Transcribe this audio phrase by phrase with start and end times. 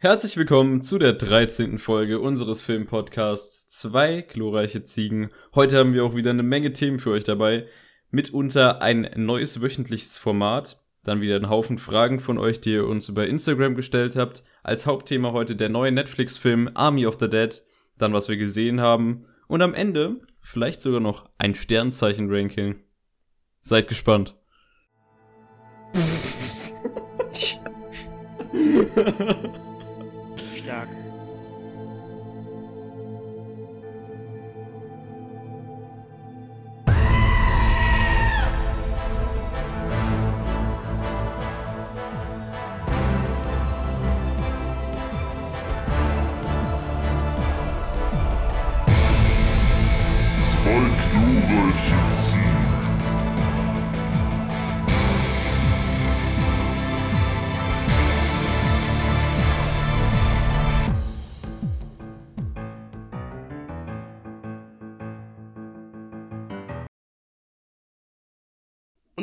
[0.00, 1.80] Herzlich willkommen zu der 13.
[1.80, 5.30] Folge unseres Filmpodcasts Zwei glorreiche Ziegen.
[5.56, 7.66] Heute haben wir auch wieder eine Menge Themen für euch dabei.
[8.12, 13.08] Mitunter ein neues wöchentliches Format, dann wieder ein Haufen Fragen von euch, die ihr uns
[13.08, 14.44] über Instagram gestellt habt.
[14.62, 17.60] Als Hauptthema heute der neue Netflix-Film Army of the Dead,
[17.96, 22.76] dann was wir gesehen haben und am Ende vielleicht sogar noch ein Sternzeichen-Ranking.
[23.62, 24.36] Seid gespannt.
[30.68, 30.90] Stark.
[30.90, 31.07] Zwei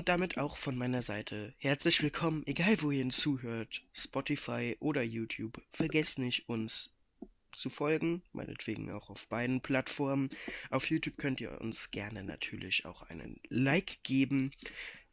[0.05, 5.01] Und damit auch von meiner Seite herzlich willkommen, egal wo ihr ihn zuhört, Spotify oder
[5.01, 5.59] YouTube.
[5.71, 6.91] Vergesst nicht, uns
[7.51, 10.29] zu folgen, meinetwegen auch auf beiden Plattformen.
[10.69, 14.51] Auf YouTube könnt ihr uns gerne natürlich auch einen Like geben.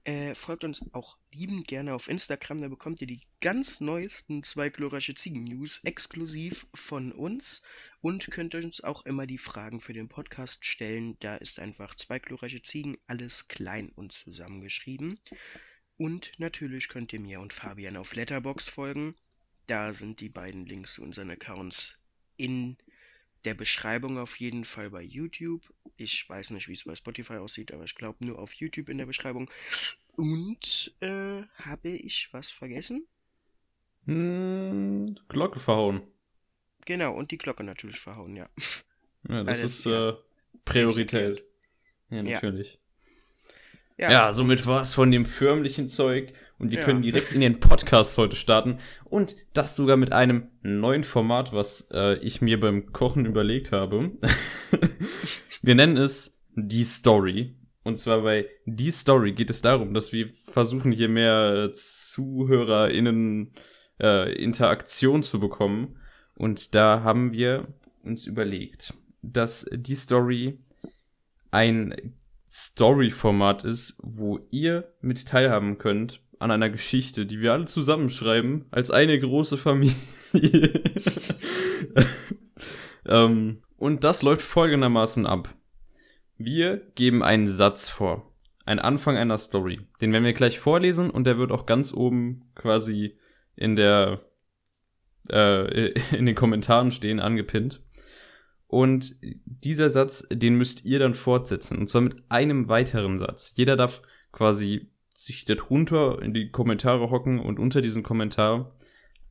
[0.05, 4.69] Äh, folgt uns auch liebend gerne auf Instagram, da bekommt ihr die ganz neuesten zwei
[4.69, 7.63] glorreiche Ziegen-News exklusiv von uns
[8.01, 11.17] und könnt uns auch immer die Fragen für den Podcast stellen.
[11.21, 15.21] Da ist einfach zwei glorreiche Ziegen, alles klein und zusammengeschrieben.
[15.97, 19.15] Und natürlich könnt ihr mir und Fabian auf Letterbox folgen.
[19.69, 22.01] Da sind die beiden Links zu unseren Accounts
[22.37, 22.77] in
[23.45, 25.63] der Beschreibung auf jeden Fall bei YouTube.
[25.97, 28.99] Ich weiß nicht, wie es bei Spotify aussieht, aber ich glaube nur auf YouTube in
[28.99, 29.51] der Beschreibung.
[30.17, 33.07] Und äh, habe ich was vergessen?
[34.07, 36.03] Hm, Glocke verhauen.
[36.87, 38.49] Genau, und die Glocke natürlich verhauen, ja.
[39.29, 40.11] Ja, das Alles, ist ja.
[40.11, 40.15] äh,
[40.65, 41.45] Priorität.
[42.11, 42.23] Ja, Ja.
[42.23, 42.81] natürlich.
[43.99, 46.85] Ja, somit war es von dem förmlichen Zeug und wir Ja.
[46.85, 51.89] können direkt in den Podcast heute starten und das sogar mit einem neuen Format, was
[51.93, 54.13] äh, ich mir beim Kochen überlegt habe.
[55.63, 57.57] wir nennen es Die Story.
[57.83, 63.53] Und zwar bei Die Story geht es darum, dass wir versuchen, hier mehr äh, ZuhörerInnen
[64.01, 65.97] äh, Interaktion zu bekommen.
[66.37, 67.67] Und da haben wir
[68.05, 70.59] uns überlegt, dass Die Story
[71.51, 72.15] ein
[72.49, 78.91] Story-Format ist, wo ihr mit teilhaben könnt an einer Geschichte, die wir alle zusammenschreiben, als
[78.91, 79.95] eine große Familie.
[83.07, 85.55] ähm, und das läuft folgendermaßen ab.
[86.37, 88.31] Wir geben einen Satz vor.
[88.65, 89.81] Ein Anfang einer Story.
[90.01, 93.19] Den werden wir gleich vorlesen und der wird auch ganz oben quasi
[93.57, 94.21] in der
[95.31, 97.83] äh, in den Kommentaren stehen, angepinnt.
[98.67, 101.77] Und dieser Satz, den müsst ihr dann fortsetzen.
[101.79, 103.53] Und zwar mit einem weiteren Satz.
[103.55, 104.01] Jeder darf
[104.33, 108.77] quasi sich darunter in die Kommentare hocken und unter diesen Kommentar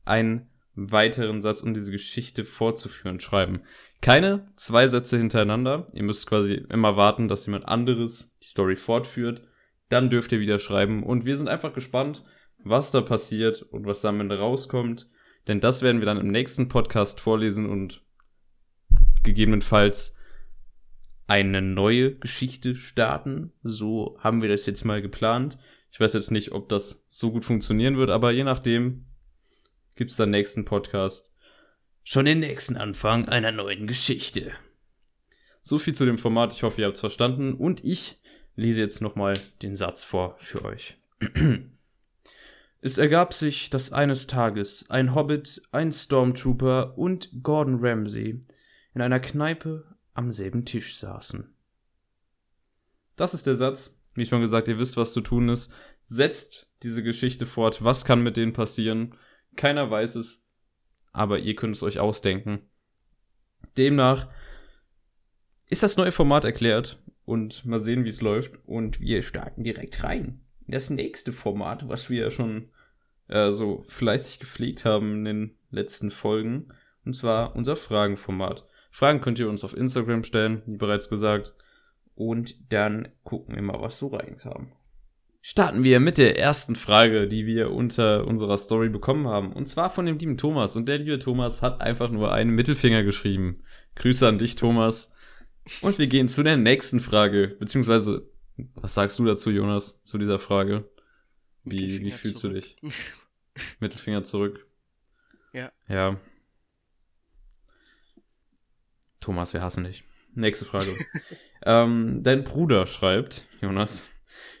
[0.04, 3.62] einen weiteren Satz, um diese Geschichte fortzuführen, schreiben.
[4.00, 5.86] Keine zwei Sätze hintereinander.
[5.92, 9.42] Ihr müsst quasi immer warten, dass jemand anderes die Story fortführt.
[9.88, 11.02] Dann dürft ihr wieder schreiben.
[11.02, 12.24] Und wir sind einfach gespannt,
[12.64, 15.10] was da passiert und was da am Ende rauskommt.
[15.46, 18.02] Denn das werden wir dann im nächsten Podcast vorlesen und
[19.22, 20.16] gegebenenfalls
[21.32, 23.52] eine neue Geschichte starten.
[23.62, 25.56] So haben wir das jetzt mal geplant.
[25.90, 29.06] Ich weiß jetzt nicht, ob das so gut funktionieren wird, aber je nachdem
[29.94, 31.34] gibt's dann nächsten Podcast
[32.04, 34.52] schon den nächsten Anfang einer neuen Geschichte.
[35.62, 36.52] So viel zu dem Format.
[36.52, 37.54] Ich hoffe, ihr habt's verstanden.
[37.54, 38.20] Und ich
[38.54, 39.32] lese jetzt nochmal
[39.62, 40.98] den Satz vor für euch.
[42.84, 48.40] Es ergab sich, dass eines Tages ein Hobbit, ein Stormtrooper und Gordon Ramsay
[48.92, 51.52] in einer Kneipe am selben Tisch saßen.
[53.16, 53.98] Das ist der Satz.
[54.14, 55.72] Wie schon gesagt, ihr wisst, was zu tun ist.
[56.02, 57.82] Setzt diese Geschichte fort.
[57.82, 59.14] Was kann mit denen passieren?
[59.56, 60.46] Keiner weiß es.
[61.12, 62.60] Aber ihr könnt es euch ausdenken.
[63.76, 64.28] Demnach
[65.68, 66.98] ist das neue Format erklärt.
[67.24, 68.58] Und mal sehen, wie es läuft.
[68.66, 70.44] Und wir starten direkt rein.
[70.66, 72.70] In das nächste Format, was wir ja schon
[73.28, 76.68] äh, so fleißig gepflegt haben in den letzten Folgen.
[77.04, 78.66] Und zwar unser Fragenformat.
[78.92, 81.54] Fragen könnt ihr uns auf Instagram stellen, wie bereits gesagt.
[82.14, 84.72] Und dann gucken wir mal, was so reinkam.
[85.40, 89.52] Starten wir mit der ersten Frage, die wir unter unserer Story bekommen haben.
[89.52, 90.76] Und zwar von dem lieben Thomas.
[90.76, 93.58] Und der liebe Thomas hat einfach nur einen Mittelfinger geschrieben.
[93.96, 95.14] Grüße an dich, Thomas.
[95.80, 97.56] Und wir gehen zu der nächsten Frage.
[97.58, 98.28] Beziehungsweise,
[98.74, 100.88] was sagst du dazu, Jonas, zu dieser Frage?
[101.64, 102.64] Wie, wie fühlst zurück.
[102.80, 103.00] du dich?
[103.80, 104.66] Mittelfinger zurück.
[105.54, 105.70] Ja.
[105.86, 106.18] Ja.
[109.22, 110.04] Thomas, wir hassen dich.
[110.34, 110.94] Nächste Frage.
[111.62, 114.02] ähm, dein Bruder schreibt, Jonas,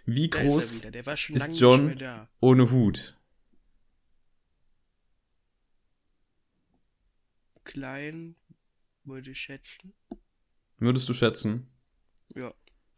[0.06, 2.28] wie Da ist groß ist lange John?
[2.40, 3.18] ohne Hut?
[7.64, 8.36] Klein,
[9.04, 9.94] würde ich schätzen.
[10.78, 11.70] Würdest du schätzen?
[12.34, 12.54] Ja.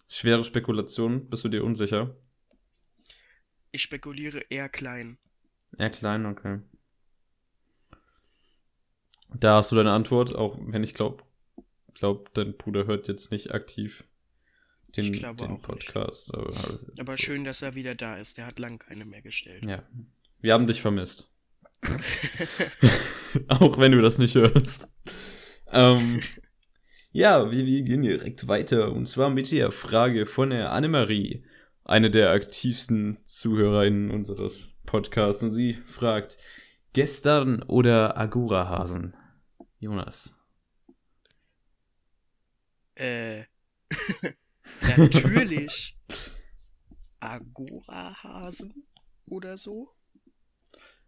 [0.08, 2.16] Schwere Spekulation, bist du dir unsicher?
[3.72, 5.18] Ich spekuliere eher klein.
[5.78, 6.60] Eher klein, okay.
[9.36, 11.23] Da hast du deine Antwort, auch wenn ich glaube,
[11.94, 14.04] glaub, dein Bruder hört jetzt nicht aktiv
[14.96, 15.60] den, glaube den.
[15.60, 16.34] Podcast.
[16.34, 16.54] Aber,
[16.98, 18.38] Aber schön, dass er wieder da ist.
[18.38, 19.64] Der hat lang keine mehr gestellt.
[19.64, 19.82] ja.
[20.40, 21.32] Wir haben dich vermisst.
[23.48, 24.88] auch wenn du das nicht hörst.
[25.70, 26.20] Ähm,
[27.12, 28.92] ja, wir, wir gehen direkt weiter.
[28.92, 31.42] Und zwar mit der Frage von der Annemarie,
[31.84, 35.42] eine der aktivsten Zuhörerinnen unseres Podcasts.
[35.42, 36.38] Und sie fragt,
[36.92, 39.14] gestern oder Agora-Hasen?
[39.78, 40.38] Jonas.
[42.96, 43.44] Äh.
[44.82, 45.96] natürlich.
[47.20, 48.86] Agora-Hasen
[49.28, 49.88] oder so?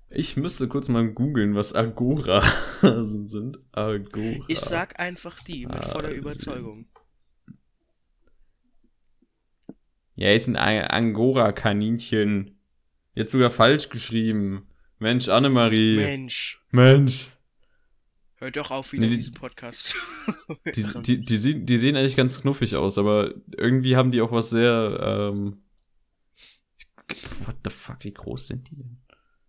[0.09, 3.59] Ich müsste kurz mal googeln, was Agora-Hasen sind.
[3.73, 4.44] Agora.
[4.49, 6.21] Ich sag einfach die, mit voller Hasen.
[6.21, 6.87] Überzeugung.
[10.17, 12.59] Ja, ist ein Angora-Kaninchen.
[13.15, 14.69] Jetzt sogar falsch geschrieben.
[14.99, 15.97] Mensch, Annemarie.
[15.97, 17.36] Mensch, Mensch.
[18.38, 19.97] Hört doch auf, wieder Nee, die- diesen Podcast
[20.75, 24.33] Die, die, die, sehen- die sehen eigentlich ganz knuffig aus, aber irgendwie haben die auch
[24.33, 24.99] was sehr,
[25.33, 25.59] ähm,
[27.44, 28.97] what the fuck, wie groß sind die denn?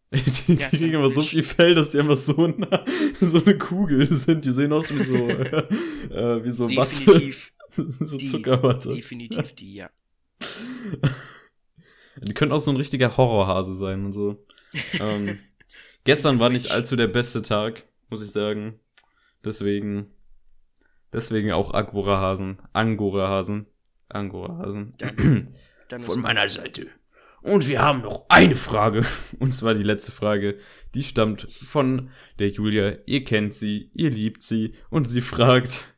[0.13, 2.85] Die, die Ja, kriegen immer so viel Fell, dass die einfach so, nah,
[3.19, 4.45] so eine Kugel sind.
[4.45, 7.03] Die sehen aus wie so, äh, wie so Watte.
[7.03, 7.51] Definitiv,
[7.99, 8.93] so die- Zuckerwatte.
[8.95, 9.89] definitiv die, ja.
[12.21, 14.45] Die können auch so ein richtiger Horrorhase sein und so.
[15.01, 15.37] ähm,
[16.05, 18.79] gestern war nicht allzu der beste Tag, muss ich sagen.
[19.43, 20.13] Deswegen,
[21.13, 22.59] deswegen auch Agora-Hasen.
[22.73, 23.67] Angora-Hasen.
[24.09, 24.91] Angora-Hasen.
[25.89, 26.87] Ist Von meiner Seite.
[27.41, 29.05] Und wir haben noch eine Frage.
[29.39, 30.59] Und zwar die letzte Frage.
[30.95, 32.09] Die stammt von
[32.39, 32.97] der Julia.
[33.05, 34.73] Ihr kennt sie, ihr liebt sie.
[34.89, 35.95] Und sie fragt,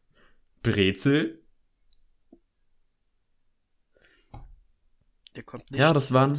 [0.61, 1.39] Brezel?
[5.39, 5.79] der kommt nicht.
[5.79, 6.38] Ja, das waren,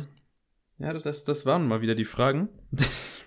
[0.78, 2.49] ja, das, das waren mal wieder die Fragen.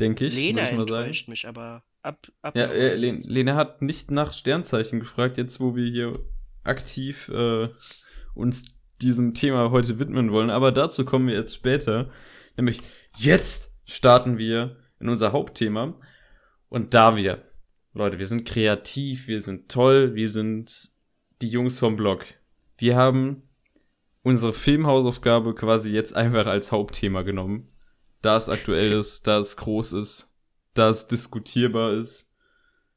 [0.00, 0.34] Denke ich.
[0.34, 1.02] Lena ich mal sagen.
[1.02, 5.60] enttäuscht mich, aber ab, ab Ja, äh, Len- Lena hat nicht nach Sternzeichen gefragt, jetzt
[5.60, 6.18] wo wir hier
[6.64, 7.68] aktiv äh,
[8.34, 8.64] uns
[9.00, 10.50] diesem Thema heute widmen wollen.
[10.50, 12.10] Aber dazu kommen wir jetzt später.
[12.56, 12.80] Nämlich
[13.16, 15.98] jetzt starten wir in unser Hauptthema.
[16.68, 17.42] Und da wir,
[17.94, 20.90] Leute, wir sind kreativ, wir sind toll, wir sind
[21.42, 22.24] die Jungs vom Blog.
[22.78, 23.42] Wir haben
[24.22, 27.66] unsere Filmhausaufgabe quasi jetzt einfach als Hauptthema genommen.
[28.22, 30.34] Da es aktuell ist, da es groß ist,
[30.74, 32.30] da es diskutierbar ist.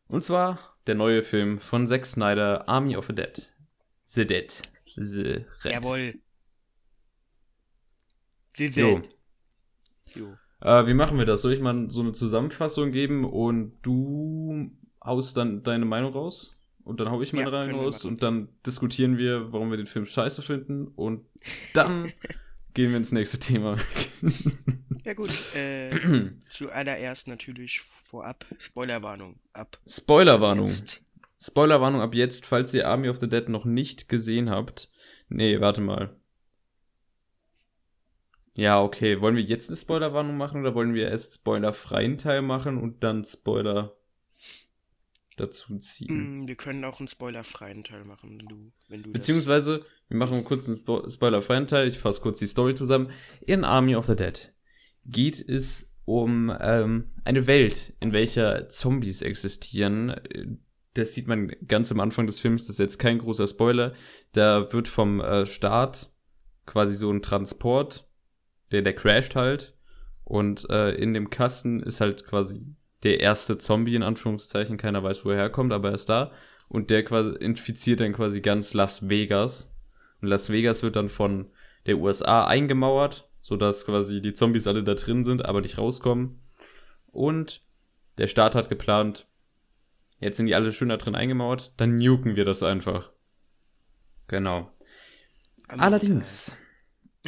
[0.07, 3.53] Und zwar der neue Film von Zack Snyder, Army of the Dead.
[4.03, 4.61] The Dead.
[4.95, 5.73] The Red.
[5.73, 6.13] Jawohl.
[8.55, 8.99] The Jo.
[8.99, 9.15] Dead.
[10.15, 10.37] Jo.
[10.61, 11.41] Äh, wie machen wir das?
[11.41, 14.71] Soll ich mal so eine Zusammenfassung geben und du
[15.03, 16.55] haust dann deine Meinung raus?
[16.83, 19.87] Und dann hau ich meine Ja, rein raus und dann diskutieren wir, warum wir den
[19.87, 21.23] Film scheiße finden und
[21.73, 22.11] dann
[22.73, 23.77] gehen wir ins nächste Thema.
[25.05, 25.91] Ja gut, äh,
[26.49, 29.39] zuallererst natürlich vorab Spoilerwarnung.
[29.51, 30.65] Ab Spoilerwarnung.
[31.39, 34.89] Spoilerwarnung ab jetzt, falls ihr Army of the Dead noch nicht gesehen habt.
[35.27, 36.15] Nee, warte mal.
[38.53, 39.19] Ja, okay.
[39.19, 43.25] Wollen wir jetzt eine Spoilerwarnung machen oder wollen wir erst spoilerfreien Teil machen und dann
[43.25, 43.97] Spoiler
[45.35, 46.43] dazu ziehen?
[46.43, 50.43] Mm, wir können auch einen spoilerfreien Teil machen, wenn du, wenn du Beziehungsweise, wir machen
[50.43, 51.87] kurz einen Spo spoilerfreien Teil.
[51.87, 53.11] Ich fasse kurz die Story zusammen.
[53.41, 54.53] In Army of the Dead
[55.05, 60.15] geht es um ähm, eine Welt, in welcher Zombies existieren.
[60.93, 63.93] Das sieht man ganz am Anfang des Films, das ist jetzt kein großer Spoiler.
[64.33, 66.13] Da wird vom äh, Staat
[66.65, 68.09] quasi so ein Transport,
[68.71, 69.77] der, der crasht halt.
[70.23, 72.65] Und äh, in dem Kasten ist halt quasi
[73.03, 74.77] der erste Zombie, in Anführungszeichen.
[74.77, 76.31] Keiner weiß, wo er herkommt, aber er ist da.
[76.69, 79.75] Und der quasi infiziert dann quasi ganz Las Vegas.
[80.21, 81.51] Und Las Vegas wird dann von
[81.85, 86.41] der USA eingemauert, sodass quasi die Zombies alle da drin sind, aber nicht rauskommen.
[87.11, 87.61] Und
[88.17, 89.27] der Staat hat geplant,
[90.19, 93.11] jetzt sind die alle schön da drin eingemauert, dann nuken wir das einfach.
[94.27, 94.71] Genau.
[95.67, 96.57] Allerdings,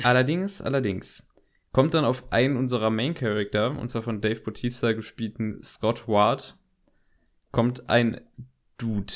[0.04, 1.28] allerdings, allerdings,
[1.76, 6.58] kommt dann auf einen unserer Main Character, und zwar von Dave Bautista gespielten Scott Ward,
[7.52, 8.22] kommt ein
[8.78, 9.12] Dude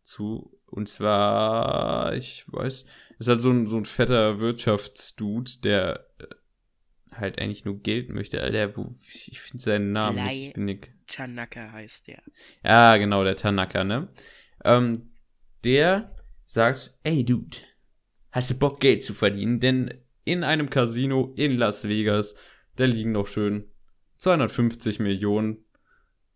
[0.00, 2.86] zu, und zwar, ich weiß,
[3.18, 8.40] ist halt so ein, so ein fetter Wirtschaftsdude, der äh, halt eigentlich nur Geld möchte.
[8.40, 10.46] Alter, wo, ich finde seinen Namen Lai- nicht.
[10.46, 12.22] Ich bin nicht Tanaka heißt der.
[12.62, 14.06] ja, genau, der Tanaka, ne?
[14.64, 15.10] Ähm,
[15.64, 17.56] der sagt, ey Dude,
[18.30, 19.58] hast du Bock Geld zu verdienen?
[19.58, 19.92] Denn
[20.28, 22.34] in einem Casino in Las Vegas,
[22.76, 23.64] da liegen noch schön
[24.18, 25.64] 250 Millionen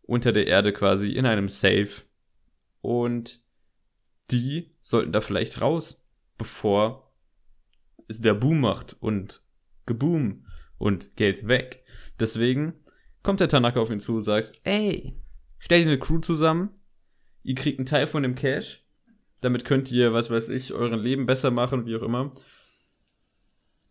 [0.03, 1.91] unter der Erde quasi in einem Safe.
[2.81, 3.41] Und
[4.31, 6.09] die sollten da vielleicht raus,
[6.39, 7.13] bevor
[8.09, 9.43] es der Boom macht und
[9.85, 10.47] geboom
[10.79, 11.85] und Geld weg.
[12.19, 12.75] Deswegen
[13.23, 15.15] kommt der Tanaka auf ihn zu und sagt, ey,
[15.59, 16.71] stell dir eine Crew zusammen,
[17.43, 18.85] ihr kriegt einen Teil von dem Cash,
[19.43, 22.33] damit könnt ihr, was weiß ich, euren Leben besser machen, wie auch immer.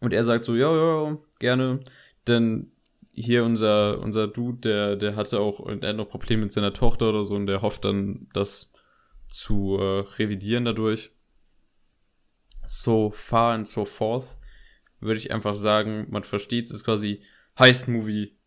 [0.02, 1.80] Und er sagt so, ja, ja, gerne,
[2.28, 2.72] denn
[3.14, 6.74] hier unser, unser Dude, der, der hatte auch, und er hat noch Probleme mit seiner
[6.74, 8.74] Tochter oder so, und der hofft dann, das
[9.30, 11.12] zu äh, revidieren dadurch.
[12.66, 14.38] So far and so forth,
[15.00, 17.22] würde ich einfach sagen, man versteht es, ist quasi
[17.60, 18.38] Heist-Movie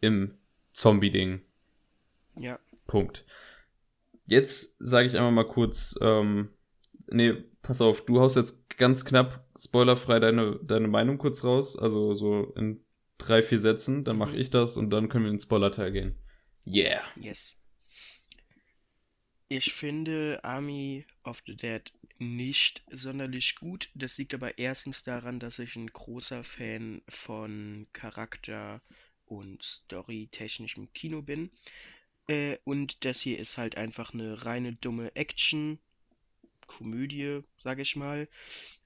[0.00, 0.38] im
[0.72, 1.42] Zombie-Ding.
[2.36, 2.58] Ja.
[2.86, 3.24] Punkt.
[4.26, 6.50] Jetzt sage ich einmal mal kurz, ähm,
[7.08, 12.14] nee, pass auf, du haust jetzt ganz knapp spoilerfrei deine, deine Meinung kurz raus, also
[12.14, 12.84] so in
[13.18, 14.40] drei, vier Sätzen, dann mache Mhm.
[14.40, 16.16] ich das und dann können wir in den Spoiler-Teil gehen.
[16.66, 17.02] Yeah.
[17.14, 17.56] Yes.
[19.48, 23.90] Ich finde Army of the Dead nicht sonderlich gut.
[23.94, 28.80] Das liegt aber erstens daran, dass ich ein großer Fan von Charakter
[29.26, 31.50] und Story-technischem Kino bin.
[32.28, 35.78] Äh, und das hier ist halt einfach eine reine dumme Action.
[36.70, 38.28] Komödie, sag ich mal,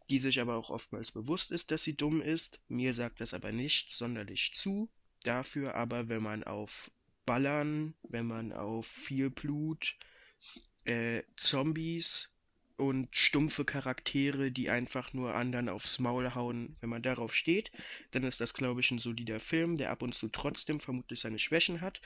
[0.09, 2.62] die sich aber auch oftmals bewusst ist, dass sie dumm ist.
[2.69, 4.88] Mir sagt das aber nicht sonderlich zu.
[5.23, 6.91] Dafür aber, wenn man auf
[7.26, 9.97] Ballern, wenn man auf viel Blut,
[10.85, 12.31] äh, Zombies
[12.76, 17.71] und stumpfe Charaktere, die einfach nur anderen aufs Maul hauen, wenn man darauf steht,
[18.12, 21.38] dann ist das, glaube ich, ein solider Film, der ab und zu trotzdem vermutlich seine
[21.38, 22.00] Schwächen hat.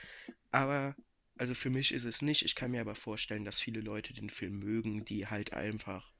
[0.51, 0.95] Aber,
[1.39, 2.43] also für mich ist es nicht.
[2.43, 6.11] Ich kann mir aber vorstellen, dass viele Leute den Film mögen, die halt einfach,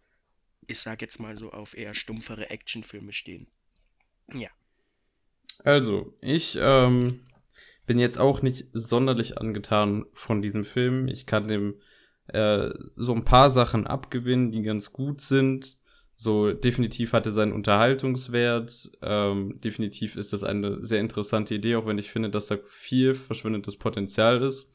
[0.66, 3.48] ich sag jetzt mal so, auf eher stumpfere Actionfilme stehen.
[4.34, 4.48] Ja.
[5.66, 7.20] Also, ich ähm,
[7.86, 11.10] bin jetzt auch nicht sonderlich angetan von diesem Film.
[11.10, 11.76] Ich kann dem
[12.28, 15.78] äh, so ein paar Sachen abgewinnen, die ganz gut sind.
[16.16, 18.92] So, definitiv hat er seinen Unterhaltungswert.
[19.02, 23.16] Ähm, definitiv ist das eine sehr interessante Idee, auch wenn ich finde, dass da viel
[23.16, 24.72] verschwindendes Potenzial ist.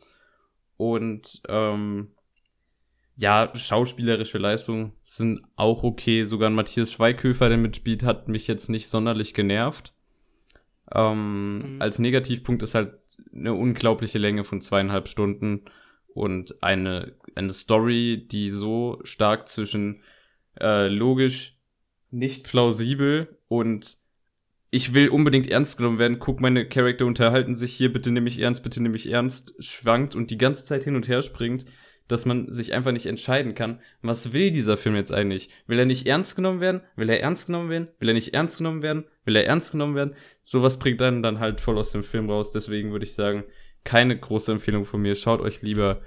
[0.77, 2.13] Und ähm,
[3.17, 6.25] ja, schauspielerische Leistungen sind auch okay.
[6.25, 9.95] Sogar ein Matthias Schweighöfer, der mitspielt, hat mich jetzt nicht sonderlich genervt.
[10.93, 11.83] Ähm, Mhm.
[11.83, 12.95] Als Negativpunkt ist halt
[13.33, 15.65] eine unglaubliche Länge von zweieinhalb Stunden
[16.15, 20.03] und eine, eine Story, die so stark zwischen
[20.61, 21.59] äh, logisch
[22.11, 23.97] nicht plausibel und
[24.75, 26.19] ich will unbedingt ernst genommen werden.
[26.19, 30.17] Guck, meine Charakter unterhalten sich hier, bitte nimm mich ernst, bitte nimm mich ernst, schwankt
[30.17, 31.65] und die ganze Zeit hin und her springt,
[32.09, 33.81] dass man sich einfach nicht entscheiden kann.
[34.03, 35.49] Was will dieser Film jetzt eigentlich?
[35.69, 36.81] Will er nicht ernst genommen werden?
[36.97, 37.89] Will er ernst genommen werden?
[38.01, 39.05] Will er nicht ernst genommen werden?
[39.25, 40.17] Will er ernst genommen werden?
[40.43, 42.51] Sowas bringt dann dann halt voll aus dem Film raus.
[42.51, 43.45] Deswegen würde ich sagen,
[43.85, 45.15] keine große Empfehlung von mir.
[45.15, 46.03] Schaut euch lieber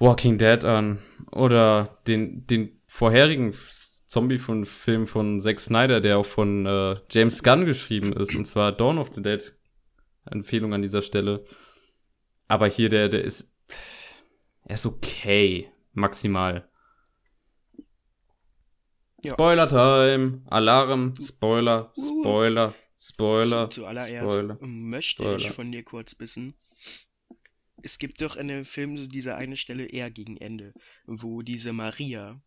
[0.00, 0.98] Walking Dead an
[1.30, 3.54] oder den den vorherigen
[4.16, 8.46] Zombie von Film von Zack Snyder, der auch von äh, James Gunn geschrieben ist, und
[8.46, 9.54] zwar Dawn of the Dead.
[10.24, 11.44] Empfehlung an dieser Stelle.
[12.48, 13.54] Aber hier der der ist
[14.64, 16.66] er ist okay, maximal.
[19.22, 19.34] Ja.
[19.34, 24.56] Spoiler Time, Alarm, Spoiler, Spoiler, Spoiler, Zu, zuallererst Spoiler.
[24.62, 25.52] möchte ich Spoiler.
[25.52, 26.54] von dir kurz wissen.
[27.82, 30.72] Es gibt doch in dem Film so diese eine Stelle eher gegen Ende,
[31.04, 32.40] wo diese Maria,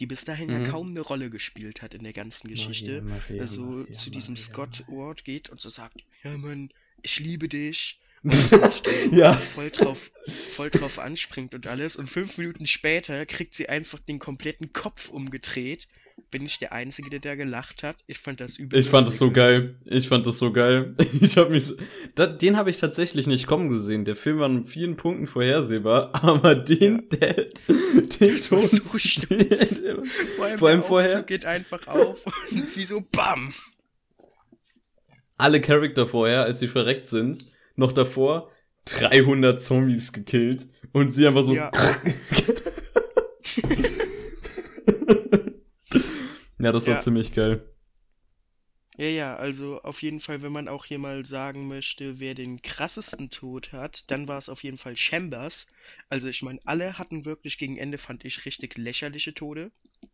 [0.00, 0.64] die bis dahin ja Mhm.
[0.64, 4.36] kaum eine Rolle gespielt hat in der ganzen Geschichte, Maria, Maria, so Maria, zu diesem
[4.36, 4.84] Scott.
[4.88, 6.70] Ward geht und so sagt, ja Mann,
[7.02, 8.00] ich liebe dich.
[8.26, 9.32] Und Ja.
[9.34, 10.10] voll drauf,
[10.48, 11.94] voll drauf anspringt und alles.
[11.96, 15.86] Und fünf Minuten später kriegt sie einfach den kompletten Kopf umgedreht.
[16.30, 17.96] Bin ich der Einzige, der da gelacht hat?
[18.06, 18.78] Ich fand das übel.
[18.80, 19.76] Ich fand das so geil.
[19.84, 20.94] Ich fand das so geil.
[21.20, 21.74] Ich habe mich, so,
[22.14, 24.04] da, den habe ich tatsächlich nicht kommen gesehen.
[24.04, 29.28] Der Film war in vielen Punkten vorhersehbar, aber den, der, den Das so Ton- stark.
[29.38, 33.52] der- Vor allem, Vor allem der vorher- geht einfach auf und sie so BAM!
[35.38, 37.36] alle Charakter vorher, als sie verreckt sind,
[37.76, 38.50] noch davor
[38.86, 41.54] 300 Zombies gekillt und sie einfach so.
[41.54, 41.70] Ja.
[46.58, 47.00] Ja, das war Ja.
[47.00, 47.66] ziemlich geil.
[48.98, 52.62] Ja, ja, also auf jeden Fall, wenn man auch hier mal sagen möchte, wer den
[52.62, 55.66] krassesten Tod hat, dann war es auf jeden Fall Chambers.
[56.08, 59.70] Also ich meine, alle hatten wirklich gegen Ende, fand ich, richtig lächerliche Tode.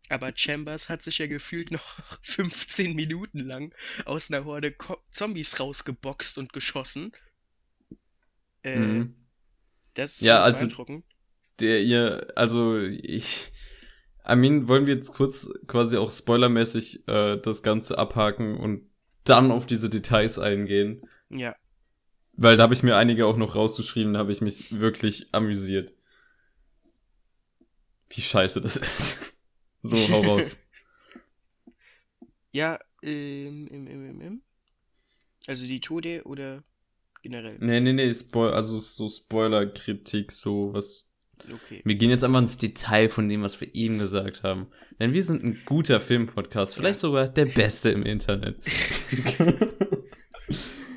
[0.09, 3.73] Aber Chambers hat sich ja gefühlt noch 15 Minuten lang
[4.03, 7.13] aus einer Horde Ko Zombies rausgeboxt und geschossen.
[8.63, 9.15] Äh, Mhm.
[9.93, 11.05] Das ist Ja, also- beeindruckend.
[11.59, 13.51] Der ihr, also ich,
[14.23, 18.89] Armin, wollen wir jetzt kurz quasi auch spoilermäßig äh, das Ganze abhaken und
[19.25, 21.07] dann auf diese Details eingehen?
[21.29, 21.55] Ja,
[22.33, 25.93] Weil da habe ich mir einige auch noch rausgeschrieben, da habe ich mich wirklich amüsiert.
[28.09, 29.35] Wie scheiße das ist.
[29.81, 30.57] so, hau raus.
[32.51, 34.43] ja, ähm, im, im, im, im.
[35.47, 36.63] Also die Tode oder
[37.21, 37.57] generell?
[37.59, 41.09] Nee, nee, nee, Spoil also so Spoiler-Kritik, so was.
[41.51, 41.81] Okay.
[41.83, 44.67] Wir gehen jetzt einfach ins Detail von dem, was wir eben gesagt haben.
[44.99, 48.57] Denn wir sind ein guter Filmpodcast, vielleicht sogar der beste im Internet.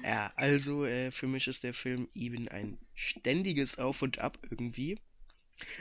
[0.06, 5.00] Ja, also äh, für mich ist der Film eben ein ständiges Auf und Ab irgendwie.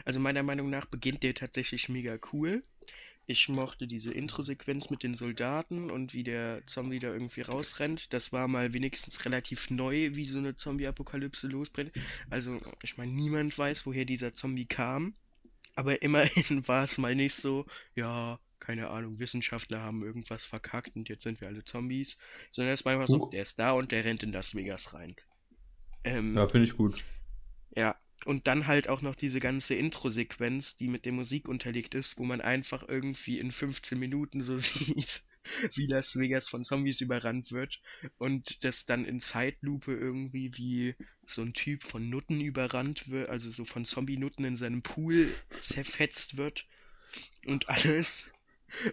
[0.03, 2.63] Also meiner Meinung nach beginnt der tatsächlich mega cool.
[3.27, 8.13] Ich mochte diese Intro-Sequenz mit den Soldaten und wie der Zombie da irgendwie rausrennt.
[8.13, 11.91] Das war mal wenigstens relativ neu, wie so eine Zombie-Apokalypse losbrennt.
[12.29, 15.15] Also, ich meine, niemand weiß, woher dieser Zombie kam.
[15.74, 17.65] Aber immerhin war es mal nicht so,
[17.96, 22.20] ja, keine Ahnung, Wissenschaftler haben irgendwas verkackt und jetzt sind wir alle Zombies.
[22.51, 23.32] Sondern es war einfach so, Huch.
[23.32, 25.15] der ist da und der rennt in Las Vegas rein.
[26.03, 27.03] Ähm, ja, finde ich gut.
[27.75, 32.17] ja, und dann halt auch noch diese ganze Intro-Sequenz, die mit der Musik unterlegt ist,
[32.17, 35.25] wo man einfach irgendwie in 15 Minuten so sieht,
[35.75, 37.81] wie Las Vegas von Zombies überrannt wird
[38.17, 40.95] und das dann in Zeitlupe irgendwie wie
[41.25, 45.29] so ein Typ von Nutten überrannt wird, also so von Zombie-Nutten in seinem Pool
[45.60, 46.65] zerfetzt wird
[47.45, 48.34] und alles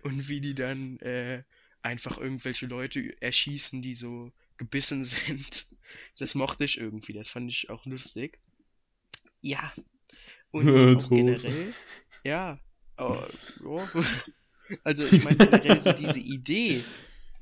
[0.02, 1.42] und wie die dann äh,
[1.82, 5.66] einfach irgendwelche Leute erschießen, die so gebissen sind.
[6.18, 8.38] Das mochte ich irgendwie, das fand ich auch lustig.
[9.42, 9.72] Ja.
[10.50, 11.10] Und auch Tot.
[11.10, 11.74] generell,
[12.24, 12.58] ja.
[12.98, 13.16] Oh,
[13.64, 13.90] ja.
[14.84, 16.82] Also ich meine generell so diese Idee,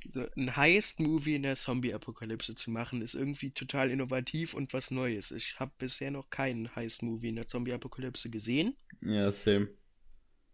[0.08, 5.30] so ein Heist-Movie in der Zombie-Apokalypse zu machen, ist irgendwie total innovativ und was Neues.
[5.30, 8.74] Ich habe bisher noch keinen Heist-Movie in der Zombie-Apokalypse gesehen.
[9.02, 9.68] Ja, same.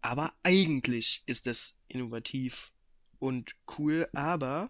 [0.01, 2.71] Aber eigentlich ist das innovativ
[3.17, 4.69] und cool, aber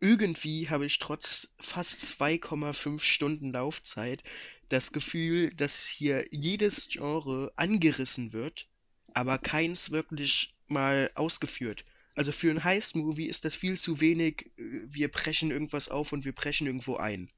[0.00, 4.22] irgendwie habe ich trotz fast 2,5 Stunden Laufzeit
[4.68, 8.68] das Gefühl, dass hier jedes Genre angerissen wird,
[9.14, 11.84] aber keins wirklich mal ausgeführt.
[12.14, 16.24] Also für ein Heist-Movie ist das viel zu wenig, äh, wir brechen irgendwas auf und
[16.24, 17.30] wir brechen irgendwo ein.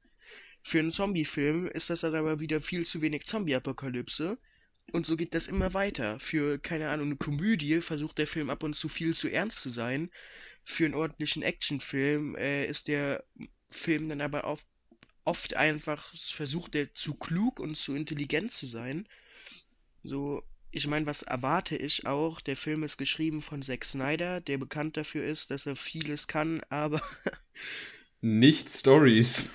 [0.63, 4.37] Für einen Zombie-Film ist das dann aber wieder viel zu wenig Zombie-Apokalypse.
[4.91, 6.19] Und so geht das immer weiter.
[6.19, 9.69] Für, keine Ahnung, eine Komödie versucht der Film ab und zu viel zu ernst zu
[9.69, 10.09] sein.
[10.63, 13.23] Für einen ordentlichen Actionfilm äh, ist der
[13.69, 14.67] Film dann aber oft,
[15.25, 19.07] oft einfach, versucht er zu klug und zu intelligent zu sein.
[20.03, 22.41] So, ich meine, was erwarte ich auch?
[22.41, 26.61] Der Film ist geschrieben von Zack Snyder, der bekannt dafür ist, dass er vieles kann,
[26.69, 27.01] aber
[28.21, 29.45] Nicht Stories.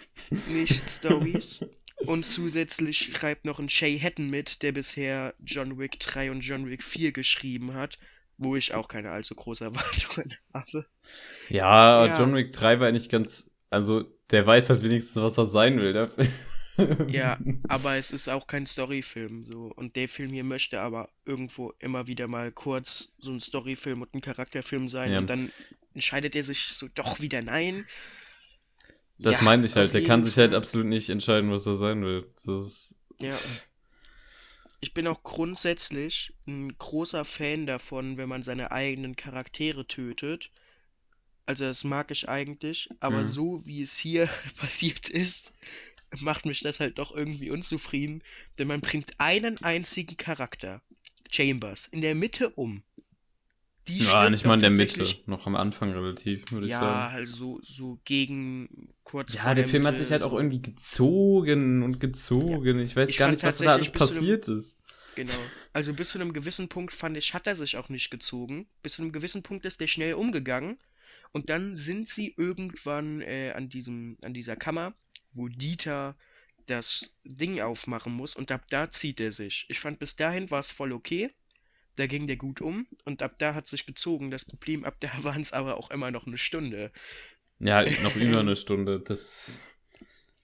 [0.47, 1.65] nicht Stories.
[2.05, 6.69] Und zusätzlich schreibt noch ein Shay Hatton mit, der bisher John Wick 3 und John
[6.69, 7.99] Wick 4 geschrieben hat,
[8.39, 10.87] wo ich auch keine allzu große Erwartungen habe.
[11.49, 12.19] Ja, Ja.
[12.19, 15.93] John Wick 3 war nicht ganz, also der weiß halt wenigstens, was er sein will.
[15.93, 16.11] Der
[17.09, 19.73] Ja, aber es ist auch kein Storyfilm, so.
[19.77, 24.15] Und der Film hier möchte aber irgendwo immer wieder mal kurz so ein Storyfilm und
[24.15, 25.19] ein Charakterfilm sein Ja.
[25.19, 25.51] und dann
[25.95, 27.87] entscheidet er sich so doch wieder nein.
[29.19, 29.95] Das Ja, meine ich halt.
[29.95, 32.27] Der kann sich halt absolut nicht entscheiden, was er sein will.
[32.37, 33.35] Ist, Ja.
[34.81, 40.51] Ich bin auch grundsätzlich ein großer Fan davon, wenn man seine eigenen Charaktere tötet.
[41.47, 43.27] Also das mag ich eigentlich, aber Mhm.
[43.27, 44.29] so wie es hier
[44.59, 45.55] passiert ist,
[46.21, 48.23] macht mich das halt doch irgendwie unzufrieden,
[48.59, 50.83] denn man bringt einen einzigen Charakter,
[51.33, 52.83] Chambers, in der Mitte um.
[53.89, 55.19] Die ja, nicht mal in der Mitte.
[55.27, 57.13] Noch am Anfang relativ, würde ich Ja, sagen.
[57.13, 60.39] halt so, so gegen kurz Ja, der Film hat sich halt auch so.
[60.39, 62.79] irgendwie gezogen und gezogen.
[62.81, 64.81] Ich weiß Ich gar nicht, was da alles passiert ist.
[65.15, 65.51] Genau.
[65.73, 68.69] Also bis zu einem gewissen Punkt fand ich, hat er sich auch nicht gezogen.
[68.83, 70.79] Bis zu einem gewissen Punkt ist der schnell umgegangen.
[71.33, 74.95] Und dann sind sie irgendwann äh, an diesem, an dieser Kammer,
[75.33, 76.17] wo Dieter
[76.67, 78.37] das Ding aufmachen muss.
[78.37, 79.67] Und ab da zieht er sich.
[79.69, 81.33] Ich fand bis dahin war es voll okay.
[81.97, 82.87] Da ging der gut um.
[83.05, 84.31] Und ab da hat sich gezogen.
[84.31, 86.93] Das Problem, ab da waren es aber auch immer noch eine Stunde.
[87.59, 89.01] Ja, noch über eine Stunde.
[89.01, 89.71] Das,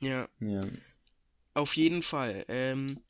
[0.00, 0.28] Ja.
[0.40, 0.60] ja.
[1.54, 2.44] Auf jeden Fall.
[2.48, 3.00] Ähm,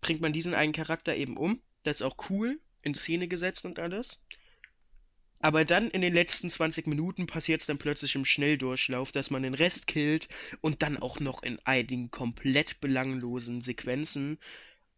[0.00, 1.60] bringt man diesen einen Charakter eben um.
[1.82, 4.24] Das ist auch cool, in Szene gesetzt und alles.
[5.40, 9.42] Aber dann in den letzten 20 Minuten passiert es dann plötzlich im Schnelldurchlauf, dass man
[9.42, 10.28] den Rest killt
[10.60, 14.38] und dann auch noch in einigen komplett belanglosen Sequenzen.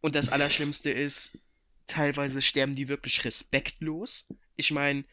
[0.01, 1.39] Und das Allerschlimmste ist,
[1.87, 4.27] teilweise sterben die wirklich respektlos.
[4.57, 5.05] Ich meine,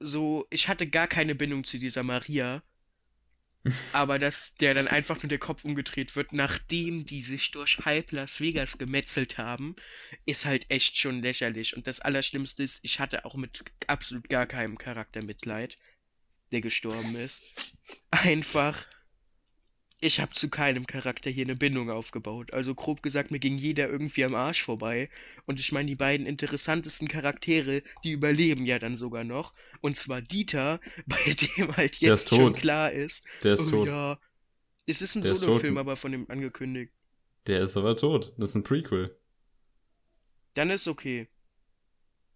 [0.00, 2.62] so, ich hatte gar keine Bindung zu dieser Maria.
[3.92, 8.12] aber dass der dann einfach nur der Kopf umgedreht wird, nachdem die sich durch halb
[8.12, 9.76] Las Vegas gemetzelt haben,
[10.26, 11.76] ist halt echt schon lächerlich.
[11.76, 15.78] Und das Allerschlimmste ist, ich hatte auch mit absolut gar keinem Charakter Mitleid,
[16.50, 17.44] der gestorben ist.
[18.10, 18.86] Einfach
[20.02, 22.52] ich habe zu keinem Charakter hier eine Bindung aufgebaut.
[22.52, 25.08] Also grob gesagt, mir ging jeder irgendwie am Arsch vorbei.
[25.46, 29.54] Und ich meine, die beiden interessantesten Charaktere, die überleben ja dann sogar noch.
[29.80, 33.24] Und zwar Dieter, bei dem halt jetzt schon klar ist.
[33.44, 33.86] Der ist oh, tot.
[33.86, 34.18] Ja,
[34.86, 36.92] es ist ein Solo-Film aber von dem angekündigt.
[37.46, 38.32] Der ist aber tot.
[38.38, 39.16] Das ist ein Prequel.
[40.54, 41.28] Dann ist okay.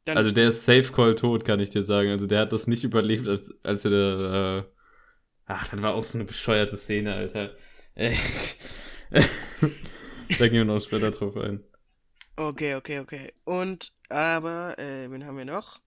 [0.04, 2.10] Dann Also ist der ist safe call tot, kann ich dir sagen.
[2.10, 4.64] Also der hat das nicht überlebt, als, als er da, äh,
[5.46, 7.56] ach, das war auch so eine bescheuerte Szene, Alter.
[10.38, 11.62] Da gehen wir noch später drauf ein.
[12.36, 13.32] Okay, okay, okay.
[13.44, 15.80] Und, aber, äh, wen haben wir noch?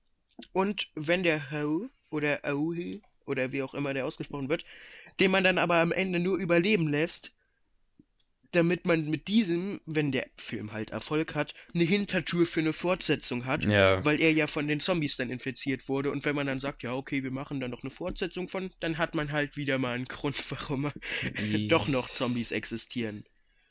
[0.54, 4.66] Und wenn der Ho oder Auhi oder wie auch immer der ausgesprochen wird,
[5.20, 7.36] den man dann aber am Ende nur überleben lässt,
[8.52, 13.46] damit man mit diesem, wenn der Film halt Erfolg hat, eine Hintertür für eine Fortsetzung
[13.46, 14.04] hat, Ja.
[14.06, 16.12] weil er ja von den Zombies dann infiziert wurde.
[16.12, 18.98] Und wenn man dann sagt, ja, okay, wir machen dann noch eine Fortsetzung von, dann
[18.98, 20.92] hat man halt wieder mal einen Grund, warum
[21.70, 23.24] doch noch Zombies existieren.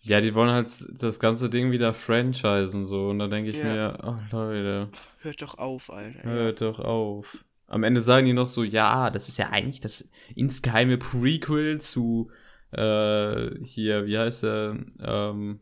[0.03, 0.69] Ja, die wollen halt
[1.03, 3.09] das ganze Ding wieder franchisen, so.
[3.09, 3.65] Und da denke ich Ja.
[3.65, 6.23] mir, oh Leute, Hört doch auf, Alter.
[6.23, 7.27] hört doch auf.
[7.67, 12.31] Am Ende sagen die noch so, ja, das ist ja eigentlich das insgeheime Prequel zu,
[12.73, 15.61] äh, hier, wie heißt der, ähm,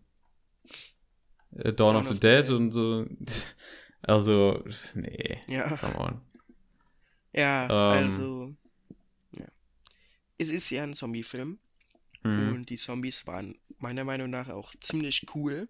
[1.57, 3.07] äh, Dawn, of the Dead und so.
[4.03, 4.62] Also,
[4.95, 5.77] nee, Ja.
[5.79, 6.21] come on.
[7.33, 8.05] Ja, Ähm.
[8.07, 8.55] also.
[9.37, 9.47] Ja.
[10.38, 11.59] Es ist ja ein Zombie-Film.
[12.23, 12.55] Mhm.
[12.55, 15.69] Und die Zombies waren meiner Meinung nach auch ziemlich cool.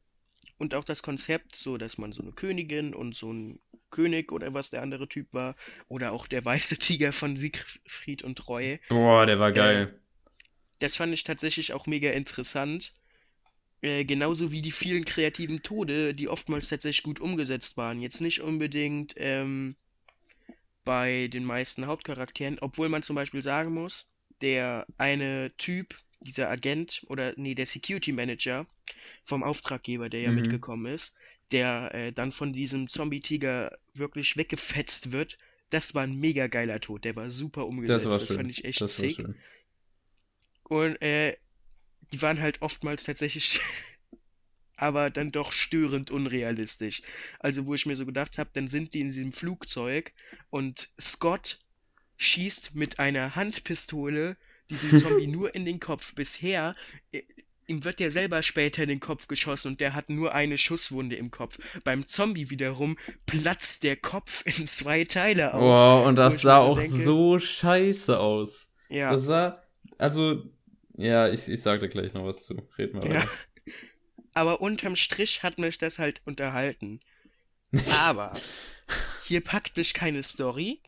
[0.59, 3.59] Und auch das Konzept, so dass man so eine Königin und so ein
[3.91, 5.55] König oder was der andere Typ war,
[5.89, 9.99] oder auch der weiße Tiger von Siegfried und Treue, Boah, der war geil.
[10.79, 12.95] Das fand ich tatsächlich auch mega interessant.
[13.83, 18.01] Äh, genauso wie die vielen kreativen Tode, die oftmals tatsächlich gut umgesetzt waren.
[18.03, 19.77] Jetzt nicht unbedingt ähm,
[20.85, 24.07] bei den meisten Hauptcharakteren, obwohl man zum Beispiel sagen muss,
[24.41, 28.67] der eine Typ, dieser Agent oder nee, der Security Manager
[29.25, 30.33] vom Auftraggeber, der ja Mhm.
[30.33, 31.17] mitgekommen ist,
[31.53, 35.39] der äh, dann von diesem Zombie-Tiger wirklich weggefetzt wird,
[35.71, 37.05] das war ein mega geiler Tod.
[37.05, 38.05] Der war super umgesetzt.
[38.05, 38.37] Das war das schön.
[38.37, 39.17] fand ich echt das war sick.
[39.17, 39.35] schön.
[40.69, 41.37] Und äh,
[42.13, 43.61] die waren halt oftmals tatsächlich,
[44.77, 47.03] aber dann doch störend unrealistisch.
[47.41, 50.13] Also wo ich mir so gedacht habe, dann sind die in diesem Flugzeug
[50.51, 51.61] und Scott
[52.19, 54.37] schießt mit einer Handpistole
[54.71, 56.15] diesen Zombie nur in den Kopf.
[56.15, 56.75] Bisher,
[57.13, 57.23] äh,
[57.69, 61.17] ihm wird ja selber später in den Kopf geschossen und der hat nur eine Schusswunde
[61.17, 61.59] im Kopf.
[61.85, 65.63] Beim Zombie wiederum platzt der Kopf in zwei Teile auf.
[65.63, 68.73] Wow, und das sah so auch denke- so scheiße aus.
[68.89, 69.13] Ja.
[69.13, 69.63] Das sah,
[69.99, 70.45] also,
[70.97, 72.55] ja, ich, ich sag da gleich noch was zu.
[72.79, 73.21] Red mal Ja.
[73.21, 73.31] weiter.
[74.35, 77.01] Aber unterm Strich hat mich das halt unterhalten.
[77.91, 78.33] Aber
[79.25, 80.81] hier packt mich keine Story,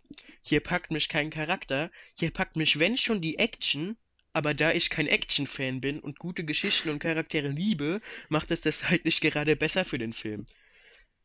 [0.43, 3.97] hier packt mich kein Charakter, hier packt mich, wenn schon, die Action.
[4.33, 8.89] Aber da ich kein Action-Fan bin und gute Geschichten und Charaktere liebe, macht es das
[8.89, 10.47] halt nicht gerade besser für den Film.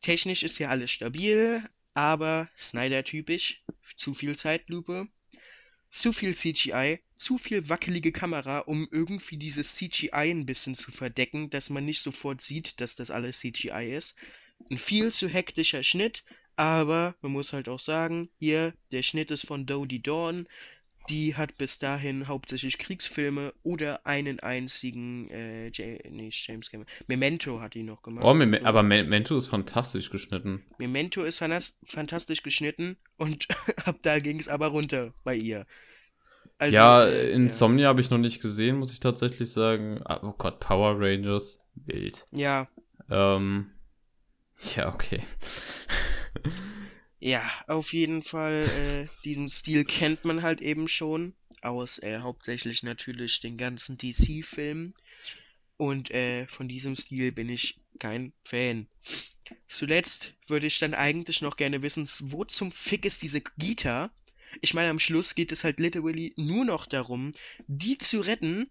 [0.00, 1.62] Technisch ist ja alles stabil,
[1.94, 3.64] aber Snyder-typisch,
[3.96, 5.08] zu viel Zeitlupe,
[5.94, 11.50] zu viel CGI, zu viel wackelige Kamera, um irgendwie dieses CGI ein bisschen zu verdecken,
[11.50, 14.16] dass man nicht sofort sieht, dass das alles CGI ist.
[14.70, 16.24] Ein viel zu hektischer Schnitt,
[16.56, 20.46] aber man muss halt auch sagen, hier, der Schnitt ist von Dodie Dawn.
[21.10, 27.60] Die hat bis dahin hauptsächlich Kriegsfilme oder einen einzigen, äh, J nicht James Cameron, Memento
[27.60, 28.24] hat die noch gemacht.
[28.24, 30.64] Oh, Mem aber Memento ist fantastisch geschnitten.
[30.78, 33.48] Memento ist fantastisch geschnitten und
[33.84, 35.66] ab da ging es aber runter bei ihr.
[36.58, 40.00] Also, ja, äh, Insomnia habe ich noch nicht gesehen, muss ich tatsächlich sagen.
[40.04, 42.26] Ah, Oh Gott, Power Rangers, wild.
[42.30, 42.68] Ja,
[43.10, 43.72] Ähm,
[44.74, 45.22] ja, okay.
[47.24, 51.32] ja, auf jeden Fall, äh, diesen Stil kennt man halt eben schon
[51.62, 54.92] aus äh, hauptsächlich natürlich den ganzen DC-Filmen.
[55.78, 58.86] Und äh, von diesem Stil bin ich kein Fan.
[59.66, 64.10] Zuletzt würde ich dann eigentlich noch gerne wissen, wo zum Fick ist diese Gita?
[64.60, 67.32] Ich meine, am Schluss geht es halt literally nur noch darum,
[67.66, 68.68] die zu retten,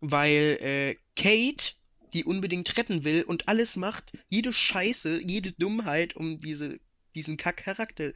[0.00, 1.74] weil äh, Kate
[2.14, 6.78] die unbedingt retten will und alles macht, jede Scheiße, jede Dummheit, um diese,
[7.14, 8.12] diesen Kack-Charakter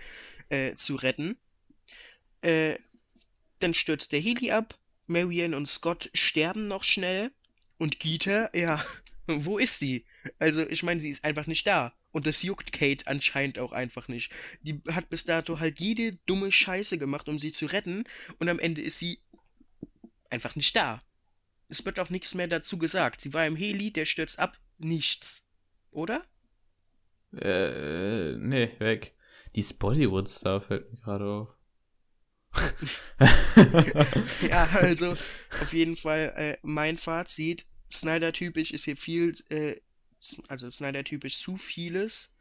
[0.48, 1.36] äh, zu retten.
[2.42, 2.76] Äh,
[3.58, 7.32] dann stürzt der Heli ab, Marianne und Scott sterben noch schnell
[7.78, 8.84] und Gita, ja,
[9.28, 10.06] Wo ist sie?
[10.38, 11.92] Also, ich meine, sie ist einfach nicht da.
[12.12, 14.32] Und das juckt Kate anscheinend auch einfach nicht.
[14.62, 18.04] Die hat bis dato halt jede dumme Scheiße gemacht, um sie zu retten.
[18.38, 19.18] Und am Ende ist sie
[20.30, 21.02] einfach nicht da.
[21.68, 23.20] Es wird auch nichts mehr dazu gesagt.
[23.20, 24.58] Sie war im Heli, der stürzt ab.
[24.78, 25.46] Nichts.
[25.90, 26.24] Oder?
[27.32, 29.14] Äh, nee, weg.
[29.54, 31.56] Die Bollywood-Star fällt mir gerade auf.
[34.48, 37.66] ja, also auf jeden Fall äh, mein Fazit.
[37.92, 39.76] Snyder-typisch ist hier viel, äh,
[40.48, 42.36] also Snyder-typisch zu vieles,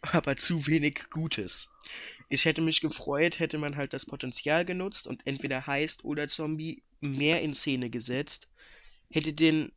[0.00, 1.70] aber zu wenig Gutes.
[2.28, 6.82] Ich hätte mich gefreut, hätte man halt das Potenzial genutzt und entweder Heist oder Zombie
[7.00, 8.50] mehr in Szene gesetzt.
[9.10, 9.72] Hätte den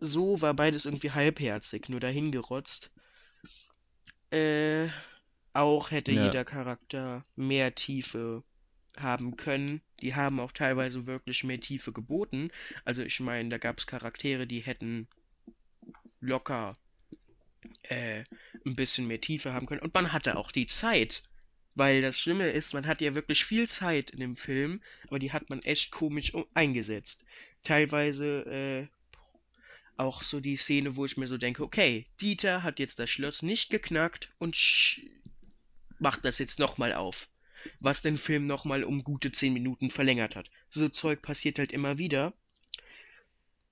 [0.00, 2.92] so war beides irgendwie halbherzig, nur dahin gerotzt.
[4.32, 4.88] Äh,
[5.52, 6.24] auch hätte Ja.
[6.24, 8.42] jeder Charakter mehr Tiefe
[8.98, 9.80] haben können.
[10.00, 12.50] Die haben auch teilweise wirklich mehr Tiefe geboten.
[12.84, 15.08] Also ich meine, da gab es Charaktere, die hätten
[16.20, 16.74] locker
[17.84, 18.24] äh,
[18.66, 19.82] ein bisschen mehr Tiefe haben können.
[19.82, 21.24] Und man hatte auch die Zeit.
[21.74, 25.32] Weil das Schlimme ist, man hat ja wirklich viel Zeit in dem Film, aber die
[25.32, 27.24] hat man echt komisch eingesetzt.
[27.62, 28.88] Teilweise äh,
[29.96, 33.42] auch so die Szene, wo ich mir so denke, okay, Dieter hat jetzt das Schloss
[33.42, 34.56] nicht geknackt und
[35.98, 37.28] macht das jetzt nochmal auf.
[37.80, 40.50] Was den Film nochmal um gute 10 Minuten verlängert hat.
[40.68, 42.32] So Zeug passiert halt immer wieder.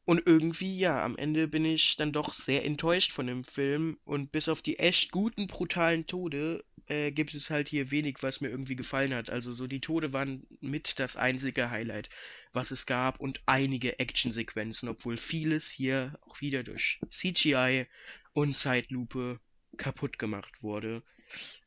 [0.04, 3.98] Und irgendwie, ja, am Ende bin ich dann doch sehr enttäuscht von dem Film.
[4.04, 8.40] Und bis auf die echt guten, brutalen Tode äh, gibt es halt hier wenig, was
[8.40, 9.30] mir irgendwie gefallen hat.
[9.30, 12.10] Also so die Tode waren mit das einzige Highlight,
[12.52, 13.20] was es gab.
[13.20, 17.86] Und einige Actionsequenzen, obwohl vieles hier auch wieder durch CGI
[18.32, 19.38] und Zeitlupe
[19.76, 21.02] kaputt gemacht wurde.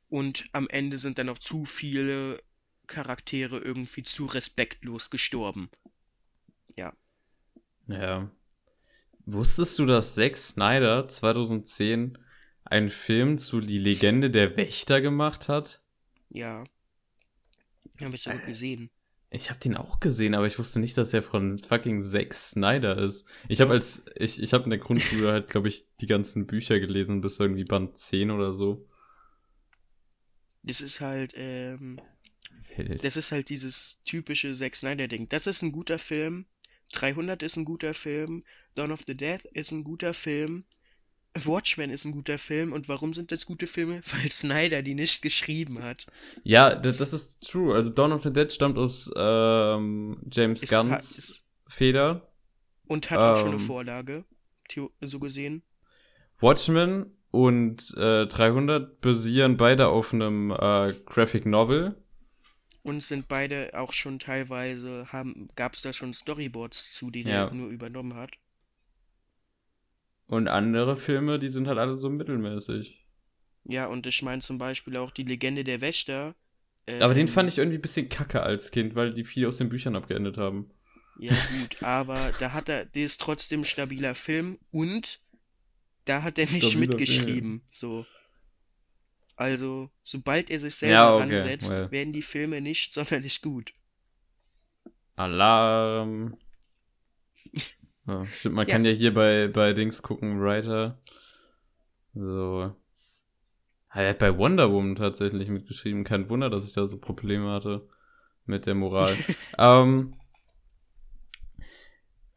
[0.09, 2.43] Und am Ende sind dann noch zu viele
[2.87, 5.69] Charaktere irgendwie zu respektlos gestorben.
[6.75, 6.93] Ja.
[7.87, 8.29] Ja.
[9.25, 12.17] Wusstest du, dass Zack Snyder 2010
[12.65, 15.83] einen Film zu Die Legende der Wächter gemacht hat?
[16.29, 16.63] Ja.
[18.01, 18.45] Habe ich aber Äh.
[18.47, 18.89] gesehen.
[19.35, 22.99] Ich habe den auch gesehen, aber ich wusste nicht, dass er von fucking Zack Snyder
[22.99, 23.25] ist.
[23.47, 26.79] Ich habe als ich ich habe in der Grundschule halt, glaube ich, die ganzen Bücher
[26.79, 28.87] gelesen bis irgendwie Band 10 oder so.
[30.61, 31.99] Das ist halt, ähm,
[32.75, 33.03] Wild.
[33.03, 35.27] das ist halt dieses typische Zack Snyder-Ding.
[35.29, 36.45] Das ist ein guter Film.
[36.93, 38.43] 300 ist ein guter Film.
[38.75, 40.63] Dawn of the Death ist ein guter Film.
[41.35, 42.73] Watchmen ist ein guter Film.
[42.73, 44.01] Und warum sind das gute Filme?
[44.11, 46.05] Weil Snyder die nicht geschrieben hat.
[46.43, 47.73] Ja, das, das ist true.
[47.75, 52.31] Also Dawn of the Dead stammt aus ähm, James Ist, Gunns ist, Feder.
[52.87, 53.59] und hat auch schon eine Ähm.
[53.59, 54.25] Vorlage.
[55.01, 55.61] So gesehen.
[56.39, 61.95] Watchmen und äh, 300 basieren beide auf einem äh, Graphic Novel.
[62.83, 67.45] Und sind beide auch schon teilweise, haben, gab es da schon Storyboards zu, die Ja.
[67.45, 68.31] der nur übernommen hat.
[70.27, 73.05] Und andere Filme, die sind halt alle so mittelmäßig.
[73.65, 76.35] Ja, und ich meine zum Beispiel auch die Legende der Wächter.
[76.99, 79.57] Aber den ähm, fand ich irgendwie ein bisschen kacke als Kind, weil die viel aus
[79.57, 80.69] den Büchern abgeendet haben.
[81.19, 85.21] Ja, gut, aber da hat er, der ist trotzdem ein stabiler Film und
[86.05, 87.61] da hat er nicht Stabiler mitgeschrieben.
[87.71, 88.05] So.
[89.35, 91.91] Also, sobald er sich selber Ja, okay, ransetzt, well.
[91.91, 93.71] werden die Filme nicht sonderlich gut.
[95.15, 96.35] Alarm.
[98.07, 98.73] Ja, stimmt, man Ja.
[98.73, 100.99] kann ja hier bei, bei Dings gucken, Writer.
[102.13, 102.73] So.
[103.89, 106.03] Ah, Er hat bei Wonder Woman tatsächlich mitgeschrieben.
[106.03, 107.87] Kein Wunder, dass ich da so Probleme hatte
[108.45, 109.13] mit der Moral.
[109.57, 110.15] ähm,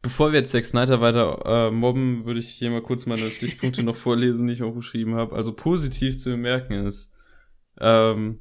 [0.01, 3.83] bevor wir jetzt Zack Snyder weiter äh, mobben, würde ich hier mal kurz meine Stichpunkte
[3.83, 5.35] noch vorlesen, die ich auch geschrieben habe.
[5.35, 7.13] Also positiv zu bemerken ist,
[7.79, 8.39] ähm,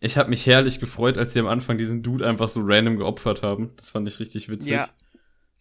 [0.00, 3.42] ich habe mich herrlich gefreut, als sie am Anfang diesen Dude einfach so random geopfert
[3.42, 3.72] haben.
[3.76, 4.72] Das fand ich richtig witzig.
[4.72, 4.88] Ja.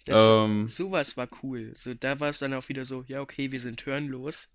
[0.08, 1.74] Das, ähm, sowas war cool.
[1.76, 4.54] So, da war es dann auch wieder so, ja, okay, wir sind hörnlos.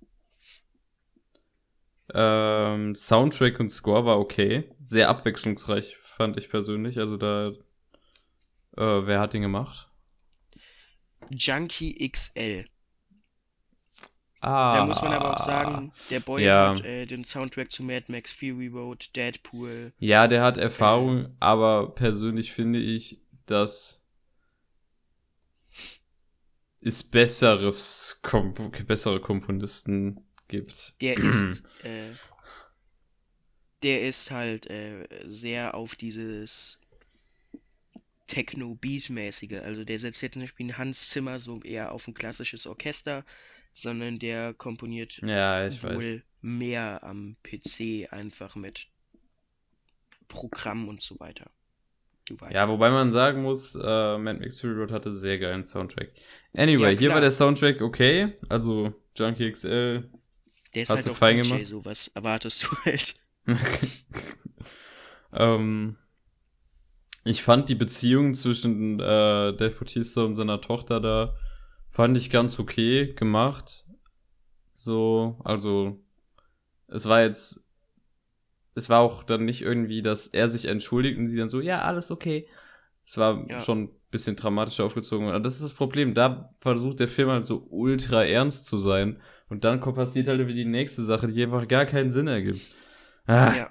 [2.14, 4.70] ähm, Soundtrack und Score war okay.
[4.86, 6.98] Sehr abwechslungsreich, fand ich persönlich.
[6.98, 7.52] Also da,
[8.76, 9.88] äh, wer hat den gemacht?
[11.30, 12.64] Junkie XL.
[14.40, 14.72] Ah.
[14.76, 16.70] Da muss man aber auch sagen, der Boy Ja.
[16.70, 19.92] hat äh, den Soundtrack zu Mad Max Fury Road, Deadpool.
[19.98, 24.01] Ja, der hat Erfahrung, aber persönlich finde ich, dass
[26.82, 28.54] es besseres, Kom
[28.86, 30.94] bessere Komponisten gibt.
[31.00, 32.10] Der ist, äh,
[33.82, 36.80] der ist halt äh, sehr auf dieses
[38.26, 39.60] Techno-Beat-mäßige.
[39.62, 43.24] Also der setzt jetzt nicht wie ein Hans Zimmer so eher auf ein klassisches Orchester,
[43.72, 45.94] sondern der komponiert Ja, ich weiß.
[45.94, 48.88] wohl mehr am PC einfach mit
[50.28, 51.50] Programm und so weiter.
[52.28, 52.52] Du weißt.
[52.52, 56.12] Ja, wobei man sagen muss, äh, Mad Max Fury Road hatte sehr geilen Soundtrack.
[56.54, 58.34] Anyway, Ja, hier war der Soundtrack okay.
[58.48, 60.08] Also Junkie XL.
[60.74, 61.66] Der ist Hast halt du auch fein DJ, gemacht?
[61.66, 63.16] so was erwartest du halt.
[65.32, 65.96] ähm,
[67.24, 69.02] ich fand die Beziehung zwischen äh,
[69.56, 71.36] Dave Bautista und seiner Tochter da,
[71.90, 73.86] fand ich ganz okay gemacht.
[74.74, 76.00] So, also,
[76.88, 77.61] es war jetzt,
[78.74, 81.82] es war auch dann nicht irgendwie, dass er sich entschuldigt und sie dann so, ja,
[81.82, 82.48] alles okay.
[83.04, 83.60] Es war Ja.
[83.60, 85.28] schon ein bisschen dramatisch aufgezogen.
[85.28, 86.14] Und das ist das Problem.
[86.14, 89.20] Da versucht der Film halt so ultra ernst zu sein.
[89.48, 92.76] Und dann passiert halt wieder die nächste Sache, die einfach gar keinen Sinn ergibt.
[93.26, 93.52] Ah.
[93.54, 93.70] Ja.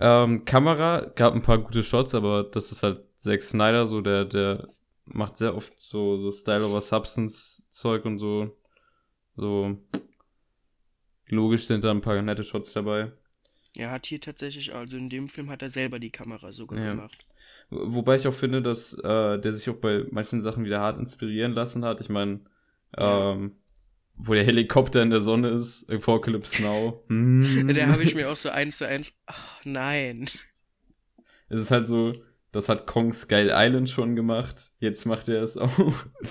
[0.00, 4.24] Ähm, Kamera gab ein paar gute Shots, aber das ist halt Zack Snyder, so der,
[4.24, 4.68] der
[5.06, 8.56] macht sehr oft so, so Style over Substance Zeug und so,
[9.34, 9.76] so
[11.26, 13.12] logisch sind da ein paar nette Shots dabei.
[13.78, 16.90] Er hat hier tatsächlich, also in dem Film hat er selber die Kamera sogar Ja.
[16.90, 17.24] gemacht.
[17.70, 20.98] Wo- Wobei ich auch finde, dass äh, der sich auch bei manchen Sachen wieder hart
[20.98, 22.00] inspirieren lassen hat.
[22.00, 22.40] Ich meine,
[22.96, 23.52] ähm,
[24.16, 27.04] wo der Helikopter in der Sonne ist, Apocalypse Now.
[27.08, 27.68] Hm.
[27.68, 30.28] Da habe ich mir auch so eins zu eins, ach nein.
[31.48, 32.12] Es ist halt so,
[32.50, 34.72] das hat Kong Skull Island schon gemacht.
[34.80, 35.70] Jetzt macht er es auch.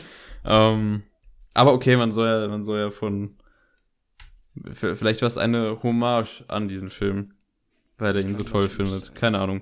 [0.45, 1.03] ähm,
[1.53, 3.37] aber okay, man soll ja, man soll ja von.
[4.73, 7.31] Vielleicht war es eine Hommage an diesen Film,
[7.97, 9.05] weil er ihn so toll findet.
[9.05, 9.15] sein.
[9.15, 9.61] Keine Ahnung.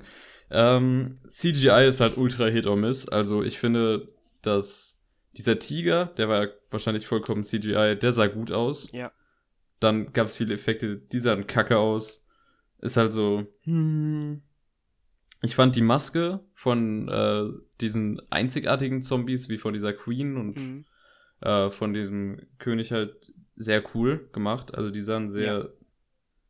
[0.51, 3.07] Ähm, CGI ist halt ultra Hit or Miss.
[3.07, 4.05] Also ich finde,
[4.41, 5.01] dass
[5.37, 8.91] dieser Tiger, der war ja wahrscheinlich vollkommen CGI, der sah gut aus.
[8.91, 9.11] Ja.
[9.79, 12.25] Dann gab es viele Effekte, die sahen kacke aus.
[12.79, 14.41] Ist halt so, hm.
[15.41, 17.43] Ich fand die Maske von äh,
[17.81, 20.85] diesen einzigartigen Zombies, wie von dieser Queen und Mhm.
[21.41, 24.73] äh, von diesem König halt sehr cool gemacht.
[24.73, 25.71] Also die sahen sehr,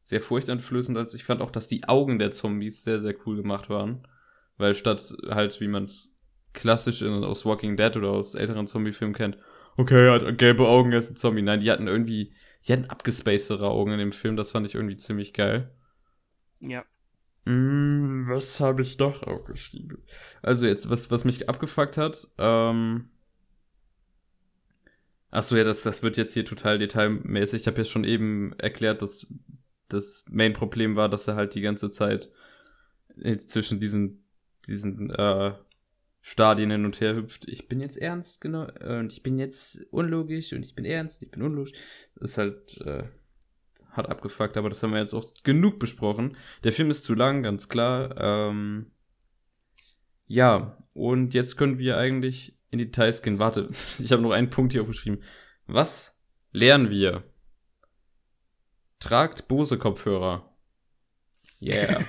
[0.06, 1.15] sehr furchteinflößend aus.
[1.15, 4.08] Ich fand auch, dass die Augen der Zombies sehr, sehr cool gemacht waren.
[4.56, 6.15] Weil statt halt, wie man es
[6.54, 9.38] klassisch in, aus Walking Dead oder aus älteren Zombie-Filmen kennt,
[9.78, 11.41] okay, er hat gelbe Augen, er ist ein Zombie.
[11.41, 12.36] Nein, die hatten irgendwie,
[12.68, 14.36] die hatten abgespacedere Augen in dem Film.
[14.36, 15.72] Das fand ich irgendwie ziemlich geil.
[16.60, 16.86] Ja.
[17.46, 20.04] Mm, was habe ich doch aufgeschrieben?
[20.44, 23.10] Also jetzt, was, was mich abgefuckt hat, ähm.
[25.32, 27.62] Achso, ja, das, das wird jetzt hier total detailmäßig.
[27.62, 29.28] Ich habe ja schon eben erklärt, dass
[29.89, 32.32] das Main-Problem war, dass er halt die ganze Zeit
[33.21, 34.26] äh, zwischen diesen,
[34.67, 35.54] diesen äh,
[36.21, 37.48] Stadien hin und her hüpft.
[37.48, 41.21] Ich bin jetzt ernst, genau, äh, und ich bin jetzt unlogisch und ich bin ernst,
[41.24, 41.74] ich bin unlogisch.
[42.15, 43.04] Das ist halt äh,
[43.95, 46.36] hat abgefuckt, aber das haben wir jetzt auch genug besprochen.
[46.63, 48.15] Der Film ist zu lang, ganz klar.
[48.17, 48.91] Ähm,
[50.28, 53.39] ja, und jetzt können wir eigentlich in die Details gehen.
[53.39, 53.69] Warte,
[54.00, 55.21] ich habe noch einen Punkt hier aufgeschrieben.
[55.67, 56.19] Was
[56.52, 57.24] lernen wir?
[59.06, 60.50] Tragt Bose-Kopfhörer.
[61.62, 62.04] Yeah.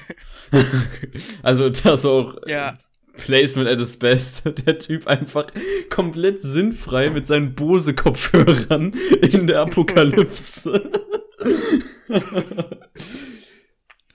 [1.42, 2.74] also das auch Ja.
[3.18, 4.44] Placement at its best.
[4.66, 5.46] Der Typ einfach
[5.90, 10.90] komplett sinnfrei mit seinen Bose-Kopfhörern in der Apokalypse.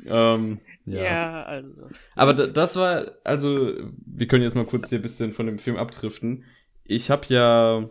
[0.07, 1.03] ähm, ja.
[1.03, 1.43] ja.
[1.43, 1.87] also.
[2.15, 3.75] Aber da, das war, also,
[4.07, 6.45] wir können jetzt mal kurz hier ein bisschen von dem Film abdriften.
[6.83, 7.89] Ich habe ja,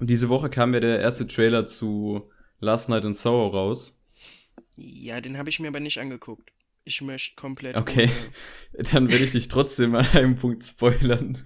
[0.00, 2.30] diese Woche kam ja der erste Trailer zu
[2.62, 3.98] Last Night in Soho raus.
[4.76, 6.52] Ja, den habe ich mir aber nicht angeguckt.
[6.84, 7.76] Ich möchte komplett.
[7.76, 8.08] Okay.
[8.92, 11.42] Dann werde ich dich trotzdem an einem Punkt spoilern.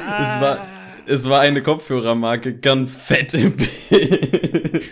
[0.00, 0.66] Ah, Es war,
[1.06, 3.70] es war eine Kopfhörermarke ganz fett im Bild.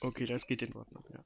[0.00, 1.24] okay, das geht in Ordnung, ja.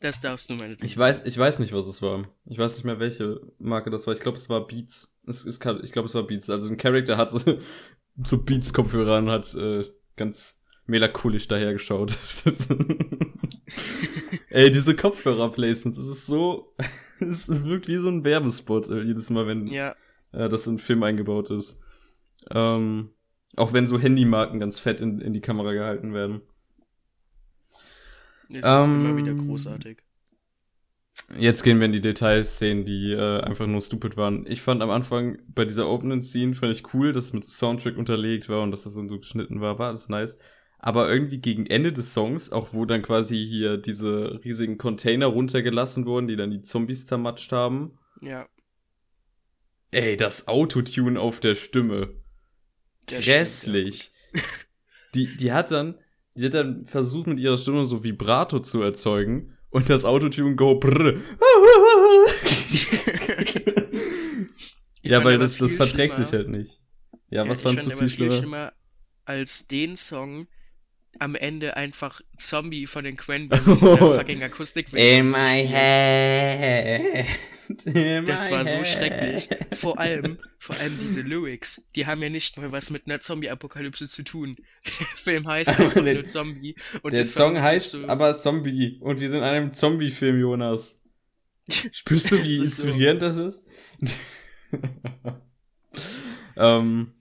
[0.00, 0.86] Das darfst du meinetwegen.
[0.86, 2.22] Ich weiß, ich weiß nicht, was es war.
[2.46, 4.14] Ich weiß nicht mehr, welche Marke das war.
[4.14, 5.14] Ich glaube, es war Beats.
[5.26, 6.48] Es, es kann, ich glaube, es war Beats.
[6.48, 7.58] Also ein Charakter hat so,
[8.22, 9.84] so Beats-Kopfhörer und hat äh,
[10.16, 10.59] ganz
[10.90, 12.18] melancholisch dahergeschaut.
[14.50, 16.74] Ey, diese Kopfhörer-Placements, es ist so,
[17.20, 19.94] es, wirkt wie so ein Werbespot äh, jedes Mal, wenn Ja,
[20.32, 21.80] äh, das in Film eingebaut ist.
[22.50, 23.10] Ähm,
[23.56, 26.42] auch wenn so Handymarken ganz fett in, in die Kamera gehalten werden.
[28.48, 30.02] es ist immer Ähm, wieder großartig.
[31.38, 34.46] Jetzt gehen wir in die Detailszenen, die äh, einfach nur stupid waren.
[34.48, 37.96] Ich fand am Anfang bei dieser Opening Scene fand ich cool, dass es mit Soundtrack
[37.96, 40.38] unterlegt war und dass das so geschnitten war, war alles nice.
[40.82, 46.06] Aber irgendwie gegen Ende des Songs, auch wo dann quasi hier diese riesigen Container runtergelassen
[46.06, 47.98] wurden, die dann die Zombies zermatscht haben.
[48.22, 48.48] Ja.
[49.90, 52.14] Ey, das Autotune auf der Stimme.
[53.08, 54.12] stimmt, Grässlich.
[55.16, 55.98] Die, die hat dann,
[56.36, 60.76] die hat dann versucht mit ihrer Stimme so Vibrato zu erzeugen und das Autotune go
[60.78, 61.16] brr.
[65.02, 66.80] Ja, weil das, das verträgt schlimmer- sich halt nicht.
[67.30, 68.32] Ja, was ich fandst du fand viel aber viel schlimmer?
[68.32, 68.72] schlimmer
[69.24, 70.46] als den Song
[71.18, 74.14] am Ende einfach Zombie von den Cranberries in der Oh.
[74.14, 77.26] fucking Akustik In my head.
[78.26, 79.48] Das war so schrecklich.
[79.72, 84.08] Vor allem, vor allem diese Lyrics, die haben ja nicht mal was mit einer Zombie-Apokalypse
[84.08, 84.56] zu tun.
[84.84, 86.74] Der Film heißt einfach nur Zombie.
[87.02, 91.00] Und Der das Song heißt so, aber Zombie und wir sind in einem Zombie-Film, Jonas.
[91.92, 92.62] Spürst du, wie so.
[92.64, 93.66] inspirierend das ist?
[96.56, 97.12] ähm,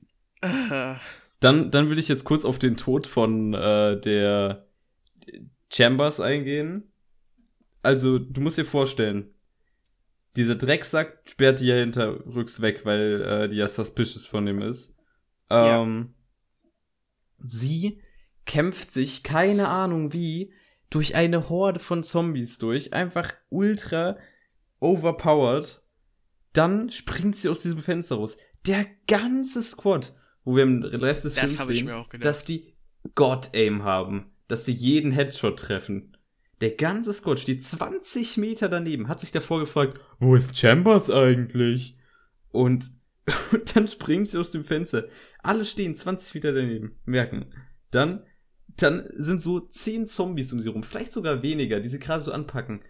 [0.42, 0.98] Ah,
[1.40, 4.68] dann, dann will ich jetzt kurz auf den Tod von äh, der
[5.72, 6.92] Chambers eingehen.
[7.82, 9.34] Also, du musst dir vorstellen,
[10.36, 14.98] dieser Drecksack sperrt die ja hinterrücks weg, weil äh, die ja suspicious von ihm ist.
[15.50, 15.82] Ja.
[15.82, 16.14] Ähm,
[17.42, 18.02] Sie
[18.46, 20.54] kämpft sich, keine Ahnung wie,
[20.90, 22.94] durch eine Horde von Zombies durch.
[22.94, 24.18] Einfach ultra
[24.80, 25.82] overpowered.
[26.54, 28.38] Dann springt sie aus diesem Fenster raus.
[28.66, 32.74] Der ganze Squad, wo wir im Rest des Das Films sehen, dass die
[33.16, 34.32] God-Aim haben.
[34.48, 36.18] Dass sie jeden Headshot treffen.
[36.62, 41.98] Der ganze Squad steht 20 Meter daneben, hat sich davor gefragt, wo ist Chambers eigentlich?
[42.52, 42.92] Und,
[43.52, 45.08] und dann springt sie aus dem Fenster.
[45.42, 47.54] Alle stehen 20 Meter daneben, merken.
[47.92, 48.24] Dann,
[48.76, 52.32] dann sind so 10 Zombies um sie rum, vielleicht sogar weniger, die sie gerade so
[52.32, 52.82] anpacken.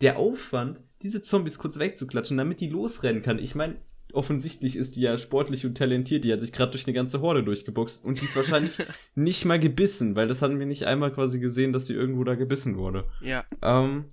[0.00, 3.38] Der Aufwand, diese Zombies kurz wegzuklatschen, damit die losrennen kann.
[3.38, 3.80] Ich meine,
[4.14, 7.42] offensichtlich ist die ja sportlich und talentiert, die hat sich gerade durch eine ganze Horde
[7.42, 8.78] durchgeboxt und die ist wahrscheinlich
[9.14, 12.34] nicht mal gebissen, weil das hatten wir nicht einmal quasi gesehen, dass sie irgendwo da
[12.34, 13.04] gebissen wurde.
[13.20, 14.06] ja, Ähm.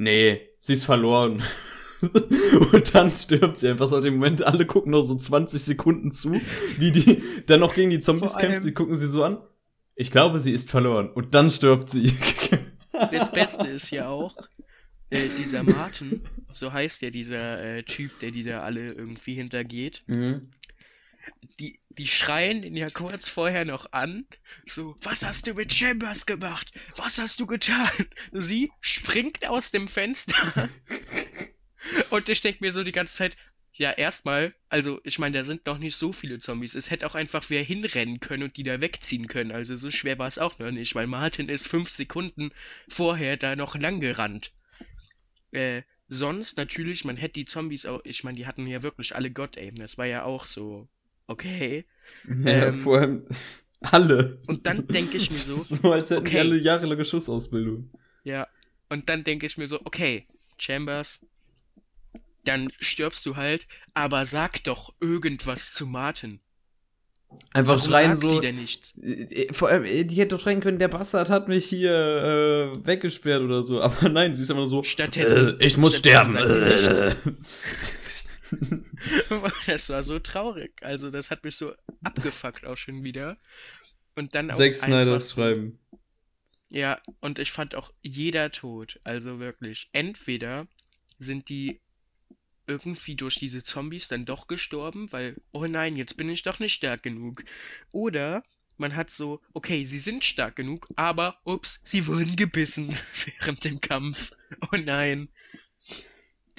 [0.00, 1.42] Nee, sie ist verloren.
[2.72, 4.42] Und dann stirbt sie einfach so dem Moment.
[4.42, 6.32] Alle gucken noch so 20 Sekunden zu,
[6.78, 8.62] wie die dann noch gegen die Zombies kämpft.
[8.62, 9.38] Sie gucken sie so an.
[9.96, 11.10] Ich glaube, sie ist verloren.
[11.10, 12.16] Und dann stirbt sie.
[13.10, 14.36] das Beste ist ja auch,
[15.10, 20.02] äh, dieser Martin, so heißt ja dieser äh, Typ, der die da alle irgendwie hintergeht,
[20.06, 20.52] mhm.
[21.58, 24.26] die, die schreien ihn ja kurz vorher noch an,
[24.66, 26.70] so, was hast du mit Chambers gemacht?
[26.96, 27.88] Was hast du getan?
[28.32, 30.68] Sie springt aus dem Fenster
[32.10, 33.36] und ich denke mir so die ganze Zeit,
[33.78, 36.74] ja, erstmal, also ich meine, da sind noch nicht so viele Zombies.
[36.74, 39.52] Es hätte auch einfach wer hinrennen können und die da wegziehen können.
[39.52, 42.50] Also so schwer war es auch noch nicht, weil Martin ist fünf Sekunden
[42.88, 44.52] vorher da noch lang gerannt.
[45.52, 49.30] Äh, sonst natürlich, man hätte die Zombies auch, ich meine, die hatten ja wirklich alle
[49.30, 49.76] God-Aim.
[49.76, 50.88] Das war ja auch so,
[51.26, 51.86] okay.
[52.24, 53.26] Ja, Ähm, vor allem
[53.80, 54.42] alle.
[54.46, 56.38] Und dann denke ich mir so, So als hätten die okay.
[56.38, 57.90] alle jahrelange Schussausbildung.
[58.24, 58.48] Ja,
[58.88, 60.26] und dann denke ich mir so, okay,
[60.58, 61.26] Chambers,
[62.44, 66.40] dann stirbst du halt, aber sag doch irgendwas zu Martin.
[67.52, 68.40] Einfach Warum schreien sagt so.
[68.40, 68.96] die denn nichts?
[68.98, 72.86] Äh, Vor allem, äh, die hätte doch schreien können, der Bastard hat mich hier äh,
[72.86, 73.80] weggesperrt oder so.
[73.82, 74.82] Aber nein, sie ist einfach nur so.
[74.82, 77.36] Stattdessen- äh, ich muss stattdessen sterben.
[77.36, 77.36] Äh.
[79.66, 80.72] Das war so traurig.
[80.82, 81.72] Also das hat mich so
[82.02, 83.36] abgefuckt auch schon wieder.
[84.16, 85.78] Und dann auch Zack Snyder schreiben.
[86.70, 88.98] Ja, und ich fand auch jeder tot.
[89.04, 89.88] Also wirklich.
[89.92, 90.66] Entweder
[91.16, 91.80] sind die
[92.68, 96.74] irgendwie durch diese Zombies dann doch gestorben, weil, oh nein, jetzt bin ich doch nicht
[96.74, 97.42] stark genug.
[97.92, 98.44] Oder
[98.76, 102.96] man hat so, okay, sie sind stark genug, aber, ups, sie wurden gebissen
[103.40, 104.32] während dem Kampf.
[104.72, 105.28] Oh nein.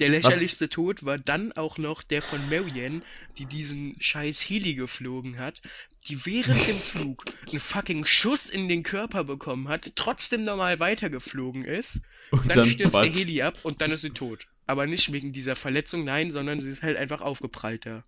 [0.00, 3.02] Der lächerlichste Tod war dann auch noch der von Marianne,
[3.36, 5.60] die diesen scheiß Heli geflogen hat,
[6.08, 11.64] die während dem Flug einen fucking Schuss in den Körper bekommen hat, trotzdem normal weitergeflogen
[11.64, 12.00] ist,
[12.30, 13.18] Und dann, dann stürzt der Batz.
[13.18, 14.48] Heli ab und dann ist sie tot.
[14.70, 18.04] Aber nicht wegen dieser Verletzung, nein, sondern sie ist halt einfach aufgeprallt da.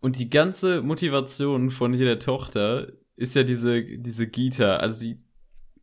[0.00, 4.76] Und die ganze Motivation von hier der Tochter ist ja diese, diese Gita.
[4.76, 5.18] Also die,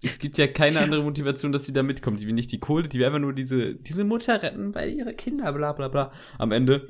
[0.01, 2.19] es gibt ja keine andere Motivation, dass sie da mitkommt.
[2.19, 5.13] Die will nicht die Kohle, die will einfach nur diese, diese Mutter retten, weil ihre
[5.13, 6.11] Kinder, bla bla bla.
[6.39, 6.88] Am Ende,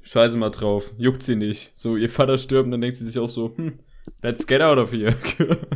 [0.00, 1.72] scheiße mal drauf, juckt sie nicht.
[1.74, 3.80] So, ihr Vater stirbt und dann denkt sie sich auch so, hm,
[4.22, 5.16] let's get out of here.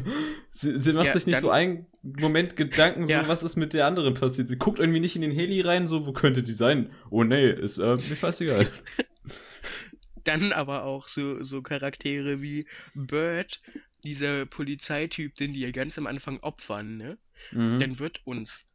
[0.51, 3.27] sie, sie macht Ja, sich nicht dann- so einen Moment Gedanken, so, Ja.
[3.29, 4.49] was ist mit der anderen passiert.
[4.49, 6.91] Sie guckt irgendwie nicht in den Heli rein, so, wo könnte die sein?
[7.11, 8.68] Oh nee, ist äh, mir scheißegal.
[10.24, 13.61] Dann aber auch so, so Charaktere wie Bird,
[14.05, 17.18] dieser Polizeityp, den die ja ganz am Anfang opfern, ne?
[17.53, 17.79] Mhm.
[17.79, 18.72] Dann wird uns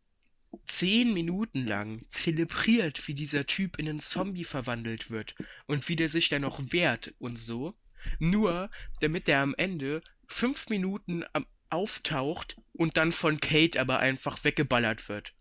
[0.65, 5.35] zehn Minuten lang zelebriert, wie dieser Typ in einen Zombie verwandelt wird
[5.67, 7.73] und wie der sich dann noch wehrt und so.
[8.19, 8.69] Nur,
[9.01, 11.23] damit der am Ende fünf Minuten
[11.69, 15.33] auftaucht und dann von Kate aber einfach weggeballert wird.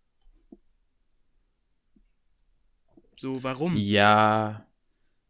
[3.17, 3.77] So, warum?
[3.77, 4.67] Ja.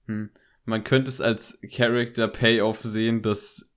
[0.07, 0.31] Hm.
[0.65, 3.70] Man könnte es als Character Payoff sehen, dass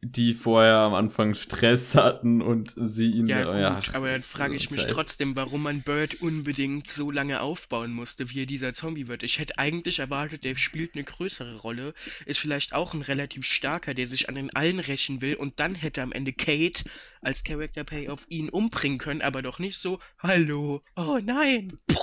[0.00, 4.54] die vorher am Anfang Stress hatten und sie ihn Ja, gut, ja, aber dann frage
[4.54, 9.08] ich mich trotzdem, warum man Bird unbedingt so lange aufbauen musste, wie er dieser Zombie
[9.08, 9.24] wird.
[9.24, 11.94] Ich hätte eigentlich erwartet, der spielt eine größere Rolle,
[12.26, 15.74] ist vielleicht auch ein relativ starker, der sich an den allen rächen will und dann
[15.74, 16.84] hätte am Ende Kate
[17.20, 21.96] als Character Payoff ihn umbringen können, aber doch nicht so, hallo, oh nein, Puh,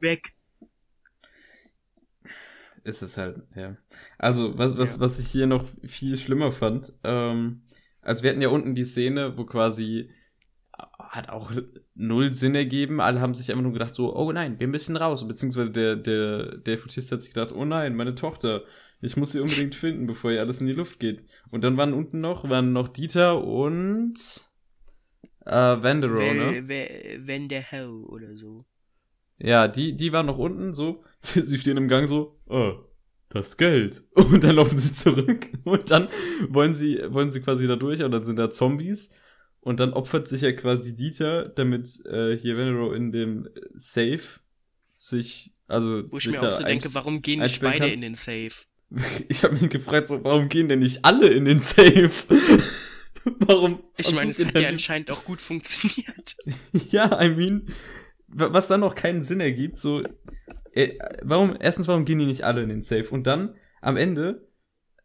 [0.00, 0.34] weg.
[2.88, 3.76] Ist es halt, ja.
[4.18, 5.00] Also, was, was, Ja.
[5.00, 7.62] was ich hier noch viel schlimmer fand, ähm,
[8.02, 10.10] also wir hatten ja unten die Szene, wo quasi
[10.78, 11.52] äh, hat auch
[11.94, 13.00] null Sinn ergeben.
[13.00, 15.26] Alle haben sich einfach nur gedacht, so, oh nein, wir müssen raus.
[15.26, 18.62] Beziehungsweise der, der, der Futist hat sich gedacht, oh nein, meine Tochter,
[19.00, 21.24] ich muss sie unbedingt finden, bevor ihr alles in die Luft geht.
[21.50, 24.14] Und dann waren unten noch, waren noch Dieter und
[25.44, 26.62] äh, Vandero, ne?
[27.60, 28.64] Hell oder so.
[29.38, 31.02] Ja, die, die waren noch unten, so.
[31.20, 32.74] Sie stehen im Gang so, oh,
[33.28, 34.04] das Geld.
[34.14, 35.48] Und dann laufen sie zurück.
[35.64, 36.08] Und dann
[36.48, 39.10] wollen sie, wollen sie quasi da durch und dann sind da Zombies.
[39.60, 44.22] Und dann opfert sich ja quasi Dieter, damit äh, hier Venero in dem Safe
[44.94, 47.90] sich, also Wo ich sich mir da auch so denke, warum gehen nicht beide kann.
[47.90, 48.54] in den Safe?
[49.28, 52.10] Ich habe mich gefragt, so, warum gehen denn nicht alle in den Safe?
[53.40, 53.82] warum?
[53.98, 56.36] Ich meine, es hat ja anscheinend auch gut funktioniert.
[56.90, 57.68] Ja, I mean,
[58.28, 60.02] was dann noch keinen Sinn ergibt, so,
[60.72, 60.90] äh,
[61.22, 63.08] warum, erstens, warum gehen die nicht alle in den Safe?
[63.10, 64.46] Und dann, am Ende,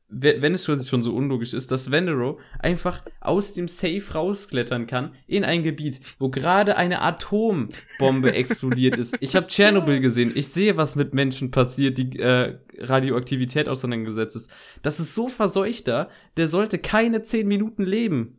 [0.10, 5.16] we- wenn es schon so unlogisch ist, dass Venero einfach aus dem Safe rausklettern kann
[5.26, 9.18] in ein Gebiet, wo gerade eine Atombombe explodiert ist.
[9.22, 10.32] Ich habe Tschernobyl gesehen.
[10.36, 14.52] Ich sehe, was mit Menschen passiert, die äh, Radioaktivität auseinandergesetzt ist.
[14.82, 18.38] Das ist so verseuchter, der sollte keine zehn Minuten leben.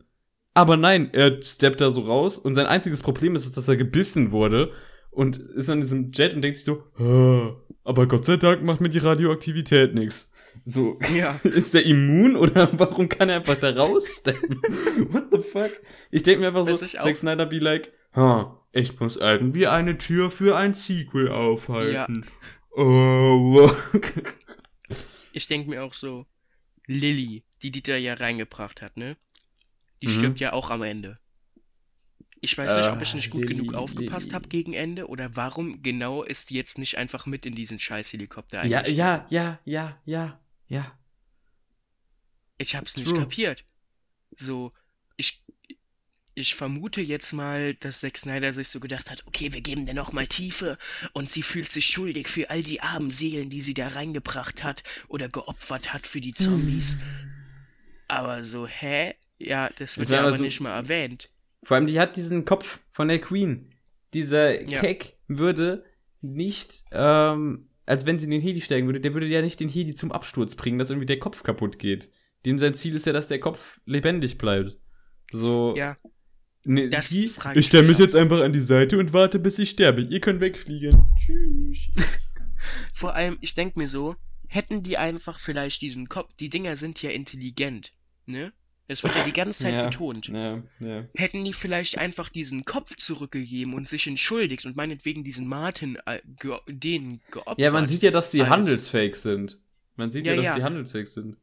[0.55, 4.31] Aber nein, er steppt da so raus und sein einziges Problem ist, dass er gebissen
[4.31, 4.71] wurde
[5.11, 8.81] und ist an diesem Jet und denkt sich so, "Ah, aber Gott sei Dank macht
[8.81, 10.31] mir die Radioaktivität nix.
[10.63, 11.37] So, Ja.
[11.43, 14.59] ist der immun oder warum kann er einfach da raussteppen?
[15.11, 15.69] What the fuck?
[16.11, 16.85] Ich denke mir einfach Weiß so.
[16.85, 22.25] Zack Snyder be like, ha, ich muss irgendwie eine Tür für ein Sequel aufhalten.
[22.71, 23.69] Oh,
[25.33, 26.25] Ich denke mir auch so,
[26.87, 29.17] Lilly, die Dieter ja reingebracht hat, ne?
[30.05, 30.11] Die Mhm.
[30.11, 31.19] stirbt ja auch am Ende.
[32.41, 35.81] Ich weiß nicht, ob ich nicht gut Lilly, genug aufgepasst habe gegen Ende oder warum
[35.81, 38.97] genau ist die jetzt nicht einfach mit in diesen scheiß Helikopter ja, eingestiegen.
[38.97, 40.99] ja, ja, ja, ja, ja.
[42.57, 43.19] Ich hab's nicht True.
[43.21, 43.65] kapiert.
[44.35, 44.73] So,
[45.17, 45.43] ich,
[46.35, 49.95] ich vermute jetzt mal, dass Zack Snyder sich so gedacht hat, okay, wir geben der
[49.95, 50.77] noch mal Tiefe
[51.13, 54.83] und sie fühlt sich schuldig für all die armen Seelen, die sie da reingebracht hat
[55.07, 56.99] oder geopfert hat für die Zombies.
[58.07, 59.13] Aber so, hä?
[59.37, 61.29] Ja, das wird Das ja aber so- nicht mal erwähnt.
[61.63, 63.73] Vor allem, die hat diesen Kopf von der Queen.
[64.13, 64.79] Dieser Ja.
[64.79, 65.83] Keck würde
[66.21, 69.69] nicht, ähm, als wenn sie in den Heli steigen würde, der würde ja nicht den
[69.69, 72.11] Heli zum Absturz bringen, dass irgendwie der Kopf kaputt geht.
[72.45, 74.77] Dem sein Ziel ist ja, dass der Kopf lebendig bleibt.
[75.31, 75.73] So.
[75.75, 75.97] Ja,
[76.67, 79.37] Ne, Das sie, frag ich ich stelle mich jetzt einfach an die Seite und warte,
[79.37, 80.01] bis ich sterbe.
[80.01, 81.05] Ihr könnt wegfliegen.
[81.23, 81.89] Tschüss.
[82.93, 84.15] vor allem, ich denk mir so,
[84.47, 87.93] hätten die einfach vielleicht diesen Kopf, die Dinger sind ja intelligent,
[88.27, 88.53] ne?
[88.87, 89.85] Das wird ja die ganze Zeit Ja.
[89.89, 90.27] betont.
[90.27, 91.05] Ja, ja.
[91.15, 96.19] hätten die vielleicht einfach diesen Kopf zurückgegeben und sich entschuldigt und meinetwegen diesen Martin äh,
[96.39, 99.59] ge den geopfert Ja, man sieht ja, dass die handelsfähig sind.
[99.95, 101.37] Man sieht ja, dass die handelsfähig sind.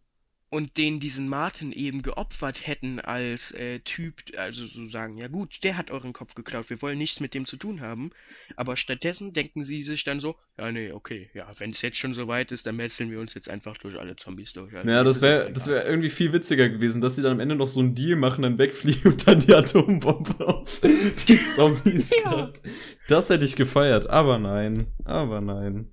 [0.52, 5.64] Und den diesen Martin eben geopfert hätten als äh, Typ, also so sagen, ja gut,
[5.64, 8.10] der hat euren Kopf geklaut, wir wollen nichts mit dem zu tun haben,
[8.54, 12.12] aber stattdessen denken sie sich dann so, ja nee, okay, ja, wenn es jetzt schon
[12.12, 14.76] so weit ist, dann metzeln wir uns jetzt einfach durch alle Zombies durch.
[14.76, 15.76] Also, Ja, das wäre das egal.
[15.78, 18.42] wär irgendwie viel witziger gewesen, dass sie dann am Ende noch so einen Deal machen,
[18.42, 22.30] dann wegfliegen und dann die Atombombe auf die Zombies Ja.
[22.30, 22.60] grad.
[23.08, 24.86] Das hätte ich gefeiert, aber nein.
[25.04, 25.90] Aber nein.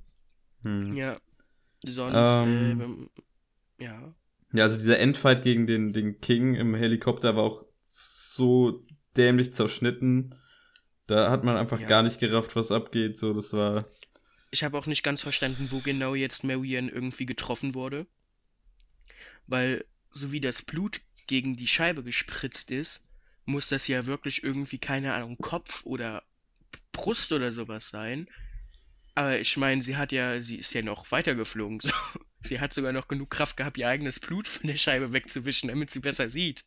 [0.64, 0.94] Hm.
[0.98, 1.16] Ja.
[1.86, 2.72] Ja, sonst, Ähm.
[2.72, 3.10] äh, wenn-
[3.82, 4.14] ja,
[4.54, 8.84] also dieser Endfight gegen den, den King im Helikopter war auch so
[9.16, 10.36] dämlich zerschnitten.
[11.08, 11.88] Da hat man einfach Ja.
[11.88, 13.18] gar nicht gerafft, was abgeht.
[13.18, 13.88] So, das war.
[14.52, 18.08] Ich habe auch nicht ganz verstanden, wo genau jetzt Marianne irgendwie getroffen wurde.
[19.48, 23.10] Weil, so wie das Blut gegen die Scheibe gespritzt ist,
[23.46, 26.24] muss das ja wirklich irgendwie, keine Ahnung, Kopf oder
[26.92, 28.28] Brust oder sowas sein.
[29.16, 31.80] Aber ich meine, sie hat ja, sie ist ja noch weitergeflogen.
[31.90, 31.94] So.
[32.42, 35.90] Sie hat sogar noch genug Kraft gehabt, ihr eigenes Blut von der Scheibe wegzuwischen, damit
[35.90, 36.64] sie besser sieht.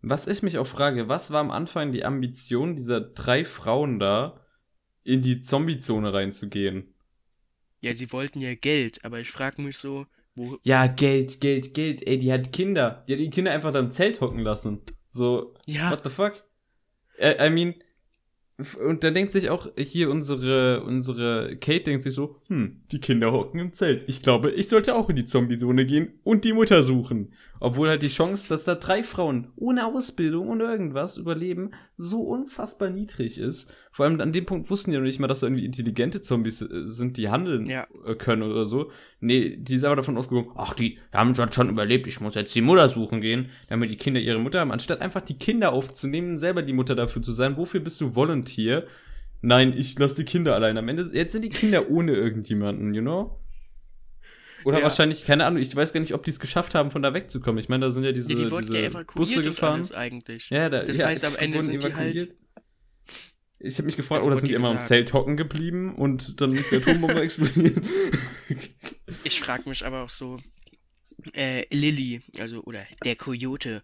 [0.00, 4.44] Was ich mich auch frage, was war am Anfang die Ambition dieser drei Frauen da,
[5.02, 6.94] in die Zombie-Zone reinzugehen?
[7.80, 12.06] Ja, sie wollten ja Geld, aber ich frage mich so, wo, Ja, Geld, Geld, Geld.
[12.06, 13.04] Ey, die hat Kinder.
[13.08, 14.82] Die hat die Kinder einfach da im Zelt hocken lassen.
[15.10, 16.44] So, ja, what the fuck?
[17.20, 17.74] I, I mean,
[18.84, 23.30] Und dann denkt sich auch hier unsere, unsere Kate denkt sich so, hm, die Kinder
[23.30, 24.04] hocken im Zelt.
[24.08, 27.32] Ich glaube, ich sollte auch in die Zombie-Zone gehen und die Mutter suchen.
[27.60, 32.90] Obwohl halt die Chance, dass da drei Frauen ohne Ausbildung und irgendwas überleben, so unfassbar
[32.90, 33.70] niedrig ist.
[33.98, 36.62] Vor allem an dem Punkt wussten die noch nicht mal, dass da irgendwie intelligente Zombies
[36.62, 37.84] äh, sind, die handeln Ja.
[38.06, 38.92] äh, können oder so.
[39.18, 42.54] Nee, die sind aber davon ausgegangen, ach, die haben schon, schon überlebt, ich muss jetzt
[42.54, 44.70] die Mutter suchen gehen, damit die Kinder ihre Mutter haben.
[44.70, 48.86] Anstatt einfach die Kinder aufzunehmen, selber die Mutter dafür zu sein, wofür bist du Volunteer?
[49.40, 50.78] Nein, ich lass die Kinder allein.
[50.78, 53.40] Am Ende, jetzt sind die Kinder ohne irgendjemanden, you know?
[54.64, 54.84] Oder Ja.
[54.84, 57.58] wahrscheinlich, keine Ahnung, ich weiß gar nicht, ob die es geschafft haben, von da wegzukommen.
[57.58, 59.82] Ich meine, da sind ja diese, Ja, die diese ja Busse gefahren.
[59.96, 60.50] eigentlich.
[60.50, 62.34] Ja, da, Das heißt, am Ende sind die halt-.
[63.60, 64.82] Ich habe mich gefragt, oder sind die immer im.
[64.82, 67.84] Zelt hocken geblieben und dann ist die Atombombe explodiert?
[69.24, 70.38] Ich frage mich aber auch so,
[71.34, 73.82] äh, Lilly, also, oder der Coyote,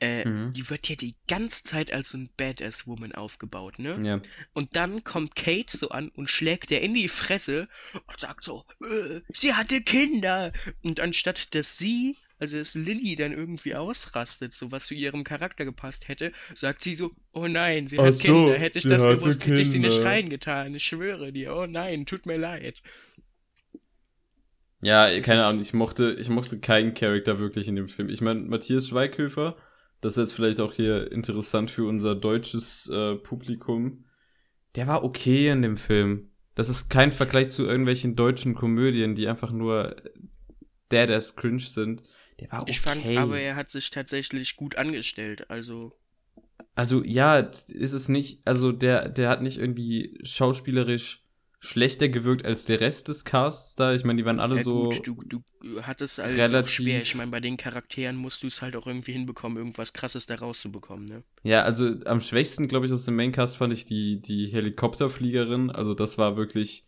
[0.00, 0.52] äh, Mhm.
[0.52, 3.98] die wird ja die ganze Zeit als so ein Badass-Woman aufgebaut, ne?
[4.04, 4.20] ja.
[4.52, 7.68] Und dann kommt Kate so an und schlägt der in die Fresse
[8.06, 10.52] und sagt so, äh, sie hatte Kinder.
[10.82, 15.64] Und anstatt dass sie, also dass Lilly dann irgendwie ausrastet, so was zu ihrem Charakter
[15.64, 18.58] gepasst hätte, sagt sie so, oh nein, sie Ach hat so, Kinder.
[18.58, 20.10] Hätte ich das gewusst, hätte ich sie nicht Kinder.
[20.10, 20.74] reingetan.
[20.74, 22.82] Ich schwöre dir, oh nein, tut mir leid.
[24.80, 28.08] Ja, Es keine Ahnung, ich mochte, ich mochte keinen Charakter wirklich in dem Film.
[28.10, 29.56] Ich meine, Matthias Schweighöfer,
[30.00, 34.04] das ist jetzt vielleicht auch hier interessant für unser deutsches äh, Publikum,
[34.76, 36.30] der war okay in dem Film.
[36.54, 39.96] Das ist kein Vergleich zu irgendwelchen deutschen Komödien, die einfach nur
[40.92, 42.02] dead as cringe sind.
[42.40, 42.70] Der war okay.
[42.70, 45.50] Ich fand aber, er hat sich tatsächlich gut angestellt.
[45.50, 45.92] Also,
[46.74, 51.20] Also ja, ist es nicht, also der, der hat nicht irgendwie schauspielerisch
[51.60, 53.94] schlechter gewirkt als der Rest des Casts da.
[53.94, 54.90] Ich meine, die waren alle ja so.
[54.90, 55.42] gut, du, du
[55.82, 57.00] hattest alles relativ- schwer.
[57.00, 60.34] Ich meine, bei den Charakteren musst du es halt auch irgendwie hinbekommen, irgendwas krasses da
[60.34, 61.22] rauszubekommen, ne?
[61.42, 65.70] Ja, also am schwächsten, glaube ich, aus dem Maincast fand ich die, die Helikopterfliegerin.
[65.70, 66.84] Also das war wirklich,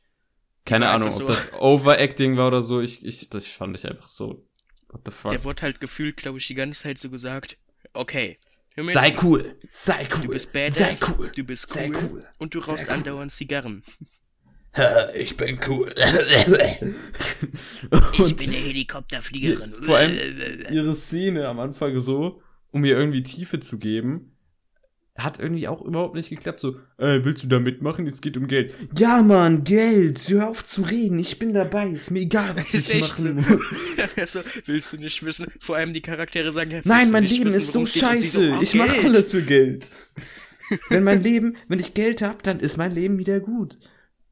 [0.67, 2.81] keine war Ahnung, einfach ob so- das Overacting war oder so.
[2.83, 4.47] Ich, ich, das fand ich einfach so,
[4.97, 5.31] what the fuck.
[5.31, 7.57] Der wurde halt gefühlt, glaube ich, die ganze Zeit so gesagt,
[7.93, 8.39] okay,
[8.77, 12.55] sei cool, sei cool, du bist badass, sei cool, du bist sei cool, cool, und
[12.55, 12.95] du rauchst cool.
[12.95, 13.83] andauernd Zigarren.
[15.15, 15.95] ich bin cool.
[18.19, 19.73] Ich bin eine Helikopterfliegerin.
[19.83, 20.19] Vor allem
[20.71, 22.43] ihre Szene am Anfang so,
[22.73, 24.36] um ihr irgendwie Tiefe zu geben,
[25.19, 26.61] hat irgendwie auch überhaupt nicht geklappt.
[26.61, 28.07] So, äh, willst du da mitmachen?
[28.07, 28.75] Es geht um Geld.
[28.97, 30.19] Ja, Mann, Geld.
[30.29, 31.19] Hör auf zu reden.
[31.19, 31.89] Ich bin dabei.
[31.89, 33.33] Ist mir egal, was ist ich echt so.
[33.33, 33.61] machen
[34.17, 34.33] muss.
[34.33, 34.41] so.
[34.67, 35.47] Willst du nicht wissen?
[35.61, 38.55] Vor allem die Charaktere sagen ja, Nein, mein Leben wissen, ist so scheiße.
[38.57, 39.91] oh, ich mache alles für Geld.
[40.91, 43.79] wenn mein Leben, wenn ich Geld hab, dann ist mein Leben wieder gut.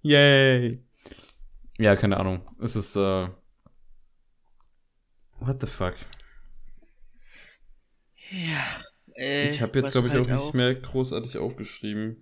[0.03, 0.82] Yay.
[1.78, 2.43] Ja, keine Ahnung.
[2.61, 3.28] Es ist, äh.
[5.41, 5.95] What the fuck?
[8.30, 8.85] Ja.
[9.15, 12.17] Äh, Ich habe jetzt, glaube ich, halt auch nicht mehr großartig aufgeschrieben.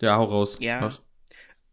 [0.00, 0.58] Ja, hau raus.
[0.60, 0.80] Ja.
[0.80, 1.00] Mach.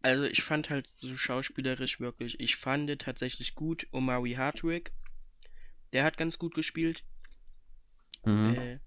[0.02, 4.92] Also ich fand halt so schauspielerisch wirklich, ich fand tatsächlich gut Omari Hardwick.
[5.94, 7.04] Der hat ganz gut gespielt.
[8.26, 8.54] Mhm.
[8.54, 8.78] Äh,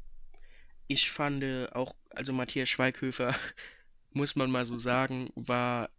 [0.87, 3.35] ich fand auch, also Matthias Schweighöfer,
[4.13, 5.89] muss man mal so sagen, war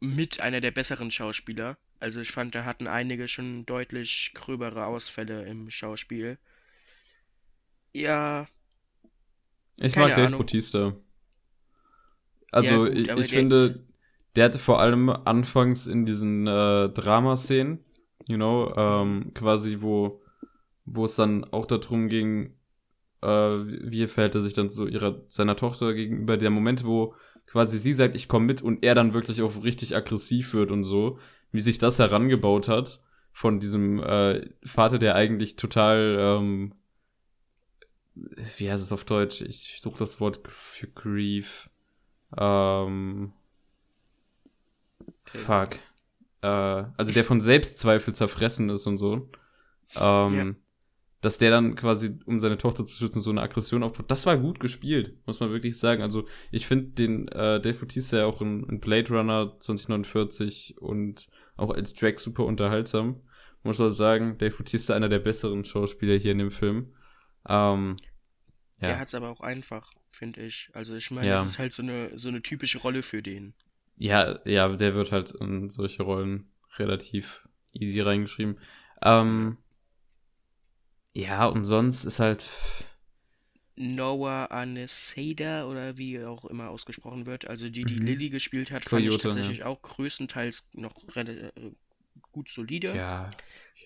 [0.00, 1.78] mit einer der besseren Schauspieler.
[2.00, 6.38] Also ich fand, da hatten einige schon deutlich gröbere Ausfälle im Schauspiel.
[7.92, 8.46] Ja,
[9.80, 10.36] Ich mag Dave Ahnung.
[10.36, 10.94] Bautista.
[12.52, 13.84] Also, Ja, gut, ich, ich der- finde,
[14.36, 17.84] der hatte vor allem anfangs in diesen äh, Dramaszenen,
[18.26, 20.22] you know, ähm, quasi, wo,
[20.86, 22.56] wo es dann auch darum ging,
[23.22, 27.14] äh, wie verhält er sich dann so ihrer, seiner Tochter gegenüber, der Moment, wo
[27.46, 30.84] quasi sie sagt, ich komme mit und er dann wirklich auch richtig aggressiv wird und
[30.84, 31.18] so,
[31.52, 36.74] wie sich das herangebaut hat von diesem äh, Vater, der eigentlich total, ähm,
[38.14, 39.40] wie heißt es auf Deutsch?
[39.42, 41.70] Ich suche das Wort für Grief.
[42.36, 43.32] Ähm,
[45.24, 45.76] fuck.
[46.42, 49.28] Äh, also der von Selbstzweifel zerfressen ist und so.
[49.96, 50.54] Ähm, Ja.
[51.22, 54.10] Dass der dann quasi, um seine Tochter zu schützen, so eine Aggression aufbaut.
[54.10, 56.02] Das war gut gespielt, muss man wirklich sagen.
[56.02, 61.28] Also ich finde den äh, Dave Bautista ja auch in, in Blade Runner 2049 und
[61.56, 63.20] auch als Drake super unterhaltsam.
[63.62, 66.94] Muss man sagen, Dave Bautista einer der besseren Schauspieler hier in dem Film.
[67.50, 67.96] Ähm,
[68.80, 68.86] ja.
[68.88, 70.70] der hat's aber auch einfach, finde ich.
[70.74, 71.34] Also ich meine, Ja.
[71.34, 73.54] das ist halt so eine, so eine typische Rolle für den.
[73.96, 78.58] Ja, ja, der wird halt in solche Rollen relativ easy reingeschrieben.
[79.02, 79.58] Ähm,
[81.12, 82.44] ja, und sonst ist halt,
[83.76, 88.06] Noah Aneseda oder wie auch immer ausgesprochen wird, also die, die Mhm.
[88.06, 91.50] Lilly gespielt hat, fand ich Coyote, tatsächlich auch größtenteils noch äh,
[92.32, 92.94] gut solide.
[92.94, 93.28] ja,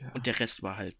[0.01, 0.13] ja.
[0.15, 0.97] Und der Rest war halt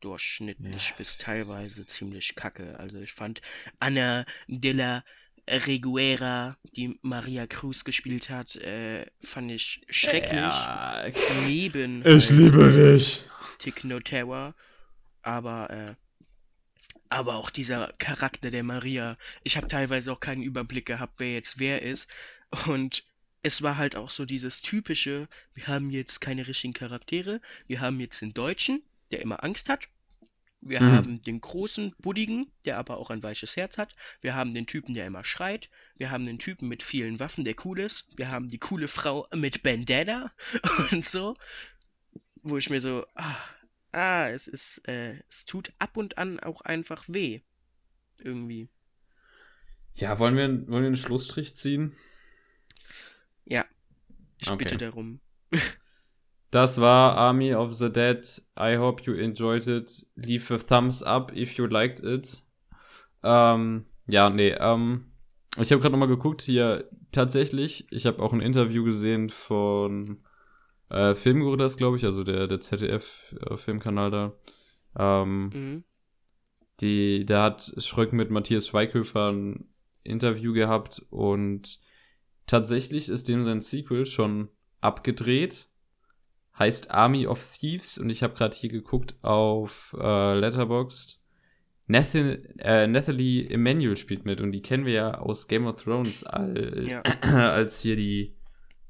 [0.00, 0.94] durchschnittlich Ja.
[0.96, 2.78] bis teilweise ziemlich kacke.
[2.78, 3.40] Also ich fand
[3.80, 5.04] Anna de la
[5.48, 10.40] Reguera, die Maria Cruz gespielt hat, äh, fand ich schrecklich.
[10.40, 11.06] Ja,
[11.46, 13.24] Neben ich halt liebe dich.
[13.58, 14.54] Tick No Terror.
[15.22, 15.94] Aber, äh,
[17.08, 19.16] aber auch dieser Charakter der Maria.
[19.44, 22.08] Ich habe teilweise auch keinen Überblick gehabt, wer jetzt wer ist.
[22.66, 23.04] Und
[23.42, 27.40] es war halt auch so dieses typische, wir haben jetzt keine richtigen Charaktere.
[27.68, 29.88] Wir haben jetzt den Deutschen, der immer Angst hat.
[30.60, 30.92] Wir Mhm.
[30.92, 33.94] haben den großen, buddigen, der aber auch ein weiches Herz hat.
[34.20, 35.68] Wir haben den Typen, der immer schreit.
[35.96, 38.08] Wir haben den Typen mit vielen Waffen, der cool ist.
[38.16, 40.30] Wir haben die coole Frau mit Bandana
[40.92, 41.34] und so.
[42.42, 43.36] Wo ich mir so, ah,
[43.92, 47.42] ah es ist, äh, es tut ab und an auch einfach weh.
[48.20, 48.68] Irgendwie.
[49.94, 51.94] Ja, wollen wir, wollen wir einen Schlussstrich ziehen?
[53.44, 53.64] Ja.
[54.38, 54.64] Ich Okay.
[54.64, 55.20] bitte darum.
[56.56, 58.26] Das war Army of the Dead.
[58.58, 60.06] I hope you enjoyed it.
[60.16, 62.42] Leave a thumbs up if you liked it.
[63.22, 65.12] Ähm, ja, nee, ähm,
[65.58, 66.88] ich habe gerade nochmal geguckt hier.
[67.12, 70.18] Tatsächlich, ich habe auch ein Interview gesehen von
[70.88, 74.32] äh, Filmgorillas, glaube ich, also der, der ZDF-Filmkanal da.
[74.98, 75.84] Ähm, Mhm.
[76.80, 79.68] die, da hat Schröck mit Matthias Schweighöfer ein
[80.04, 81.80] Interview gehabt und
[82.46, 84.48] tatsächlich ist dem sein Sequel schon
[84.80, 85.68] abgedreht.
[86.58, 91.22] Heißt Army of Thieves und ich habe gerade hier geguckt auf äh, Letterboxd.
[91.88, 96.24] Nathan, äh, Nathalie Emanuel spielt mit und die kennen wir ja aus Game of Thrones
[96.24, 97.02] al Ja.
[97.52, 98.36] als hier die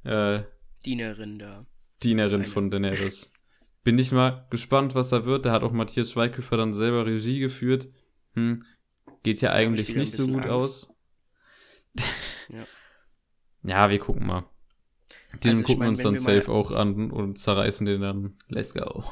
[0.04, 0.42] äh,
[0.84, 1.66] Dienerin da.
[2.02, 2.48] Dienerin Eine.
[2.50, 3.32] von Daenerys.
[3.82, 5.44] Bin ich mal gespannt, was da wird.
[5.46, 7.88] Da hat auch Matthias Schweighöfer dann selber Regie geführt.
[8.34, 8.64] Hm,
[9.22, 10.50] geht ja eigentlich nicht so gut Angst.
[10.50, 10.94] aus.
[12.48, 12.64] Ja.
[13.64, 14.48] Ja, wir gucken mal.
[15.44, 18.38] Den Also gucken wir mein, uns dann safe auch an und zerreißen den dann.
[18.48, 19.04] Let's go.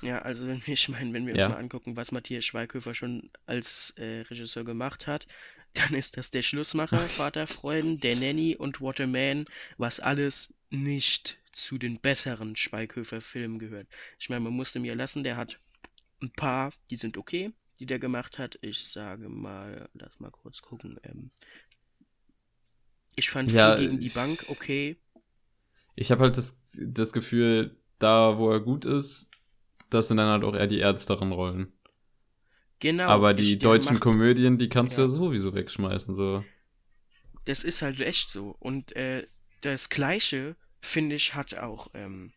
[0.00, 1.48] Ja, also wenn wir, ich meine, wenn wir uns Ja.
[1.48, 5.26] mal angucken, was Matthias Schweighöfer schon als äh, Regisseur gemacht hat,
[5.74, 9.44] dann ist das der Schlussmacher, Vaterfreuden, der Nanny und What a Man,
[9.76, 13.88] was alles nicht zu den besseren Schweighöfer-Filmen gehört.
[14.18, 15.58] Ich meine, man musste mir lassen, der hat
[16.22, 18.58] ein paar, die sind okay, die der gemacht hat.
[18.62, 20.98] Ich sage mal, lass mal kurz gucken.
[21.04, 21.30] Ähm,
[23.16, 24.96] ich fand Ja, viel gegen die Bank okay.
[26.00, 29.30] Ich habe halt das, das Gefühl, da wo er gut ist,
[29.90, 31.72] das sind dann halt auch eher die ernsteren Rollen.
[32.78, 33.08] Genau.
[33.08, 35.06] Aber die ich, deutschen macht- Komödien, die kannst du Ja.
[35.06, 36.14] ja sowieso wegschmeißen.
[36.14, 36.44] So.
[37.46, 38.54] Das ist halt echt so.
[38.60, 39.26] Und äh,
[39.62, 42.32] das Gleiche, finde ich, hat auch, ähm,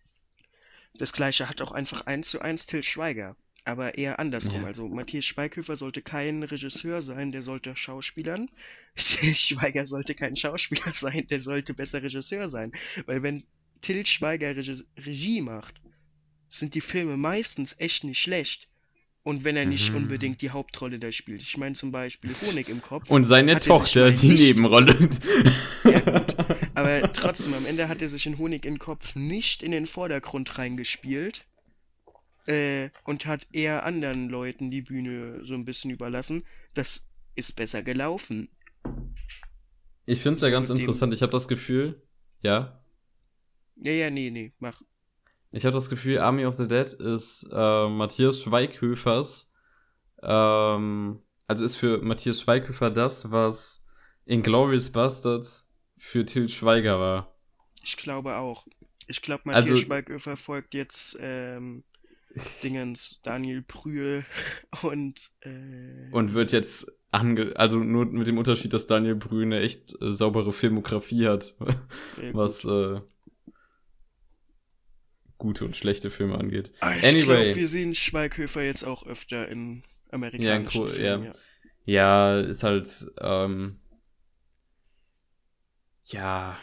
[0.96, 3.36] das Gleiche hat auch einfach eins zu eins Till Schweiger.
[3.66, 4.62] Aber eher andersrum.
[4.62, 4.68] Ja.
[4.68, 8.50] Also Matthias Schweighöfer sollte kein Regisseur sein, der sollte Schauspielern.
[8.96, 12.72] Schweiger sollte kein Schauspieler sein, der sollte besser Regisseur sein.
[13.06, 13.44] Weil wenn
[13.82, 15.76] Till Schweiger Regi Regie macht,
[16.50, 18.68] sind die Filme meistens echt nicht schlecht.
[19.24, 19.98] Und wenn er nicht Mhm.
[19.98, 21.44] unbedingt die Hauptrolle da spielt.
[21.44, 23.12] Ich meine zum Beispiel Honig im Kopf.
[23.12, 24.98] Und seine er Tochter, die nicht- Nebenrolle.
[25.84, 26.36] Ja, gut.
[26.74, 30.58] Aber trotzdem, am Ende hat er sich in Honig den Kopf nicht in den Vordergrund
[30.58, 31.44] reingespielt.
[32.48, 36.44] Äh, und hat eher anderen Leuten die Bühne so ein bisschen überlassen.
[36.74, 38.50] Das ist besser gelaufen.
[40.06, 41.14] Ich finde es ja So ganz interessant.
[41.14, 42.02] Ich habe das Gefühl,
[42.42, 42.82] ja,
[43.76, 44.82] Ja, ja, nee, nee, mach.
[45.52, 49.52] ich habe das Gefühl, Army of the Dead ist äh, Matthias Schweighöfers,
[50.24, 53.86] ähm, also ist für Matthias Schweighöfer das, was
[54.26, 57.36] Inglourious Bastards für Till Schweiger war.
[57.84, 58.66] Ich glaube auch.
[59.08, 61.84] Ich glaube, Also- Matthias Schweighöfer folgt jetzt ähm,
[62.64, 64.26] Dingens Daniel Brühl
[64.84, 69.60] und äh, Und wird jetzt ange also nur mit dem Unterschied, dass Daniel Brühl eine
[69.62, 71.56] echt äh, saubere Filmografie hat,
[72.34, 73.02] was äh,
[75.38, 76.72] gute und schlechte Filme angeht.
[76.80, 77.24] Ah, Ich Anyway.
[77.26, 81.24] glaube, wir sehen Schweighöfer jetzt auch öfter in amerikanischen cool, Filmen.
[81.24, 81.30] ja.
[81.32, 81.36] Ja.
[81.84, 83.80] Ja, ist halt, ähm,
[86.06, 86.58] ja,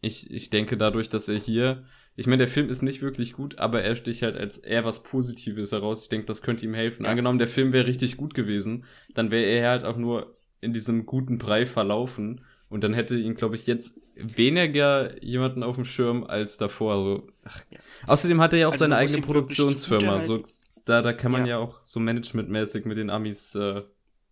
[0.00, 1.84] ich, ich denke dadurch, dass er hier,
[2.16, 5.02] ich meine, der Film ist nicht wirklich gut, aber er sticht halt als eher was
[5.02, 6.04] Positives heraus.
[6.04, 7.04] Ich denke, das könnte ihm helfen.
[7.04, 7.10] Ja.
[7.10, 11.04] Angenommen, der Film wäre richtig gut gewesen, dann wäre er halt auch nur in diesem
[11.06, 16.24] guten Brei verlaufen und dann hätte ihn, glaube ich, jetzt weniger jemanden auf dem Schirm
[16.24, 16.94] als davor.
[16.94, 17.26] Also.
[17.70, 17.78] Ja.
[18.08, 20.20] Außerdem hat er ja auch Also seine eigene Produktionsfirma.
[20.22, 21.46] So, zugutehalten- da, da kann man Ja.
[21.46, 21.58] ja.
[21.58, 23.82] auch so managementmäßig mit den Amis äh,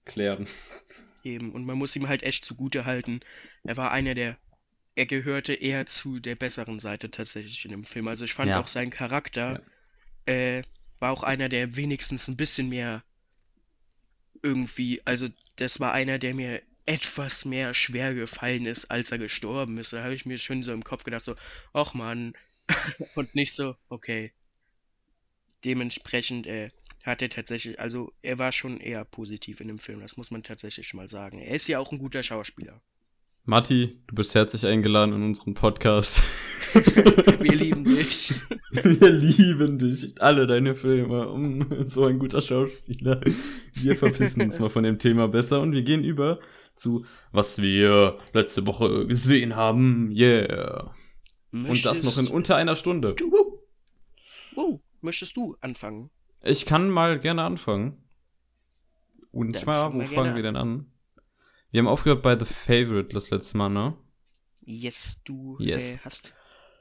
[0.05, 0.47] klären.
[1.22, 1.53] Eben.
[1.53, 3.20] Und man muss ihm halt echt zugute halten.
[3.64, 4.37] Er war einer der.
[4.97, 8.09] Er gehörte eher zu der besseren Seite tatsächlich in dem Film.
[8.09, 8.61] Also ich fand Ja.
[8.61, 9.61] auch sein Charakter
[10.26, 10.62] äh,
[11.01, 13.05] war auch einer, der wenigstens ein bisschen mehr
[14.42, 19.78] irgendwie, also das war einer, der mir etwas mehr schwer gefallen ist, als er gestorben
[19.78, 19.92] ist.
[19.92, 21.34] Da habe ich mir schon so im Kopf gedacht, so,
[21.72, 22.34] ach man.
[23.14, 24.32] Und nicht so, okay.
[25.64, 26.70] Dementsprechend, äh,
[27.05, 30.42] hat er tatsächlich, also er war schon eher positiv in dem Film, das muss man
[30.42, 31.38] tatsächlich mal sagen.
[31.38, 32.80] Er ist ja auch ein guter Schauspieler.
[33.47, 36.22] Matti, du bist herzlich eingeladen in unseren Podcast.
[36.72, 38.32] Wir lieben dich.
[38.70, 40.20] Wir lieben dich.
[40.20, 41.26] Alle deine Filme.
[41.26, 43.20] Mm, So ein guter Schauspieler.
[43.74, 46.40] Wir verpissen uns mal von dem Thema besser und wir gehen über
[46.74, 50.11] zu, was wir letzte Woche gesehen haben.
[50.11, 50.95] Yeah.
[51.53, 53.14] Und das noch in unter einer Stunde.
[53.14, 53.30] du,
[54.57, 56.11] oh, möchtest du anfangen?
[56.42, 58.03] Ich kann mal gerne anfangen.
[59.32, 60.86] Und Dann zwar, fangen wo wir fangen wir denn an?
[61.74, 63.98] Wir haben aufgehört bei The Favorite das letzte Mal, ne?
[64.64, 65.94] Yes, du Yes.
[65.94, 66.32] Äh, hast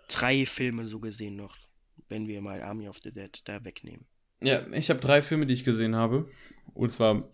[0.07, 1.57] drei Filme so gesehen noch,
[2.09, 4.05] wenn wir mal Army of the Dead da wegnehmen.
[4.39, 6.29] Ja, ich habe drei Filme, die ich gesehen habe.
[6.75, 7.27] Und zwar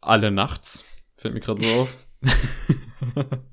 [0.00, 0.82] alle nachts.
[1.18, 1.98] Fällt mir gerade so auf.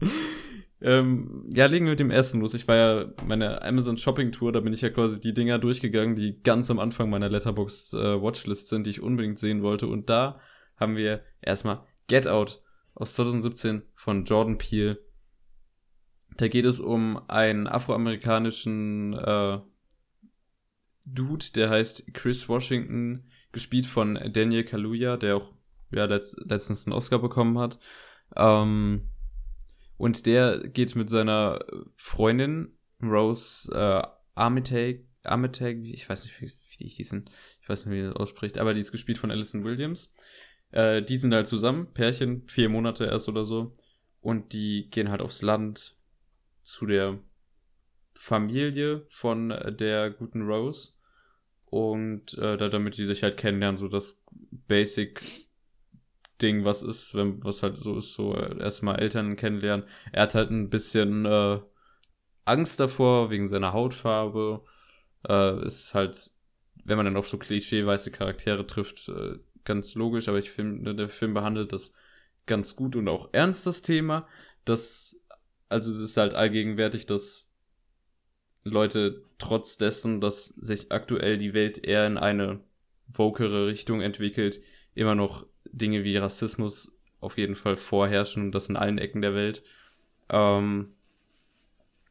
[0.82, 2.54] ähm, ja, legen wir mit dem ersten los.
[2.54, 6.16] Ich war ja meine Amazon Shopping Tour, da bin ich ja quasi die Dinger durchgegangen,
[6.16, 9.88] die ganz am Anfang meiner Letterboxd äh, Watchlist sind, die ich unbedingt sehen wollte.
[9.88, 10.40] Und da
[10.78, 12.64] haben wir erstmal Get Out
[13.02, 15.04] aus 2017 von Jordan Peele.
[16.38, 19.60] Da geht es um einen afroamerikanischen äh,
[21.06, 25.52] Dude, der heißt Chris Washington, gespielt von Daniel Kaluuya, der auch
[25.92, 27.80] ja, letzt, letztens einen Oscar bekommen hat.
[28.36, 29.10] Ähm,
[29.98, 31.60] und der geht mit seiner
[31.98, 37.30] Freundin Rose äh, Armitage, Armitage, ich weiß nicht, wie, wie die hießen,
[37.62, 40.16] ich weiß nicht, wie das ausspricht, aber die ist gespielt von Alison Williams.
[40.72, 43.74] Äh, die sind halt zusammen, Pärchen, vier Monate erst oder so.
[44.22, 45.98] Und die gehen halt aufs Land
[46.64, 47.20] zu der
[48.16, 50.94] Familie von äh, der guten Rose.
[51.66, 54.24] Und äh, da, damit die sich halt kennenlernen, so das
[54.68, 59.86] Basic-Ding, was ist, wenn, was halt so ist, so äh, erstmal Eltern kennenlernen.
[60.12, 61.60] Er hat halt ein bisschen äh,
[62.46, 64.64] Angst davor, wegen seiner Hautfarbe.
[65.28, 66.32] Äh, ist halt,
[66.84, 71.10] wenn man dann auf so klischee-weiße Charaktere trifft, äh, ganz logisch, aber ich finde, der
[71.10, 71.94] Film behandelt das
[72.46, 74.28] ganz gut und auch ernst, das Thema.
[74.66, 75.20] Das,
[75.70, 77.48] also es ist halt allgegenwärtig, dass
[78.64, 82.60] Leute trotz dessen, dass sich aktuell die Welt eher in eine
[83.08, 84.62] vokere Richtung entwickelt,
[84.94, 89.34] immer noch Dinge wie Rassismus auf jeden Fall vorherrschen und das in allen Ecken der
[89.34, 89.64] Welt.
[90.30, 90.94] Ähm,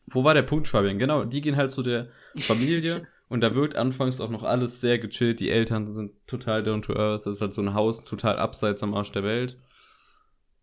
[0.07, 0.99] wo war der Punkt, Fabian?
[0.99, 4.99] Genau, die gehen halt zu der Familie und da wirkt anfangs auch noch alles sehr
[4.99, 5.39] gechillt.
[5.39, 7.27] Die Eltern sind total down to earth.
[7.27, 9.57] Das ist halt so ein Haus total abseits am Arsch der Welt.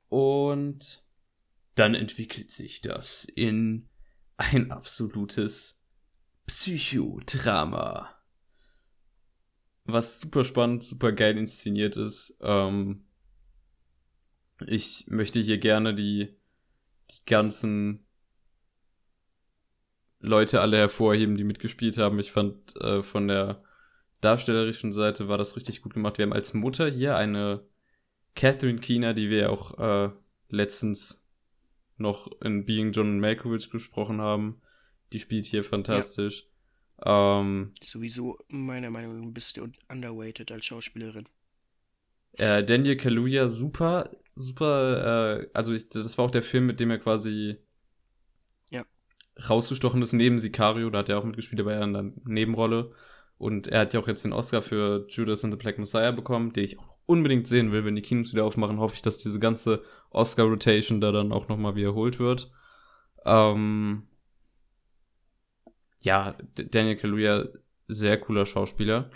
[0.10, 1.02] Und
[1.76, 3.88] dann entwickelt sich das in
[4.36, 5.82] ein absolutes
[6.46, 8.14] Psychodrama.
[9.86, 12.38] Was super spannend, super geil inszeniert ist.
[12.42, 13.06] Ähm,
[14.66, 16.36] ich möchte hier gerne die,
[17.12, 18.07] die ganzen
[20.20, 22.20] Leute alle hervorheben, die mitgespielt haben.
[22.20, 23.62] Ich fand äh, von der
[24.22, 26.18] darstellerischen Seite war das richtig gut gemacht.
[26.18, 27.64] Wir haben als Mutter hier eine
[28.36, 30.12] Catherine Keener, die wir ja auch äh,
[30.50, 31.24] letztens
[31.98, 34.62] noch in Being John Malkovich gesprochen haben.
[35.14, 36.48] Die spielt hier fantastisch.
[37.04, 41.28] Ähm, Sowieso meiner Meinung nach ein bisschen underweighted als Schauspielerin.
[42.34, 46.92] äh, Daniel Kaluuya, super, super, äh, also ich, das war auch der Film, mit dem
[46.92, 47.67] er quasi Ja.
[49.50, 52.92] Rausgestochen ist, neben Sicario, da hat er auch mitgespielt, aber er in einer Nebenrolle.
[53.38, 56.54] Und er hat ja auch jetzt den Oscar für Judas and the Black Messiah bekommen,
[56.54, 57.86] den ich auch unbedingt sehen will.
[57.86, 61.76] Wenn die Kinos wieder aufmachen, hoffe ich, dass diese ganze Oscar-Rotation da dann auch nochmal
[61.76, 62.52] wiederholt wird.
[63.26, 64.08] Ähm,
[66.02, 67.46] ja, Daniel Kaluuya,
[67.88, 69.12] sehr cooler Schauspieler.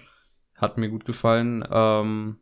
[0.55, 1.65] Hat mir gut gefallen.
[1.71, 2.37] Ähm,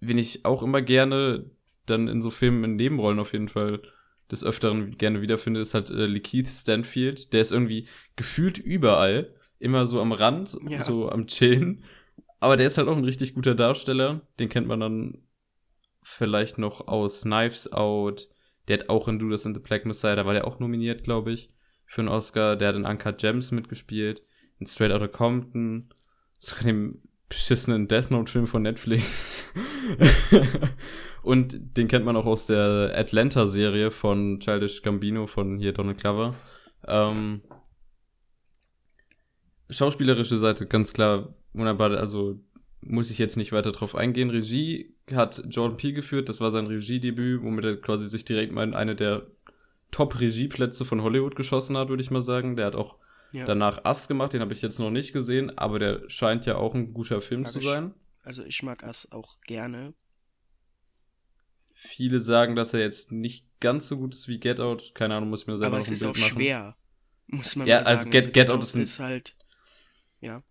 [0.00, 1.50] wen ich auch immer gerne
[1.86, 3.82] dann in so Filmen in Nebenrollen auf jeden Fall
[4.30, 7.32] des Öfteren gerne wiederfinde, ist halt äh, Lakeith Stanfield.
[7.32, 10.82] Der ist irgendwie gefühlt überall, immer so am Rand, Ja.
[10.82, 11.84] so am Chillen.
[12.40, 14.20] Aber der ist halt auch ein richtig guter Darsteller.
[14.38, 15.22] Den kennt man dann
[16.02, 18.28] vielleicht noch aus Knives Out.
[18.68, 21.32] Der hat auch in Judas and the Black Messiah, da war der auch nominiert, glaube
[21.32, 21.50] ich,
[21.86, 22.56] für einen Oscar.
[22.56, 24.22] Der hat in Uncut Gems mitgespielt,
[24.58, 25.88] in Straight Outta Compton,
[26.38, 29.33] sogar dem beschissenen Death Note-Film von Netflix.
[31.22, 36.34] Und den kennt man auch aus der Atlanta-Serie von Childish Gambino von hier Donald Glover.
[36.86, 37.40] Ähm,
[39.70, 42.40] schauspielerische Seite ganz klar wunderbar, also
[42.80, 44.28] muss ich jetzt nicht weiter drauf eingehen.
[44.30, 48.64] Regie hat Jordan Peele geführt, das war sein Regiedebüt, womit er quasi sich direkt mal
[48.64, 49.26] in eine der
[49.90, 52.56] Top-Regieplätze von Hollywood geschossen hat, würde ich mal sagen.
[52.56, 52.96] Der hat auch
[53.32, 53.46] Ja.
[53.46, 56.74] danach Ass gemacht, den habe ich jetzt noch nicht gesehen, aber der scheint ja auch
[56.74, 57.94] ein guter Film Mag zu sein.
[58.24, 59.94] Also ich mag Ass auch gerne.
[61.74, 64.92] Viele sagen, dass er jetzt nicht ganz so gut ist wie Get Out.
[64.94, 66.32] Keine Ahnung, muss ich mir selber aber noch es ein ist Bild auch machen.
[66.34, 66.76] schwer.
[67.26, 67.98] Muss man Ja, mal sagen.
[67.98, 69.36] also Get- Get Out ist ein- ist halt.
[70.20, 70.42] Ja.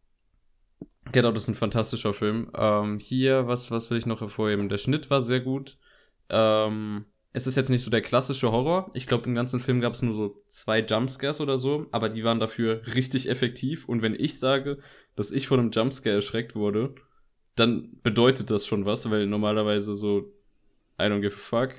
[1.12, 2.52] Get Out ist ein fantastischer Film.
[2.56, 4.70] Ähm, hier, was, was will ich noch hervorheben?
[4.70, 5.78] Der Schnitt war sehr gut.
[6.30, 8.92] Ähm, es ist jetzt nicht so der klassische Horror.
[8.94, 12.24] Ich glaube, im ganzen Film gab es nur so zwei Jumpscares oder so, aber die
[12.24, 13.88] waren dafür richtig effektiv.
[13.90, 14.80] Und wenn ich sage,
[15.16, 16.94] dass ich von einem Jumpscare erschreckt wurde,
[17.56, 20.32] dann bedeutet das schon was, weil normalerweise so
[21.00, 21.76] I don't give a fuck.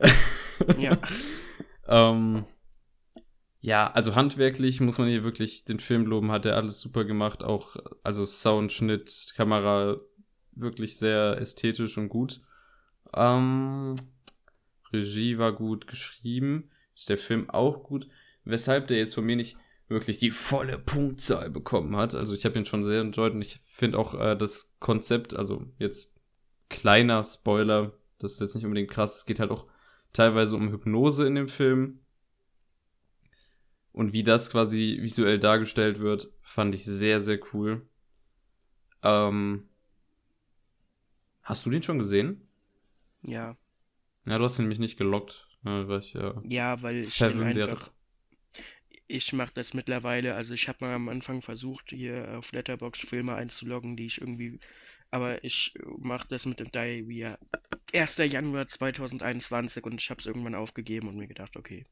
[0.78, 0.96] Ja.
[1.88, 2.44] ähm,
[3.60, 7.42] ja, also handwerklich muss man hier wirklich den Film loben, hat er alles super gemacht,
[7.42, 10.00] auch also Sound, Schnitt, Kamera
[10.52, 12.40] wirklich sehr ästhetisch und gut.
[13.14, 13.96] Ähm,
[14.92, 18.06] Regie war gut geschrieben, ist der Film auch gut,
[18.44, 19.56] weshalb der jetzt von mir nicht
[19.94, 22.14] wirklich die volle Punktzahl bekommen hat.
[22.14, 25.66] Also ich habe ihn schon sehr enjoyed und ich finde auch äh, das Konzept, also
[25.78, 26.12] jetzt
[26.68, 29.66] kleiner Spoiler, das ist jetzt nicht unbedingt krass, es geht halt auch
[30.12, 32.00] teilweise um Hypnose in dem Film.
[33.92, 37.86] Und wie das quasi visuell dargestellt wird, fand ich sehr, sehr cool.
[39.02, 39.68] Ähm,
[41.42, 42.48] hast du den schon gesehen?
[43.22, 43.56] Ja.
[44.26, 45.46] Ja, du hast ihn nämlich nicht gelockt.
[45.62, 47.93] Ne, weil ich, ja, Ja, weil ich den einfach.
[49.06, 53.34] Ich mache das mittlerweile, also ich habe mal am Anfang versucht, hier auf Letterboxd Filme
[53.34, 54.58] einzuloggen, die ich irgendwie.
[55.10, 57.38] Aber ich mache das mit dem Diarrhea
[57.94, 58.16] 1.
[58.18, 61.84] Januar 2021 und ich habe es irgendwann aufgegeben und mir gedacht, okay.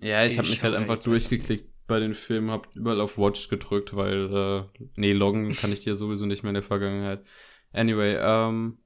[0.00, 3.48] Ja, ich habe Ich mich halt einfach durchgeklickt bei den Filmen, hab überall auf Watch
[3.48, 7.24] gedrückt, weil, äh, nee, loggen kann ich dir sowieso nicht mehr in der Vergangenheit.
[7.72, 8.78] Anyway, ähm,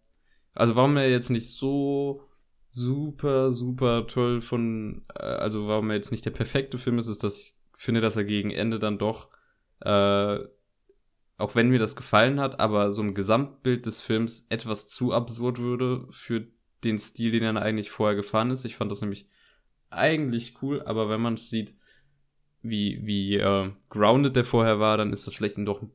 [0.54, 2.28] also warum er jetzt nicht so
[2.71, 7.25] super, super toll von, äh, also warum er jetzt nicht der perfekte Film ist, ist,
[7.25, 9.29] dass ich finde, dass er gegen Ende dann doch,
[9.81, 10.39] äh,
[11.39, 15.59] auch wenn mir das gefallen hat, aber so im Gesamtbild des Films etwas zu absurd
[15.59, 16.49] würde für
[16.85, 18.64] den Stil, den er eigentlich vorher gefahren ist.
[18.64, 19.27] Ich fand das nämlich
[19.91, 21.75] eigentlich cool, aber wenn man es sieht,
[22.62, 25.93] wie, wie äh, grounded der vorher war, dann ist das vielleicht doch ein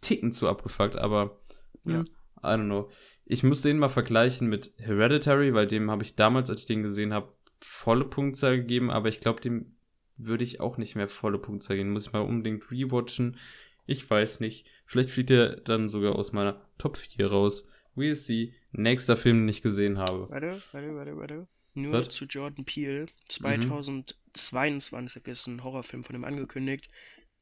[0.00, 1.40] Ticken zu abgefuckt, aber
[1.84, 1.98] Ja.
[2.00, 2.06] hm,
[2.44, 2.90] I don't know.
[3.32, 6.82] Ich muss den mal vergleichen mit Hereditary, weil dem habe ich damals, als ich den
[6.82, 9.74] gesehen habe, volle Punktzahl gegeben, aber ich glaube, dem
[10.18, 11.92] würde ich auch nicht mehr volle Punktzahl geben.
[11.92, 13.38] Muss ich mal unbedingt rewatchen.
[13.86, 14.66] Ich weiß nicht.
[14.84, 17.70] Vielleicht fliegt er dann sogar aus meiner Top 4 raus.
[17.96, 18.52] We'll see.
[18.72, 20.28] Nächster Film, den ich gesehen habe.
[20.28, 21.46] Warte, warte, warte, warte.
[21.72, 22.10] Nur Was?
[22.10, 23.04] zu Jordan Peele.
[23.04, 23.08] Mhm.
[23.30, 26.90] 2022 ist ein Horrorfilm von ihm angekündigt.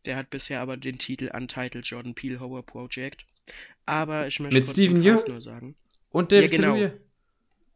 [0.06, 3.26] Der hat bisher aber den Titel Untitled Jordan Peele Horror Project.
[3.86, 5.32] Aber ich möchte Mit kurz Cast Yeun?
[5.34, 5.76] nur sagen.
[6.10, 6.68] Und David Ja, genau.
[6.74, 6.92] Kaluuya.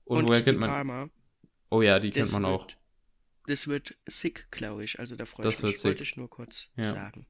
[0.04, 0.70] Und, Und woher kennt man?
[0.70, 1.10] Palmer.
[1.70, 2.62] Oh ja, die kennt Das man auch.
[2.66, 2.78] wird-
[3.46, 4.98] Das wird sick, glaube ich.
[4.98, 5.84] Also da freue Das ich wird mich.
[5.84, 6.08] Wollte sick.
[6.12, 6.84] ich nur kurz Ja.
[6.84, 7.26] sagen.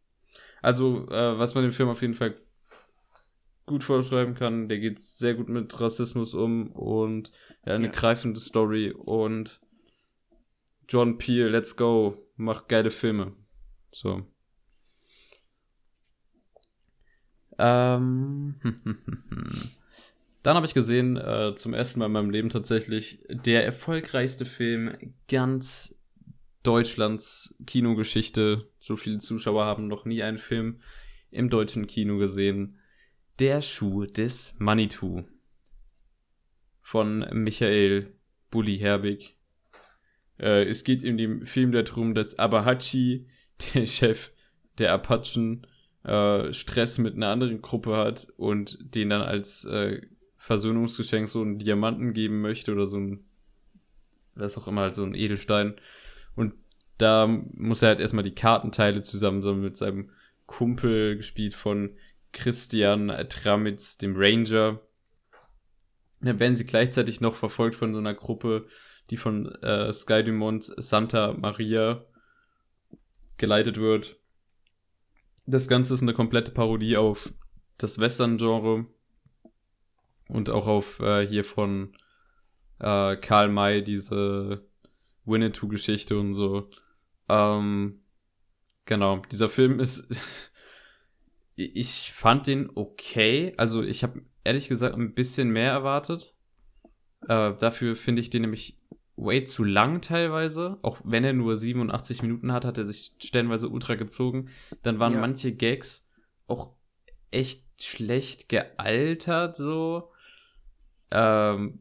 [0.62, 2.40] Also, äh, was man dem Film auf jeden Fall
[3.66, 7.32] gut vorschreiben kann, der geht sehr gut mit Rassismus um und
[7.66, 7.92] ja, eine Ja.
[7.92, 9.60] greifende Story und
[10.88, 13.34] John Peel, let's go, macht geile Filme.
[13.90, 14.26] So.
[17.58, 18.54] Ähm,
[20.42, 25.14] dann habe ich gesehen, äh, zum ersten Mal in meinem Leben tatsächlich, der erfolgreichste Film
[25.28, 25.96] ganz
[26.62, 28.68] Deutschlands Kinogeschichte.
[28.78, 30.80] So viele Zuschauer haben noch nie einen Film
[31.30, 32.78] im deutschen Kino gesehen.
[33.38, 35.24] Der Schuh des Manitou.
[36.80, 38.14] Von Michael
[38.50, 39.36] Bulli Herbig.
[40.38, 43.26] Äh, es geht in dem Film darum, dass Abahachi,
[43.74, 44.32] der Chef
[44.78, 45.66] der Apachen,
[46.04, 50.02] äh, Stress mit einer anderen Gruppe hat und den dann als äh,
[50.36, 53.24] Versöhnungsgeschenk so einen Diamanten geben möchte oder so ein,
[54.34, 55.74] was auch immer, halt so ein Edelstein.
[56.36, 56.54] Und
[56.98, 60.10] da muss er halt erstmal die Kartenteile zusammensammeln mit seinem
[60.46, 61.96] Kumpel, gespielt von
[62.32, 64.80] Christian Tramitz, dem Ranger.
[66.20, 68.66] Dann werden sie gleichzeitig noch verfolgt von so einer Gruppe,
[69.10, 72.04] die von äh, Sky Dumont Santa Maria
[73.38, 74.18] geleitet wird.
[75.46, 77.32] Das Ganze ist eine komplette Parodie auf
[77.78, 78.86] das Western-Genre
[80.28, 81.94] und auch auf äh, hier von
[82.78, 84.66] äh, Karl May diese
[85.24, 86.70] Winnetou-Geschichte und so.
[87.28, 88.00] Ähm,
[88.84, 90.08] genau, dieser Film ist.
[91.56, 93.52] ich fand den okay.
[93.56, 96.34] Also ich habe ehrlich gesagt ein bisschen mehr erwartet.
[97.28, 98.76] Äh, dafür finde ich den nämlich
[99.16, 100.78] way zu lang teilweise.
[100.82, 104.48] Auch wenn er nur 87 Minuten hat, hat er sich stellenweise ultra gezogen.
[104.82, 105.20] Dann waren Ja.
[105.20, 106.08] manche Gags
[106.46, 106.74] auch
[107.30, 110.10] echt schlecht gealtert, so.
[111.12, 111.80] Ähm,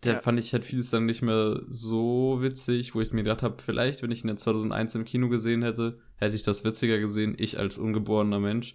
[0.00, 0.20] da Ja.
[0.20, 4.02] fand ich halt vieles dann nicht mehr so witzig, wo ich mir gedacht habe, vielleicht,
[4.02, 7.58] wenn ich ihn in 2001 im Kino gesehen hätte, hätte ich das witziger gesehen, ich
[7.58, 8.74] als ungeborener Mensch.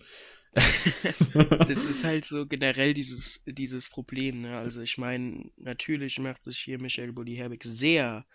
[1.67, 4.57] Das ist halt so generell dieses, dieses Problem, ne?
[4.57, 8.25] Also ich meine, natürlich macht sich hier Michael Bulli Herbig sehr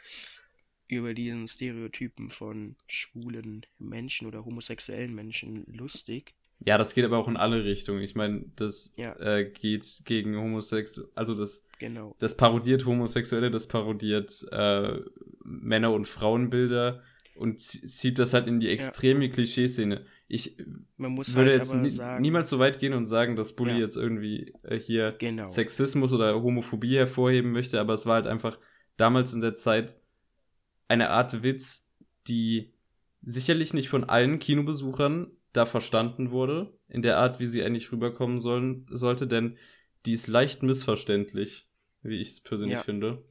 [0.88, 6.34] über diesen Stereotypen von schwulen Menschen oder homosexuellen Menschen lustig.
[6.64, 8.02] Ja, das geht aber auch in alle Richtungen.
[8.02, 9.14] Ich meine, das Ja.
[9.20, 12.16] äh, geht gegen Homosex, also das, Genau.
[12.18, 14.98] das parodiert Homosexuelle, das parodiert äh,
[15.44, 17.02] Männer- und Frauenbilder
[17.36, 20.04] und zie- zieht das halt in die extreme Klischeeszene.
[20.28, 23.78] Ich würde halt jetzt nie, sagen, niemals so weit gehen und sagen, dass Bully Ja.
[23.78, 25.48] jetzt irgendwie äh, hier genau.
[25.48, 28.58] Sexismus oder Homophobie hervorheben möchte, aber es war halt einfach
[28.98, 29.96] damals in der Zeit
[30.86, 31.88] eine Art Witz,
[32.26, 32.72] die
[33.22, 38.40] sicherlich nicht von allen Kinobesuchern da verstanden wurde, in der Art, wie sie eigentlich rüberkommen
[38.40, 39.56] sollen, sollte, denn
[40.04, 41.68] die ist leicht missverständlich,
[42.02, 42.82] wie ich es persönlich Ja.
[42.82, 43.24] finde.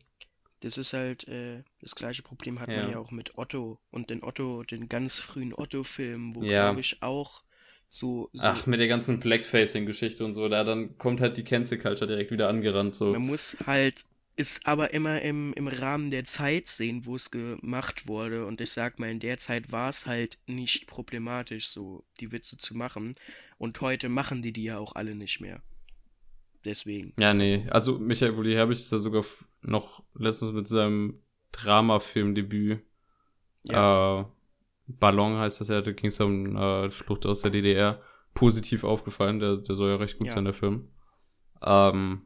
[0.62, 2.82] Das ist halt äh, das gleiche Problem hat Ja.
[2.82, 6.68] man ja auch mit Otto und den Otto, den ganz frühen Otto-Film, wo Ja.
[6.68, 7.44] glaube ich auch
[7.90, 11.78] so, so Ach, mit der ganzen Blackfacing-Geschichte und so, da dann kommt halt die Cancel
[11.78, 13.14] Culture direkt wieder angerannt, so.
[13.14, 14.06] Man muss halt
[14.40, 18.46] es aber immer im, im Rahmen der Zeit sehen, wo es gemacht wurde.
[18.46, 22.58] Und ich sag mal, in der Zeit war es halt nicht problematisch, so die Witze
[22.58, 23.14] zu machen.
[23.58, 25.64] Und heute machen die die ja auch alle nicht mehr.
[26.68, 27.14] Deswegen.
[27.18, 27.66] Ja, nee.
[27.72, 29.24] Also Michael Bulli Herbig ist da sogar
[29.62, 31.22] noch letztens mit seinem
[31.54, 32.82] Dramafilmdebüt.
[33.70, 34.24] Äh,
[34.88, 38.00] Ballon heißt das ja, da ging es um äh, Flucht aus der DDR.
[38.34, 40.34] Positiv aufgefallen, der, der soll ja recht gut Ja.
[40.34, 40.90] sein, der Film.
[41.62, 42.22] Ähm,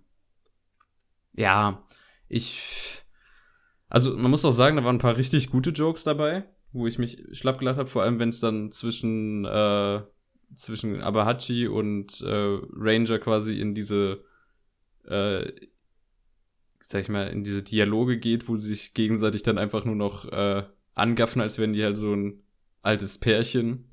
[1.34, 1.88] ja,
[2.28, 3.04] ich.
[3.88, 6.98] Also man muss auch sagen, da waren ein paar richtig gute Jokes dabei, wo ich
[7.00, 10.02] mich schlapp gelacht habe, vor allem wenn es dann zwischen äh,
[10.56, 14.24] zwischen Abahachi und äh, Ranger quasi in diese
[15.06, 15.52] äh,
[16.80, 20.26] sag ich mal, in diese Dialoge geht, wo sie sich gegenseitig dann einfach nur noch
[20.32, 22.44] äh, angaffen, als wären die halt so ein
[22.82, 23.88] altes Pärchen.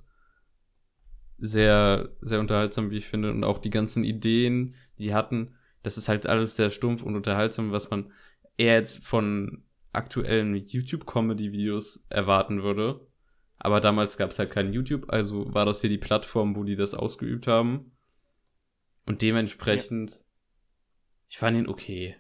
[1.39, 3.31] Sehr, sehr unterhaltsam, wie ich finde.
[3.31, 7.71] Und auch die ganzen Ideen, die hatten, das ist halt alles sehr stumpf und unterhaltsam,
[7.71, 8.13] was man
[8.57, 13.07] eher jetzt von aktuellen YouTube-Comedy-Videos erwarten würde.
[13.59, 16.77] Aber damals gab es halt kein YouTube, also war das hier die Plattform, wo die
[16.77, 17.93] das ausgeübt haben.
[19.07, 20.25] Und dementsprechend,
[21.29, 22.17] ich fand ihn okay.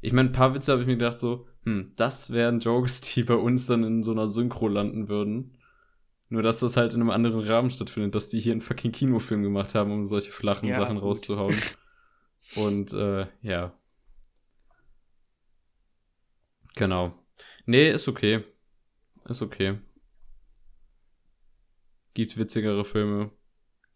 [0.00, 3.24] Ich meine, ein paar Witze habe ich mir gedacht so, hm, das wären Jokes, die
[3.24, 5.58] bei uns dann in so einer Synchro landen würden.
[6.30, 9.42] Nur, dass das halt in einem anderen Rahmen stattfindet, dass die hier einen fucking Kinofilm
[9.42, 11.04] gemacht haben, um solche flachen Ja, Sachen gut.
[11.04, 11.56] rauszuhauen.
[12.56, 13.72] Und, äh, ja.
[16.76, 17.14] Genau.
[17.66, 18.44] Nee, ist okay.
[19.24, 19.78] Ist okay.
[22.14, 23.30] Gibt witzigere Filme.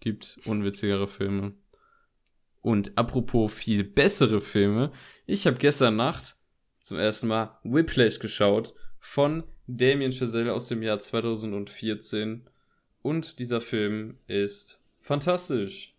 [0.01, 1.55] Gibt unwitzigere Filme.
[2.63, 4.93] Und apropos viel bessere Filme,
[5.27, 6.37] ich habe gestern Nacht
[6.81, 12.49] zum ersten Mal Whiplash geschaut von Damien Chazelle aus dem Jahr 2014
[13.03, 15.95] und dieser Film ist fantastisch.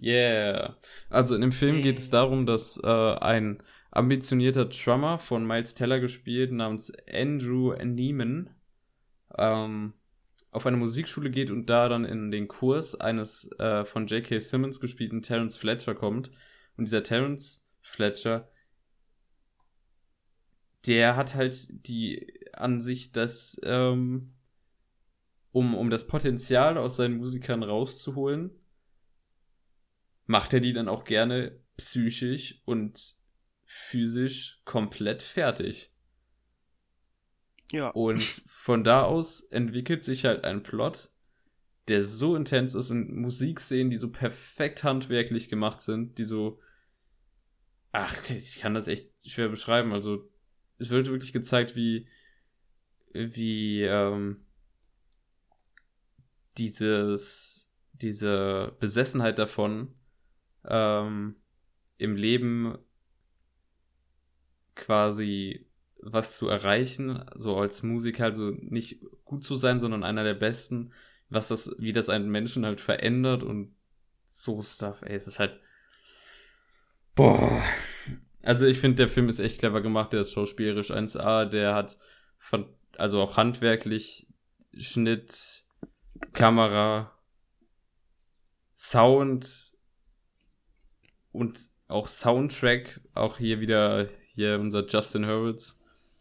[0.00, 0.76] Yeah.
[1.10, 5.98] Also in dem Film geht es darum, dass äh, ein ambitionierter Drummer von Miles Teller
[5.98, 8.50] gespielt namens Andrew Neiman
[9.36, 9.94] ähm,
[10.50, 14.38] auf eine Musikschule geht und da dann in den Kurs eines äh, von J.K.
[14.40, 16.30] Simmons gespielten Terence Fletcher kommt.
[16.76, 18.48] Und dieser Terence Fletcher,
[20.86, 24.34] der hat halt die Ansicht, dass ähm,
[25.52, 28.50] um, um das Potenzial aus seinen Musikern rauszuholen,
[30.26, 33.16] macht er die dann auch gerne psychisch und
[33.64, 35.94] physisch komplett fertig.
[37.72, 37.88] Ja.
[37.90, 41.10] Und von da aus entwickelt sich halt ein Plot,
[41.88, 46.60] der so intens ist und Musikszenen, die so perfekt handwerklich gemacht sind, die so.
[47.92, 49.92] Ach, ich kann das echt schwer beschreiben.
[49.92, 50.28] Also,
[50.78, 52.06] es wird wirklich gezeigt, wie.
[53.12, 53.82] wie.
[53.82, 54.44] Ähm,
[56.56, 57.70] dieses.
[57.92, 59.94] diese Besessenheit davon
[60.64, 61.36] ähm,
[61.96, 62.78] im Leben
[64.74, 65.67] quasi
[66.12, 70.92] was zu erreichen, so als Musiker, also nicht gut zu sein, sondern einer der besten,
[71.28, 73.74] was das, wie das einen Menschen halt verändert und
[74.32, 75.60] so Stuff, ey, es ist halt,
[77.14, 77.62] boah.
[78.42, 81.98] Also ich finde, der Film ist echt clever gemacht, der ist schauspielerisch 1A, der hat
[82.38, 84.28] von, also auch handwerklich
[84.78, 85.64] Schnitt,
[86.32, 87.12] Kamera,
[88.74, 89.72] Sound
[91.32, 95.77] und auch Soundtrack, auch hier wieder hier unser Justin Hurwitz.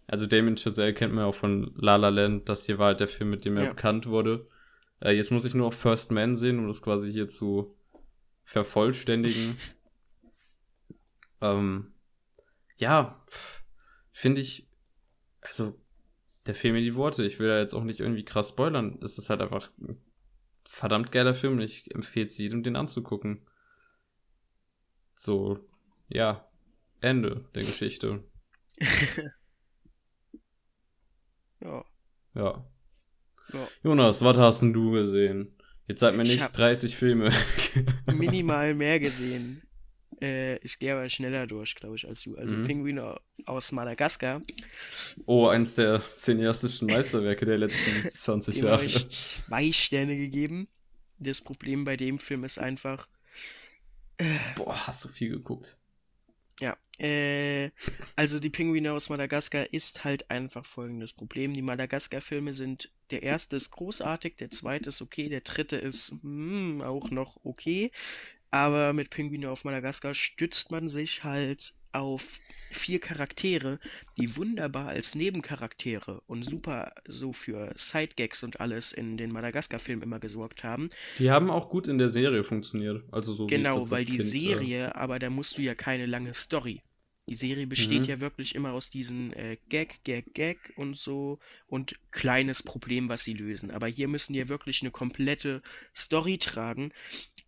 [0.08, 2.48] Also Damien Chazelle kennt man auch von La La Land.
[2.50, 3.70] Das hier war halt der Film, mit dem er Ja.
[3.72, 4.48] bekannt wurde.
[5.02, 7.76] Äh, jetzt muss ich nur auf First Man sehen, um das quasi hier zu
[8.46, 9.58] vervollständigen.
[11.42, 11.94] ähm,
[12.78, 13.24] ja,
[14.12, 14.70] finde ich,
[15.42, 15.78] also
[16.46, 17.26] der fehlen mir die Worte.
[17.26, 19.00] Ich will da jetzt auch nicht irgendwie krass spoilern.
[19.04, 20.00] Es ist halt einfach ein
[20.64, 21.54] verdammt geiler Film.
[21.54, 23.46] und Ich empfehle es jedem, den anzugucken.
[25.14, 25.60] So,
[26.08, 26.48] ja,
[27.02, 28.24] Ende der Geschichte.
[31.62, 31.86] Ja.
[32.36, 32.66] Ja.
[33.54, 33.68] Ja.
[33.84, 35.56] Jonas, was hast denn du gesehen?
[35.88, 37.32] Jetzt sag mir Ich nicht hab- 30 Filme.
[38.14, 39.62] minimal mehr gesehen.
[40.22, 42.36] Äh, ich gehe aber schneller durch, glaube ich, als du.
[42.38, 42.64] Also Mhm.
[42.64, 44.42] Pinguine aus Madagaskar,
[45.28, 48.86] oh, eins der cineastischen Meisterwerke der letzten 20 dem habe Jahre.
[48.86, 50.68] ich zwei Sterne gegeben.
[51.20, 53.08] Das Problem bei dem Film ist einfach,
[54.56, 55.78] Boah, hast du viel geguckt.
[56.60, 57.70] Ja, äh,
[58.16, 61.54] also die Pinguine aus Madagaskar ist halt einfach folgendes Problem.
[61.54, 66.82] Die Madagaskar-Filme sind, der erste ist großartig, der zweite ist okay, der dritte ist hm,
[66.82, 67.92] auch noch okay.
[68.52, 73.80] Aber mit Pinguine auf Madagaskar stützt man sich halt auf vier Charaktere,
[74.18, 80.20] die wunderbar als Nebencharaktere und super so für Sidegags und alles in den Madagaskar-Filmen immer
[80.20, 80.90] gesorgt haben.
[81.18, 83.04] Die haben auch gut in der Serie funktioniert.
[83.12, 86.34] Also so Genau, weil die Kind, äh, Serie, aber da musst du ja keine lange
[86.34, 86.82] Story.
[87.30, 88.10] Die Serie besteht Mhm.
[88.10, 93.24] ja wirklich immer aus diesen äh, Gag, Gag, Gag und so und kleines Problem, was
[93.26, 93.72] sie lösen.
[93.72, 95.62] Aber hier müssen die ja wirklich eine komplette
[95.96, 96.92] Story tragen.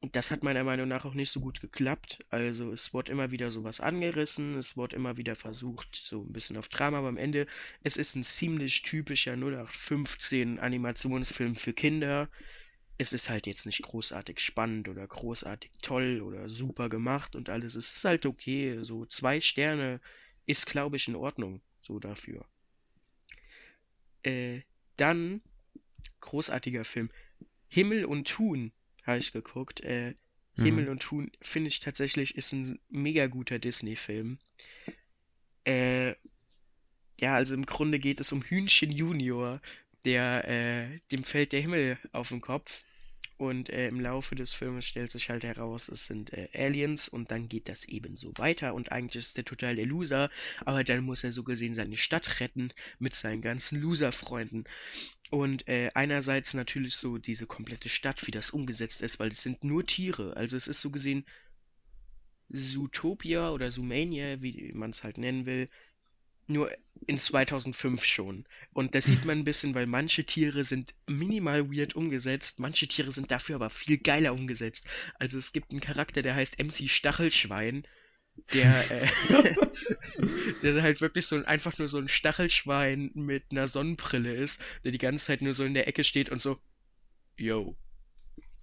[0.02, 2.20] Und das hat meiner Meinung nach auch nicht so gut geklappt.
[2.30, 6.58] Also es wurde immer wieder sowas angerissen, es wurde immer wieder versucht, so ein bisschen
[6.58, 7.48] auf Drama, aber am Ende,
[7.84, 12.30] es ist ein ziemlich typischer 0815 Animationsfilm für Kinder
[13.00, 17.76] es ist halt jetzt nicht großartig spannend oder großartig toll oder super gemacht und alles.
[17.76, 18.80] Es ist halt okay.
[18.84, 20.02] So zwei Sterne
[20.46, 21.62] ist, glaube ich, in Ordnung.
[21.82, 22.46] So dafür.
[24.24, 24.62] Äh,
[24.98, 25.42] dann
[26.20, 27.10] großartiger Film.
[27.70, 28.72] Himmel und Thun
[29.04, 29.82] habe ich geguckt.
[29.82, 30.14] Äh,
[30.60, 30.66] Mhm.
[30.66, 34.40] Himmel und Thun finde ich tatsächlich ist ein mega guter Disney-Film.
[35.66, 36.16] Äh,
[37.20, 39.62] ja, also im Grunde geht es um Hühnchen Junior,
[40.06, 42.84] der, äh, dem fällt der Himmel auf den Kopf.
[43.40, 47.32] Und äh, im Laufe des Filmes stellt sich halt heraus, es sind äh, Aliens und
[47.32, 50.30] dann geht das eben so weiter und eigentlich ist der total der Loser,
[50.66, 54.66] aber dann muss er so gesehen seine Stadt retten mit seinen ganzen Loser-Freunden.
[55.30, 59.64] Und äh, einerseits natürlich so diese komplette Stadt, wie das umgesetzt ist, weil es sind
[59.64, 60.36] nur Tiere.
[60.36, 61.24] Also es ist so gesehen
[62.52, 65.70] Zootopia oder Zoomania, wie man es halt nennen will,
[66.50, 66.72] nur
[67.08, 68.46] in 2005 schon.
[68.74, 73.12] Und das sieht man ein bisschen, weil manche Tiere sind minimal weird umgesetzt, manche Tiere
[73.12, 74.88] sind dafür aber viel geiler umgesetzt.
[75.18, 77.88] Also es gibt einen Charakter, der heißt MC Stachelschwein,
[78.54, 79.08] der, äh,
[80.62, 84.92] der halt wirklich so ein, einfach nur so ein Stachelschwein mit einer Sonnenbrille ist, der
[84.92, 86.60] die ganze Zeit nur so in der Ecke steht und so,
[87.38, 87.76] yo,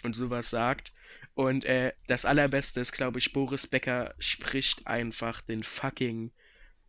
[0.03, 0.93] und sowas sagt.
[1.35, 6.31] Und äh, das allerbeste ist, glaube ich, Boris Becker spricht einfach den fucking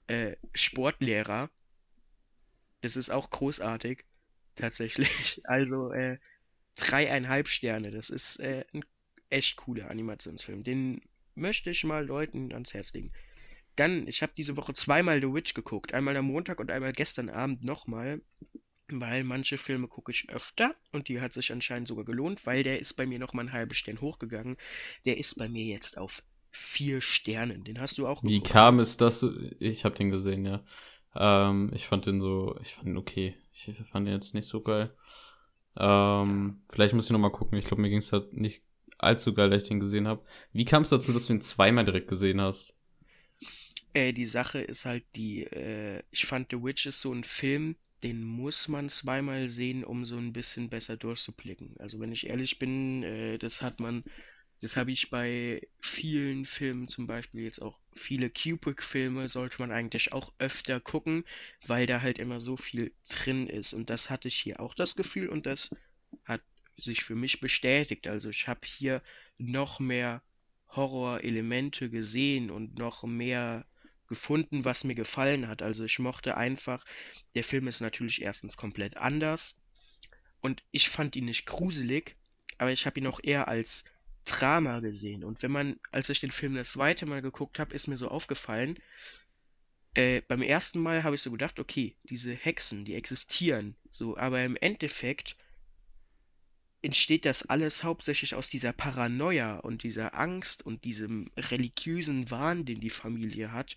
[0.08, 1.50] äh, Sportlehrer.
[2.82, 4.04] Das ist auch großartig,
[4.56, 5.42] tatsächlich.
[5.46, 6.18] Also äh,
[6.76, 7.92] dreieinhalb Sterne.
[7.92, 8.84] Das ist äh, ein
[9.30, 10.64] echt cooler Animationsfilm.
[10.64, 11.02] Den
[11.36, 13.12] möchte ich mal Leuten ans Herz legen.
[13.76, 15.94] Dann, ich habe diese Woche zweimal The Witch geguckt.
[15.94, 18.22] Einmal am Montag und einmal gestern Abend nochmal.
[18.90, 22.80] Weil manche Filme gucke ich öfter und die hat sich anscheinend sogar gelohnt, weil der
[22.80, 24.56] ist bei mir nochmal ein halbes Stern hochgegangen.
[25.04, 27.64] Der ist bei mir jetzt auf vier Sternen.
[27.64, 28.52] Den hast du auch Wie geguckt.
[28.52, 29.32] kam es, dass du.
[29.60, 30.64] Ich habe den gesehen, ja.
[31.16, 32.58] Ähm, ich fand den so.
[32.62, 33.36] Ich fand ihn okay.
[33.52, 34.96] Ich fand den jetzt nicht so geil.
[35.78, 37.58] Ähm, vielleicht muss ich noch mal gucken.
[37.58, 38.64] Ich glaube, mir ging es halt nicht
[39.00, 40.24] allzu geil, dass ich den gesehen habe.
[40.54, 42.76] Wie kam es dazu, dass du ihn zweimal direkt gesehen hast?
[43.94, 47.76] Äh, die Sache ist halt die, äh, ich fand The Witch ist so ein Film,
[48.04, 51.76] den muss man zweimal sehen, um so ein bisschen besser durchzublicken.
[51.80, 54.04] Also wenn ich ehrlich bin, äh, das hat man,
[54.62, 60.14] das habe ich bei vielen Filmen, zum Beispiel jetzt auch viele Kubrick-Filme, sollte man eigentlich
[60.14, 61.24] auch öfter gucken,
[61.68, 63.74] weil da halt immer so viel drin ist.
[63.74, 65.76] Und das hatte ich hier auch das Gefühl und das
[66.26, 66.42] hat
[66.76, 68.08] sich für mich bestätigt.
[68.08, 69.02] Also ich habe hier
[69.38, 70.24] noch mehr
[70.70, 73.66] Horror-Elemente gesehen und noch mehr
[74.08, 75.62] gefunden, was mir gefallen hat.
[75.62, 76.86] Also ich mochte einfach,
[77.36, 79.62] der Film ist natürlich erstens komplett anders
[80.42, 82.16] und ich fand ihn nicht gruselig,
[82.58, 83.86] aber ich habe ihn auch eher als
[84.28, 85.24] Drama gesehen.
[85.24, 88.10] Und wenn man, als ich den Film das zweite Mal geguckt habe, ist mir so
[88.10, 88.78] aufgefallen,
[89.96, 94.44] äh, beim ersten Mal habe ich so gedacht, okay, diese Hexen, die existieren, so, aber
[94.44, 95.38] im Endeffekt
[96.84, 102.80] entsteht das alles hauptsächlich aus dieser Paranoia und dieser Angst und diesem religiösen Wahn, den
[102.80, 103.76] die Familie hat,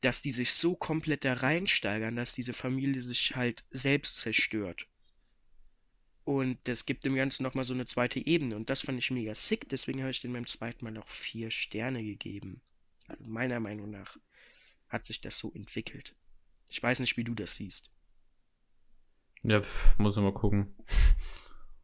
[0.00, 4.88] dass die sich so komplett da reinsteigern, dass diese Familie sich halt selbst zerstört.
[6.24, 8.56] Und das gibt dem Ganzen nochmal so eine zweite Ebene.
[8.56, 11.50] Und das fand ich mega sick, deswegen habe ich dem beim zweiten Mal noch vier
[11.50, 12.60] Sterne gegeben.
[13.08, 14.16] Also meiner Meinung nach
[14.88, 16.14] hat sich das so entwickelt.
[16.70, 17.90] Ich weiß nicht, wie du das siehst.
[19.42, 20.76] Ja, pf, muss ich mal gucken.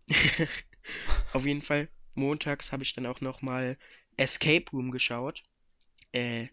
[1.33, 3.77] Auf jeden Fall, montags habe ich dann auch nochmal
[4.17, 5.43] Escape Room geschaut.
[6.13, 6.47] Äh,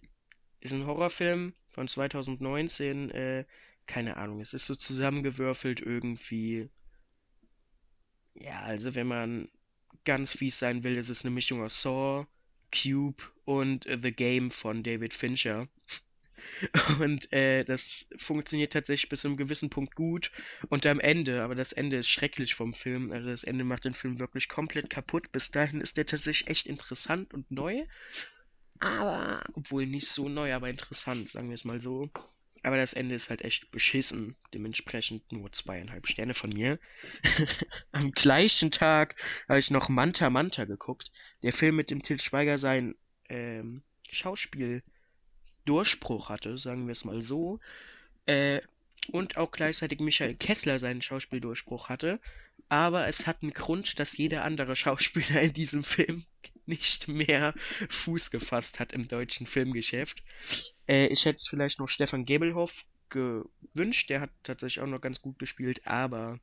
[0.59, 3.11] ist ein Horrorfilm von 2019.
[3.11, 3.45] Äh,
[3.85, 6.69] keine Ahnung, es ist so zusammengewürfelt irgendwie.
[8.35, 9.49] Ja, also wenn man
[10.03, 12.27] ganz fies sein will, ist es eine Mischung aus Saw,
[12.71, 15.67] Cube und äh, The Game von David Fincher.
[16.99, 20.31] Und äh, das funktioniert tatsächlich bis zu einem gewissen Punkt gut.
[20.69, 23.11] Und am Ende, aber das Ende ist schrecklich vom Film.
[23.11, 25.31] Also das Ende macht den Film wirklich komplett kaputt.
[25.31, 27.85] Bis dahin ist der tatsächlich echt interessant und neu.
[28.79, 32.09] Aber, obwohl nicht so neu, aber interessant, sagen wir es mal so.
[32.65, 34.35] Aber das Ende ist halt echt beschissen.
[34.51, 36.79] Dementsprechend nur zweieinhalb Sterne von mir.
[37.91, 39.15] Am gleichen Tag
[39.47, 41.11] habe ich noch Manta Manta geguckt.
[41.43, 42.95] Der Film mit dem Til Schweiger sein
[43.29, 44.81] ähm, Schauspiel
[45.65, 47.59] Durchbruch hatte, sagen wir es mal so.
[48.25, 48.61] Äh,
[49.09, 52.19] und auch gleichzeitig Michael Kessler seinen Schauspieldurchbruch hatte.
[52.69, 56.23] Aber es hat einen Grund, dass jeder andere Schauspieler in diesem Film
[56.65, 57.53] nicht mehr
[57.89, 60.23] Fuß gefasst hat im deutschen Filmgeschäft.
[60.87, 65.37] Äh, ich hätte vielleicht noch Stefan Gebelhoff gewünscht, der hat tatsächlich auch noch ganz gut
[65.37, 66.39] gespielt, aber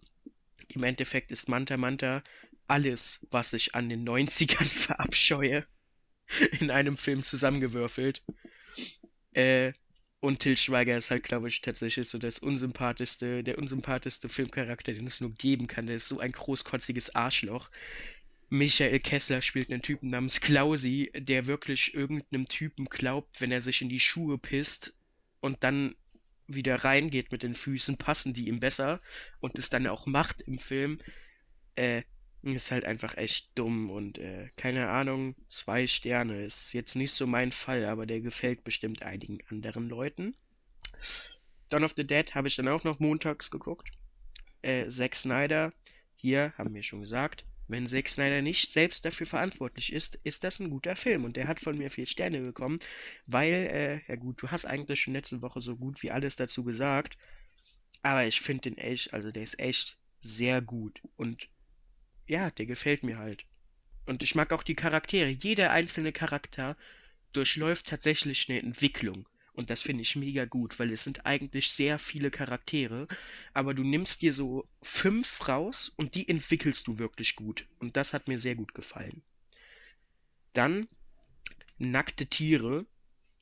[0.68, 2.22] im Endeffekt ist Manta Manta
[2.68, 5.66] alles, was ich an den 90ern verabscheue,
[6.60, 8.22] in einem Film zusammengewürfelt.
[9.32, 9.72] Äh,
[10.22, 15.06] und Till Schweiger ist halt, glaube ich, tatsächlich so das unsympathischste, der unsympathischste Filmcharakter, den
[15.06, 15.86] es nur geben kann.
[15.86, 17.70] Der ist so ein großkotziges Arschloch.
[18.48, 23.82] Michael Kessler spielt einen Typen namens Klausi, der wirklich irgendeinem Typen glaubt, wenn er sich
[23.82, 24.96] in die Schuhe pisst
[25.40, 25.96] und dann
[26.46, 29.00] wieder reingeht mit den Füßen, passen die ihm besser
[29.40, 30.98] und es dann auch macht im Film.
[31.74, 32.02] Äh,
[32.42, 37.26] ist halt einfach echt dumm und äh, keine Ahnung, zwei Sterne ist jetzt nicht so
[37.26, 40.34] mein Fall, aber der gefällt bestimmt einigen anderen Leuten.
[41.68, 43.90] Dawn of the Dead habe ich dann auch noch montags geguckt.
[44.62, 45.72] Äh, Zack Snyder,
[46.14, 50.60] hier haben wir schon gesagt, wenn Zack Snyder nicht selbst dafür verantwortlich ist, ist das
[50.60, 51.24] ein guter Film.
[51.24, 52.78] Und der hat von mir vier Sterne bekommen,
[53.26, 56.64] weil, äh, ja gut, du hast eigentlich schon letzte Woche so gut wie alles dazu
[56.64, 57.16] gesagt.
[58.02, 61.00] Aber ich finde den echt, also der ist echt sehr gut.
[61.16, 61.48] Und
[62.32, 63.44] ja, der gefällt mir halt.
[64.06, 65.28] Und ich mag auch die Charaktere.
[65.28, 66.76] Jeder einzelne Charakter
[67.32, 69.28] durchläuft tatsächlich eine Entwicklung.
[69.52, 73.06] Und das finde ich mega gut, weil es sind eigentlich sehr viele Charaktere,
[73.52, 77.66] aber du nimmst dir so fünf raus und die entwickelst du wirklich gut.
[77.78, 79.22] Und das hat mir sehr gut gefallen.
[80.54, 80.88] Dann
[81.78, 82.86] Nackte Tiere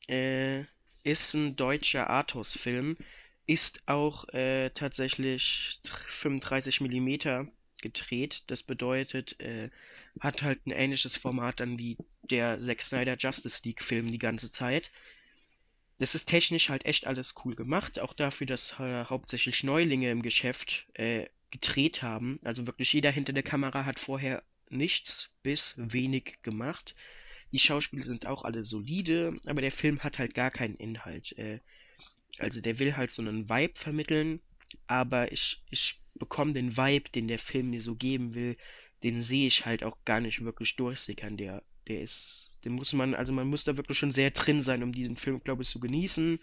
[0.09, 0.65] äh,
[1.05, 2.97] ist ein deutscher Arthouse-Film,
[3.47, 7.47] ist auch äh, tatsächlich 35 Millimeter
[7.83, 8.45] gedreht.
[8.49, 9.71] Das bedeutet, äh,
[10.21, 11.97] hat halt ein ähnliches Format dann wie
[12.31, 14.91] der Zack Snyder Justice League Film die ganze Zeit.
[15.99, 20.23] Das ist technisch halt echt alles cool gemacht, auch dafür, dass äh, hauptsächlich Neulinge im
[20.23, 22.41] Geschäft äh, gedreht haben.
[22.45, 26.95] Also wirklich jeder hinter der Kamera hat vorher nichts bis wenig gemacht.
[27.53, 31.37] Die Schauspieler sind auch alle solide, aber der Film hat halt gar keinen Inhalt.
[31.37, 31.61] Äh,
[32.39, 34.41] also der will halt so einen Vibe vermitteln,
[34.87, 38.57] aber ich, ich bekomme den Vibe, den der Film mir so geben will,
[39.03, 41.37] den sehe ich halt auch gar nicht wirklich durchsickern.
[41.37, 44.83] Der, der ist, den muss man, also man muss da wirklich schon sehr drin sein,
[44.83, 46.39] um diesen Film, glaube ich, zu genießen.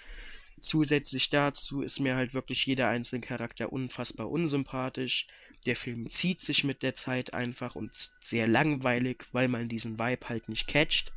[0.59, 5.27] Zusätzlich dazu ist mir halt wirklich jeder einzelne Charakter unfassbar unsympathisch.
[5.67, 9.99] Der Film zieht sich mit der Zeit einfach und ist sehr langweilig, weil man diesen
[9.99, 11.13] Vibe halt nicht catcht.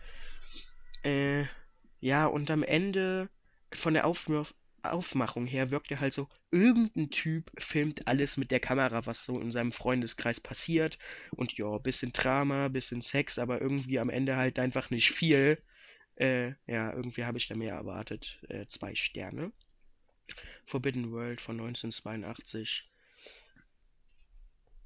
[1.03, 1.45] Äh,
[2.01, 3.31] ja, und am Ende
[3.73, 8.61] von der Aufwurf Aufmachung her wirkt er halt so, irgendein Typ filmt alles mit der
[8.61, 10.99] Kamera, was so in seinem Freundeskreis passiert.
[11.33, 15.63] Und ja, bisschen Drama, bisschen Sex, aber irgendwie am Ende halt einfach nicht viel.
[16.17, 18.41] Äh, ja, irgendwie habe ich da mehr erwartet.
[18.49, 19.53] Äh, zwei Sterne.
[20.65, 22.91] Forbidden World von 1982.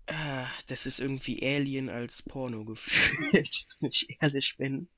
[0.06, 4.88] Ah, das ist irgendwie Alien als Porno gefühlt, wenn ich ehrlich bin.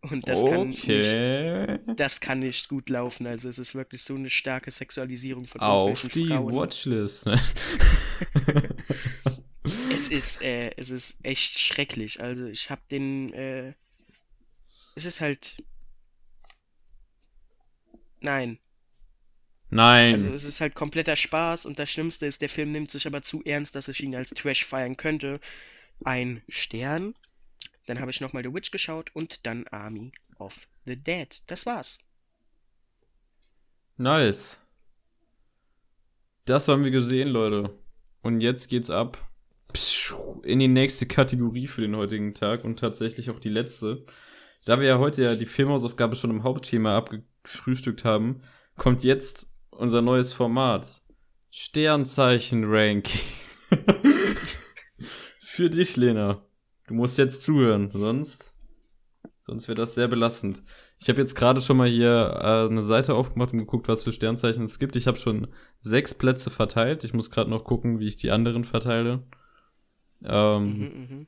[0.00, 0.52] Und das, okay.
[0.52, 3.26] kann nicht, das kann nicht gut laufen.
[3.26, 6.54] Also es ist wirklich so eine starke Sexualisierung von Auf die Frauen.
[6.54, 7.26] Watchlist.
[7.26, 7.40] Ne?
[9.92, 12.22] es ist, äh, es ist echt schrecklich.
[12.22, 13.72] Also ich habe den, äh,
[14.94, 15.62] es ist halt,
[18.20, 18.58] nein.
[19.70, 20.12] Nein.
[20.12, 23.22] Also es ist halt kompletter Spaß und das Schlimmste ist, der Film nimmt sich aber
[23.22, 25.40] zu ernst, dass ich ihn als Trash feiern könnte.
[26.04, 27.14] Ein Stern
[27.88, 31.28] dann habe ich nochmal The Witch geschaut und dann Army of the Dead.
[31.46, 32.00] Das war's.
[33.96, 34.60] Nice.
[36.44, 37.78] Das haben wir gesehen, Leute.
[38.22, 39.24] Und jetzt geht's ab
[40.44, 44.04] in die nächste Kategorie für den heutigen Tag und tatsächlich auch die letzte.
[44.64, 48.42] Da wir ja heute ja die Filmhausaufgabe schon im Hauptthema abgefrühstückt haben,
[48.76, 51.02] kommt jetzt unser neues Format.
[51.50, 53.20] Sternzeichen-Ranking.
[55.40, 56.47] für dich, Lena.
[56.88, 58.54] Du musst jetzt zuhören, sonst,
[59.42, 60.64] sonst wird das sehr belastend.
[60.98, 64.12] Ich habe jetzt gerade schon mal hier äh, eine Seite aufgemacht und geguckt, was für
[64.12, 64.96] Sternzeichen es gibt.
[64.96, 65.48] Ich habe schon
[65.80, 67.04] sechs Plätze verteilt.
[67.04, 69.22] Ich muss gerade noch gucken, wie ich die anderen verteile.
[70.24, 71.26] Ähm, mhm, mhm.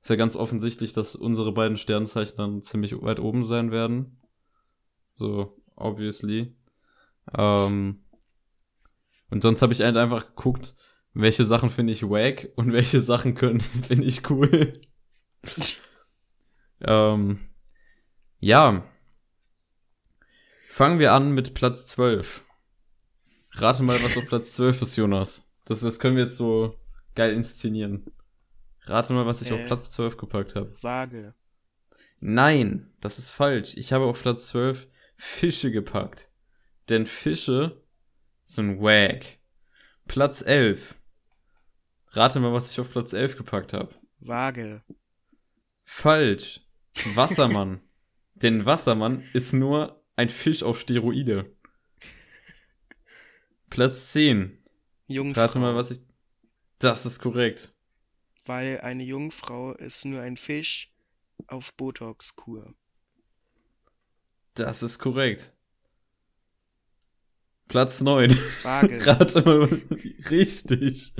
[0.00, 4.18] Ist ja ganz offensichtlich, dass unsere beiden Sternzeichen dann ziemlich weit oben sein werden.
[5.12, 6.56] So, obviously.
[7.36, 8.04] Ähm,
[9.28, 10.76] und sonst habe ich halt einfach geguckt,
[11.14, 14.72] welche Sachen finde ich wack und welche Sachen können finde ich cool.
[16.80, 17.38] ähm,
[18.40, 18.84] ja.
[20.68, 22.44] Fangen wir an mit Platz 12.
[23.52, 25.48] Rate mal, was auf Platz 12 ist, Jonas.
[25.64, 26.74] Das, das können wir jetzt so
[27.14, 28.04] geil inszenieren.
[28.82, 29.54] Rate mal, was ich Äh.
[29.54, 30.72] auf Platz 12 gepackt habe.
[30.82, 31.34] Waage.
[32.18, 33.76] Nein, das ist falsch.
[33.76, 36.28] Ich habe auf Platz 12 Fische gepackt.
[36.88, 37.82] Denn Fische
[38.44, 39.38] sind wack.
[40.06, 40.96] Platz 11.
[42.16, 43.94] Rate mal, was ich auf Platz 11 gepackt habe.
[44.20, 44.82] Waage.
[45.84, 46.60] Falsch.
[47.14, 47.80] Wassermann.
[48.34, 51.52] Denn Wassermann ist nur ein Fisch auf Steroide.
[53.70, 54.62] Platz 10.
[55.08, 55.42] Jungfrau.
[55.42, 56.00] Rate mal, was ich.
[56.78, 57.74] Das ist korrekt.
[58.44, 60.92] Weil eine Jungfrau ist nur ein Fisch
[61.48, 62.74] auf Botox-Kur.
[64.54, 65.54] Das ist korrekt.
[67.66, 68.30] Platz 9.
[68.62, 69.06] Waage.
[69.06, 69.68] Rate mal.
[70.30, 71.14] Richtig.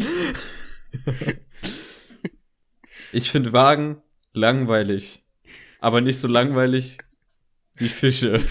[3.12, 4.02] Ich finde Wagen
[4.32, 5.22] langweilig.
[5.80, 6.98] Aber nicht so langweilig
[7.76, 8.38] wie Fische.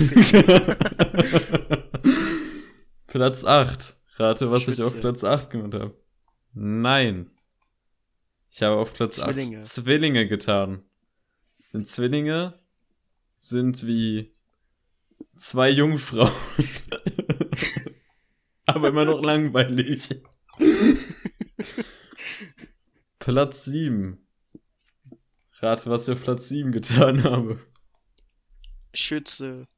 [3.08, 3.96] Platz 8.
[4.16, 5.02] Rate, was ich auf Schütze.
[5.02, 5.98] Platz 8 gemacht habe.
[6.54, 7.30] Nein.
[8.52, 9.58] Ich habe auf Platz Zwillinge.
[9.58, 10.84] 8 Zwillinge getan.
[11.74, 12.60] Denn Zwillinge
[13.40, 14.32] sind wie
[15.36, 16.32] zwei Jungfrauen.
[18.66, 20.22] Aber immer noch langweilig.
[23.24, 24.18] Platz 7.
[25.62, 27.58] Rate, was ich auf Platz 7 getan habe.
[28.94, 29.70] Schütze.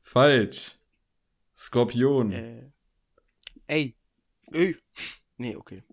[0.00, 0.76] Falsch.
[1.54, 2.32] Skorpion.
[2.32, 2.72] Äh.
[3.68, 3.96] Ey.
[4.50, 4.76] Ey.
[5.38, 5.84] Nee, okay.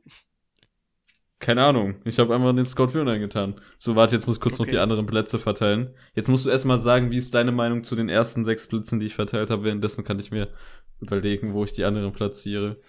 [1.38, 2.02] Keine Ahnung.
[2.06, 3.62] Ich habe einfach den Skorpion eingetan.
[3.78, 4.72] So, warte, jetzt muss ich kurz noch Okay.
[4.72, 5.96] die anderen Plätze verteilen.
[6.16, 9.06] Jetzt musst du erstmal sagen, wie ist deine Meinung zu den ersten sechs Plätzen, die
[9.06, 9.64] ich verteilt habe.
[9.64, 10.52] Währenddessen kann ich mir
[11.00, 12.82] überlegen, wo ich die anderen platziere.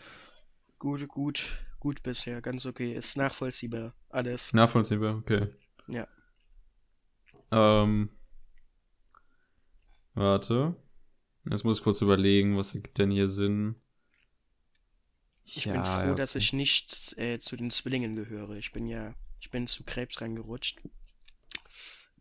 [0.78, 1.62] Gut, gut.
[1.82, 2.40] Gut bisher.
[2.40, 2.92] Ganz okay.
[2.92, 3.92] Ist nachvollziehbar.
[4.08, 4.52] Alles.
[4.52, 5.48] Nachvollziehbar, okay.
[5.88, 6.06] Ja.
[7.50, 8.08] Ähm.
[10.14, 10.76] Warte.
[11.50, 13.74] Jetzt muss ich kurz überlegen, was ergibt denn hier Sinn.
[15.44, 18.52] Ich bin froh, dass ich nicht äh, zu den Zwillingen gehöre.
[18.52, 20.80] Ich bin ja, ich bin zu Krebs reingerutscht.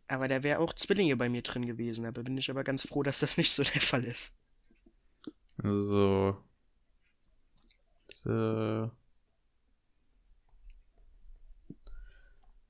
[0.08, 2.08] Aber da wäre auch Zwillinge bei mir drin gewesen.
[2.08, 4.40] Aber bin ich aber ganz froh, dass das nicht so der Fall ist.
[5.62, 6.44] So.
[8.26, 9.01] Äh.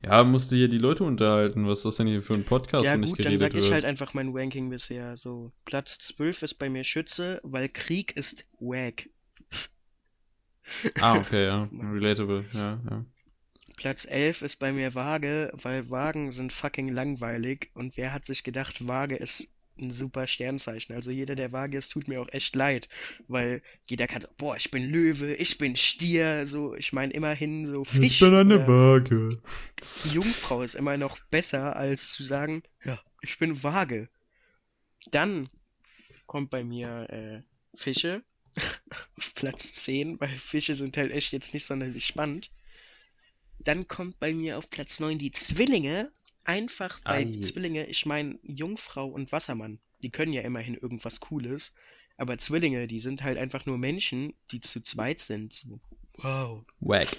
[0.03, 1.67] Ja, musste hier die Leute unterhalten.
[1.67, 3.63] Was ist das denn hier für ein Podcast, ja nicht gut, dann geredet sag ich
[3.65, 3.73] wird?
[3.73, 5.15] halt einfach mein Ranking bisher.
[5.15, 9.07] So, Platz 12 ist bei mir Schütze, weil Krieg ist wack.
[10.99, 11.69] Ah, okay, ja.
[11.93, 13.05] Relatable, ja, ja.
[13.77, 17.69] Platz 11 ist bei mir Waage, weil Wagen sind fucking langweilig.
[17.73, 20.95] Und wer hat sich gedacht, Waage ist ein super Sternzeichen.
[20.95, 22.87] Also jeder, der Waage ist, tut mir auch echt leid.
[23.27, 27.65] Weil jeder kann so, boah, ich bin Löwe, ich bin Stier, so, ich meine immerhin
[27.65, 28.21] so Fisch.
[28.23, 29.41] oder Waage.
[30.11, 34.09] Jungfrau ist immer noch besser, als zu sagen, ja, ich bin Waage.
[35.11, 35.49] Dann
[36.27, 37.41] kommt bei mir äh,
[37.75, 38.23] Fische
[39.17, 42.49] auf Platz 10, weil Fische sind halt echt jetzt nicht sonderlich spannend.
[43.59, 46.11] Dann kommt bei mir auf Platz 9 die Zwillinge.
[46.43, 47.39] Einfach weil Ei.
[47.39, 51.75] Zwillinge, ich meine Jungfrau und Wassermann, die können ja immerhin irgendwas Cooles.
[52.17, 55.53] Aber Zwillinge, die sind halt einfach nur Menschen, die zu zweit sind.
[55.53, 55.79] So,
[56.17, 56.63] wow.
[56.79, 57.09] Wack.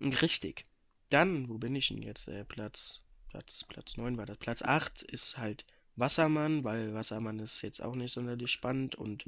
[0.00, 0.66] Richtig.
[1.10, 2.28] Dann, wo bin ich denn jetzt?
[2.28, 4.38] Äh, Platz, Platz, Platz 9 war das.
[4.38, 5.64] Platz 8 ist halt
[5.96, 9.24] Wassermann, weil Wassermann ist jetzt auch nicht sonderlich spannend und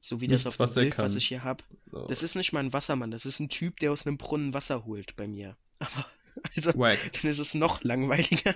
[0.00, 2.06] so wie das Nichts, auf was dem er Bild, was ich hier habe, So.
[2.06, 4.84] das ist nicht mal ein Wassermann, das ist ein Typ, der aus einem Brunnen Wasser
[4.84, 5.56] holt bei mir.
[5.78, 6.06] Aber,
[6.56, 6.98] also, Wack.
[7.12, 8.54] dann ist es noch langweiliger.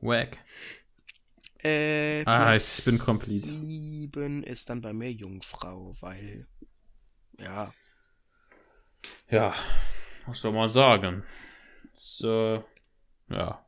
[0.00, 0.38] Wack.
[1.62, 3.46] Äh, Ah, ich bin complete.
[3.46, 6.46] 7 ist dann bei mir Jungfrau, weil,
[7.38, 7.74] ja,
[9.30, 9.54] Ja,
[10.26, 11.22] was soll man sagen?
[11.92, 12.64] So,
[13.30, 13.66] ja.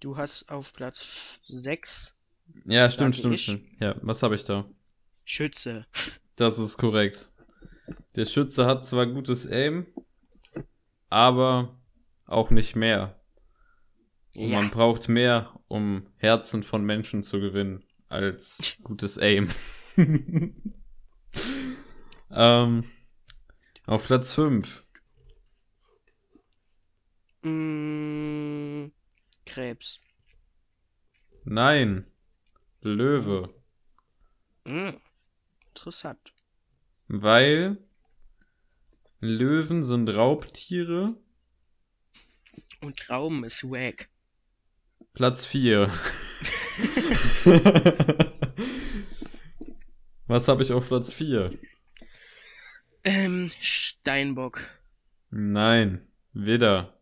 [0.00, 2.16] du hast auf Platz 6
[2.66, 3.42] Ja, stimmt, stimmt, ich?
[3.42, 3.62] stimmt.
[3.80, 4.64] Ja, was habe ich da?
[5.24, 5.86] Schütze.
[6.36, 7.30] Das ist korrekt.
[8.16, 9.86] Der Schütze hat zwar gutes Aim,
[11.08, 11.78] aber
[12.26, 13.20] auch nicht mehr.
[14.34, 14.60] Ja.
[14.60, 19.48] man braucht mehr, um Herzen von Menschen zu gewinnen, als gutes Aim.
[22.30, 22.84] ähm,
[23.86, 24.86] auf Platz 5.
[27.42, 28.92] Mm,
[29.46, 30.00] Krebs.
[31.44, 32.06] Nein.
[32.80, 33.54] Löwe.
[34.64, 34.90] Mm,
[35.68, 36.34] interessant.
[37.08, 37.87] Weil
[39.20, 41.16] Löwen sind Raubtiere
[42.80, 44.08] Und Raum ist wack.
[45.12, 45.90] Platz 4.
[50.28, 51.58] Was habe ich auf Platz 4?
[53.02, 54.60] Ähm, Steinbock.
[55.30, 56.96] Nein, Widder.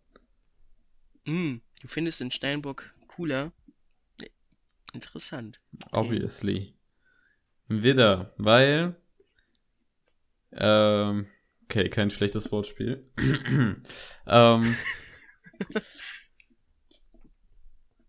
[1.26, 3.52] Hm, du findest den Steinbock cooler?
[4.94, 5.60] Interessant.
[5.90, 6.74] Obviously.
[7.68, 8.96] Widder, weil.
[10.52, 11.26] Ähm,
[11.68, 13.02] okay, kein schlechtes Wortspiel.
[14.26, 14.76] ähm,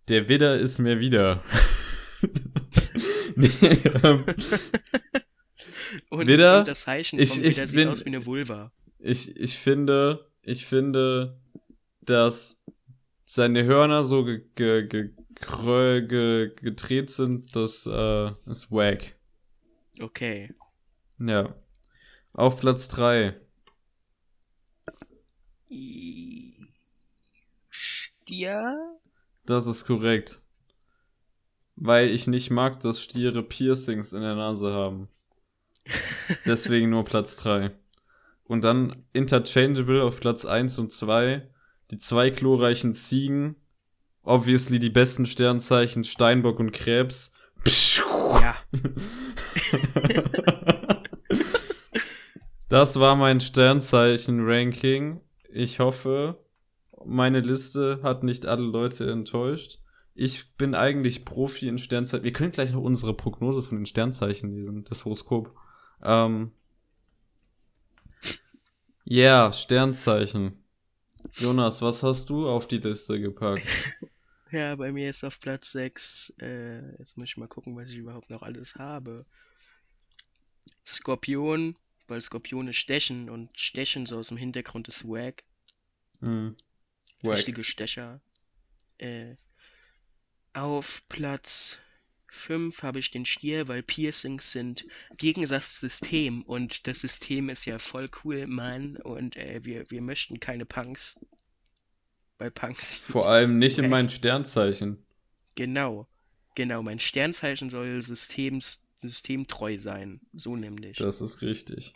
[0.08, 1.44] der Widder ist mir wieder.
[3.36, 3.50] nee,
[4.04, 4.26] ähm,
[6.10, 8.72] Und, Widder, und das Zeichen ich- vom ich Widder sieht bin- aus wie eine Vulva.
[9.00, 11.40] ich, ich finde, ich finde,
[12.02, 12.64] dass
[13.26, 15.12] seine Hörner so ge, ge, ge,
[16.08, 19.16] ge, gedreht sind, das äh, ist wack.
[20.02, 20.54] Okay.
[21.20, 21.56] Ja.
[22.34, 23.36] Auf Platz 3.
[27.70, 28.78] Stier?
[29.46, 30.42] Das ist korrekt.
[31.76, 35.08] Weil ich nicht mag, dass Stiere Piercings in der Nase haben.
[36.46, 37.72] Deswegen nur Platz 3.
[38.44, 41.50] Und dann interchangeable auf Platz 1 und 2.
[41.92, 43.56] Die zwei chlorreichen Ziegen.
[44.24, 47.34] Obviously die besten Sternzeichen Steinbock und Krebs.
[48.42, 48.56] Ja.
[52.70, 55.22] Das war mein Sternzeichen-Ranking.
[55.58, 56.38] Ich hoffe,
[57.04, 59.80] meine Liste hat nicht alle Leute enttäuscht.
[60.14, 62.24] Ich bin eigentlich Profi in Sternzeichen.
[62.24, 65.52] Wir können gleich noch unsere Prognose von den Sternzeichen lesen, das Horoskop.
[66.04, 66.52] Ähm.
[69.04, 70.64] Ja, yeah, Sternzeichen.
[71.32, 73.66] Jonas, was hast du auf die Liste gepackt?
[74.50, 76.36] Ja, bei mir ist auf Platz 6.
[76.40, 79.26] Äh, jetzt muss ich mal gucken, was ich überhaupt noch alles habe.
[80.86, 81.76] Skorpion,
[82.08, 85.44] weil Skorpione stechen und stechen so aus dem Hintergrund ist wack.
[86.22, 86.56] Hm.
[87.22, 87.38] Wack.
[87.38, 88.22] Richtige Stecher.
[88.98, 89.36] Äh,
[90.54, 91.80] auf Platz
[92.28, 94.86] 5 habe ich den Stier, weil Piercings sind
[95.18, 98.98] Gegensatz-System und das System ist ja voll cool, Mann.
[98.98, 101.20] Und äh, wir, wir möchten keine Punks.
[102.38, 102.98] Weil Punks.
[102.98, 104.98] Vor allem nicht in meinen Sternzeichen.
[105.56, 106.08] Genau.
[106.56, 110.22] Genau, mein Sternzeichen soll systems, systemtreu sein.
[110.34, 110.98] So nämlich.
[110.98, 111.94] Das ist richtig.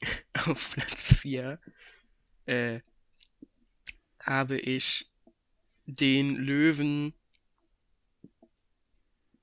[0.46, 1.58] Auf Platz 4
[2.46, 2.80] äh,
[4.20, 5.10] habe ich
[5.86, 7.14] den Löwen.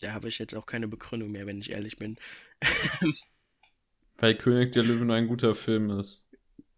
[0.02, 2.18] Da habe ich jetzt auch keine Begründung mehr, wenn ich ehrlich bin.
[4.18, 6.26] Weil König der Löwen ein guter Film ist.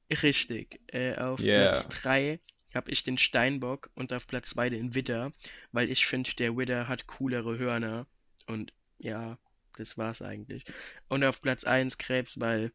[0.10, 0.80] Richtig.
[0.88, 1.70] Äh, auf Yeah.
[1.70, 2.40] Platz 3
[2.74, 5.32] habe ich den Steinbock und auf Platz 2 den Widder,
[5.72, 8.08] weil ich finde, der Widder hat coolere Hörner.
[8.48, 9.38] Und ja,
[9.78, 10.66] das war's eigentlich.
[11.08, 12.72] Und auf Platz 1 Krebs, weil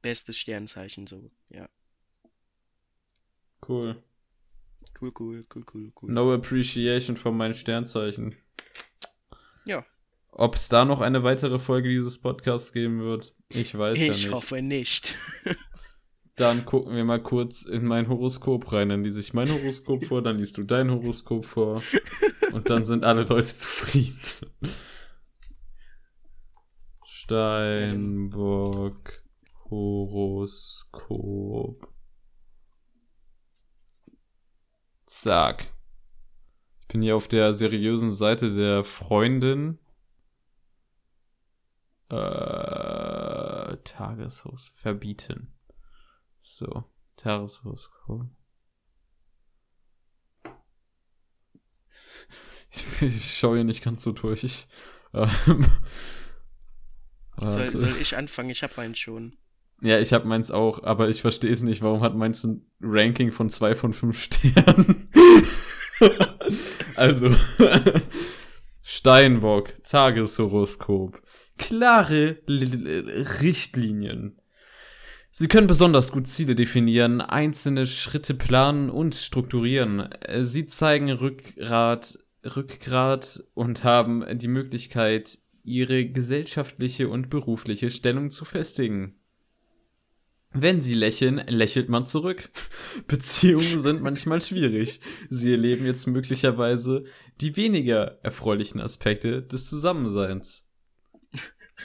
[0.00, 1.30] bestes Sternzeichen so.
[1.50, 1.68] Ja.
[3.66, 4.02] Cool.
[5.00, 6.10] Cool, cool, cool, cool, cool.
[6.12, 8.36] No appreciation von meinen Sternzeichen.
[9.66, 9.84] Ja.
[10.30, 14.24] Ob es da noch eine weitere Folge dieses Podcasts geben wird, ich weiß ja Ich
[14.24, 14.32] nicht.
[14.32, 15.16] hoffe nicht.
[16.36, 18.88] Dann gucken wir mal kurz in mein Horoskop rein.
[18.88, 21.82] Dann lese ich mein Horoskop vor, dann liest du dein Horoskop vor.
[22.52, 24.18] Und dann sind alle Leute zufrieden.
[27.92, 29.22] Steinbock
[29.70, 31.12] Horoskop.
[35.12, 35.70] Zack.
[36.80, 39.78] Ich bin hier auf der seriösen Seite der Freundin.
[42.08, 45.52] Äh, Tageshaus verbieten.
[46.40, 46.84] So,
[47.16, 48.30] Tageshoroskop.
[52.74, 54.66] Ich, ich schaue hier nicht ganz so durch.
[55.12, 55.66] Ähm,
[57.36, 58.48] Soll, soll ich anfangen?
[58.48, 59.36] Ich hab meinen schon.
[59.82, 61.82] Ja, ich habe meins auch, aber ich verstehe es nicht.
[61.82, 65.08] Warum hat meins ein Ranking von zwei von fünf Sternen?
[66.96, 67.34] also,
[68.84, 71.20] Steinbock, Tageshoroskop.
[71.58, 74.40] Klare L L Richtlinien.
[75.32, 80.10] Sie können besonders gut Ziele definieren, einzelne Schritte planen und strukturieren.
[80.42, 89.21] Sie zeigen Rückgrat, Rückgrat und haben die Möglichkeit, ihre gesellschaftliche und berufliche Stellung zu festigen.
[90.54, 92.50] Wenn sie lächeln, lächelt man zurück.
[93.06, 95.00] Beziehungen sind manchmal schwierig.
[95.30, 97.04] Sie erleben jetzt möglicherweise
[97.40, 100.68] die weniger erfreulichen Aspekte des Zusammenseins.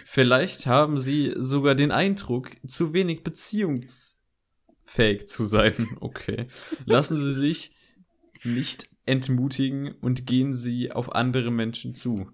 [0.05, 5.73] Vielleicht haben sie sogar den Eindruck, zu wenig beziehungsfähig zu sein.
[6.01, 6.47] Okay.
[6.85, 7.73] Lassen Sie sich
[8.43, 12.29] nicht entmutigen und gehen Sie auf andere Menschen zu.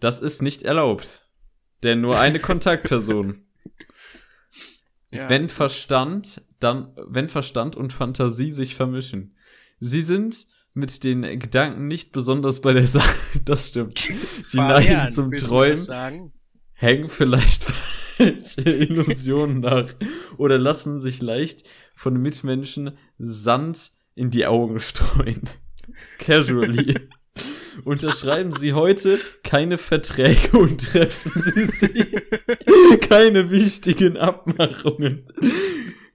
[0.00, 1.28] Das ist nicht erlaubt.
[1.82, 3.46] Denn nur eine Kontaktperson
[5.10, 5.28] Ja.
[5.28, 9.34] wenn Verstand, dann, wenn Verstand und Fantasie sich vermischen.
[9.80, 13.14] Sie sind mit den Gedanken nicht besonders bei der Sache.
[13.44, 13.98] Das stimmt.
[14.42, 16.32] Sie neigen zum Träumen,
[16.72, 17.64] hängen vielleicht
[18.18, 19.88] falsche Illusionen nach
[20.36, 21.64] oder lassen sich leicht
[21.94, 25.42] von Mitmenschen Sand in die Augen streuen.
[26.18, 26.94] Casually.
[27.84, 32.04] Unterschreiben Sie heute keine Verträge und treffen Sie sie.
[33.08, 35.26] keine wichtigen Abmachungen.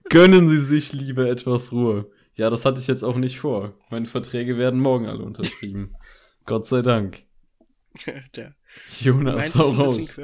[0.08, 2.10] Gönnen Sie sich lieber etwas Ruhe.
[2.34, 3.78] Ja, das hatte ich jetzt auch nicht vor.
[3.90, 5.94] Meine Verträge werden morgen alle unterschrieben.
[6.46, 7.22] Gott sei Dank.
[8.36, 8.54] Der
[9.00, 10.20] Jonas, hau raus.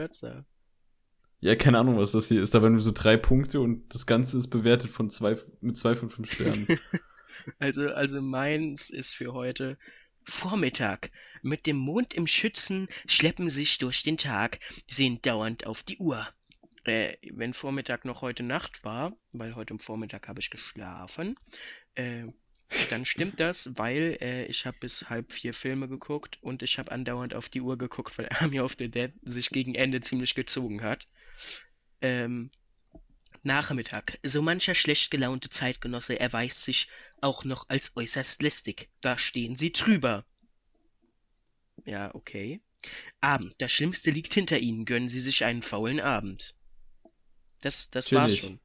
[1.43, 2.55] Ja, keine Ahnung, was das hier ist.
[2.55, 5.97] Da waren nur so drei Punkte und das Ganze ist bewertet von zwei, mit zwei
[5.97, 6.67] von fünf Sternen.
[7.59, 9.79] Also, also meins ist für heute
[10.25, 11.11] Vormittag.
[11.43, 16.27] Mit dem Mond im Schützen schleppen sich durch den Tag, sehen dauernd auf die Uhr.
[16.85, 21.37] Äh, wenn Vormittag noch heute Nacht war, weil heute am Vormittag habe ich geschlafen,
[21.95, 22.25] äh,
[22.89, 26.93] dann stimmt das, weil äh, ich habe bis halb vier Filme geguckt und ich habe
[26.93, 30.83] andauernd auf die Uhr geguckt, weil Army of the Dead sich gegen Ende ziemlich gezogen
[30.83, 31.07] hat.
[32.01, 32.51] Ähm,
[33.43, 34.19] Nachmittag.
[34.23, 36.89] So mancher schlecht gelaunte Zeitgenosse erweist sich
[37.21, 38.89] auch noch als äußerst listig.
[39.01, 40.25] Da stehen sie drüber.
[41.85, 42.61] Ja, okay.
[43.21, 43.55] Abend.
[43.59, 44.85] Das Schlimmste liegt hinter ihnen.
[44.85, 46.55] Gönnen sie sich einen faulen Abend.
[47.63, 48.61] Das, das war's schon.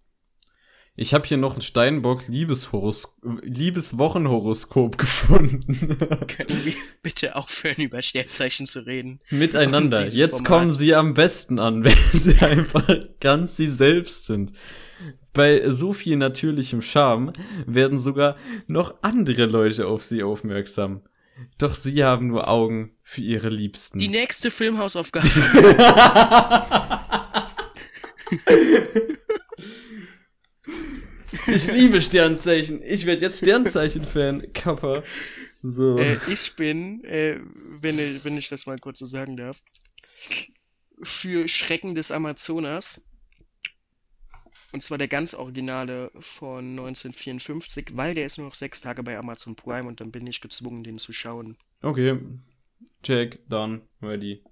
[0.97, 5.97] Ich habe hier noch ein Steinbock Liebeshoros Liebeswochenhoroskop gefunden.
[6.27, 6.73] Können wir
[7.03, 9.19] bitte aufhören, über Sternzeichen zu reden?
[9.29, 10.05] Miteinander.
[10.07, 10.47] Jetzt Format.
[10.47, 12.87] kommen sie am besten an, wenn sie einfach
[13.19, 14.53] ganz sie selbst sind.
[15.33, 17.33] Bei so viel natürlichem Charme
[17.65, 21.01] werden sogar noch andere Leute auf sie aufmerksam.
[21.57, 23.99] Doch sie haben nur Augen für ihre Liebsten.
[23.99, 25.27] Die nächste Filmhausaufgabe.
[31.47, 32.81] Ich liebe Sternzeichen.
[32.83, 34.53] Ich werde jetzt Sternzeichen-Fan.
[34.53, 35.03] Kappa.
[35.63, 35.97] So.
[35.97, 37.39] äh, ich bin, äh,
[37.81, 39.61] wenn, ich, wenn ich das mal kurz so sagen darf,
[41.01, 43.03] für Schrecken des Amazonas.
[44.71, 49.17] Und zwar der ganz originale von 1954, weil der ist nur noch sechs Tage bei
[49.17, 51.55] Amazon Prime und dann bin ich gezwungen, den zu schauen.
[51.81, 52.19] Okay.
[53.01, 54.43] Check, done, ready.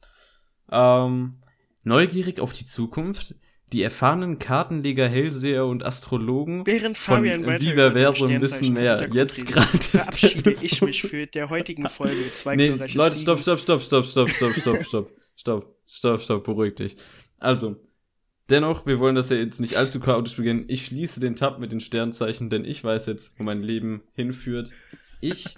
[0.71, 1.41] Ähm,
[1.83, 3.35] neugierig auf die Zukunft?
[3.71, 9.09] Die erfahrenen Kartenleger, Hellseher und Astrologen Während von Fabian Viverversum seine wissen mehr.
[9.11, 9.89] Jetzt gratis.
[9.89, 12.31] verabschiede ich mich für der heutigen Folge.
[12.33, 16.75] Zwei Nee, Leute, stopp, stopp, stopp, stopp, stopp, stopp, stopp, stopp, stopp, stopp, stopp, beruhig
[16.75, 16.97] dich.
[17.39, 17.77] Also,
[18.49, 20.65] dennoch, wir wollen das ja jetzt nicht allzu chaotisch beginnen.
[20.67, 24.69] Ich schließe den Tab mit den Sternzeichen, denn ich weiß jetzt, wo mein Leben hinführt.
[25.19, 25.55] Ich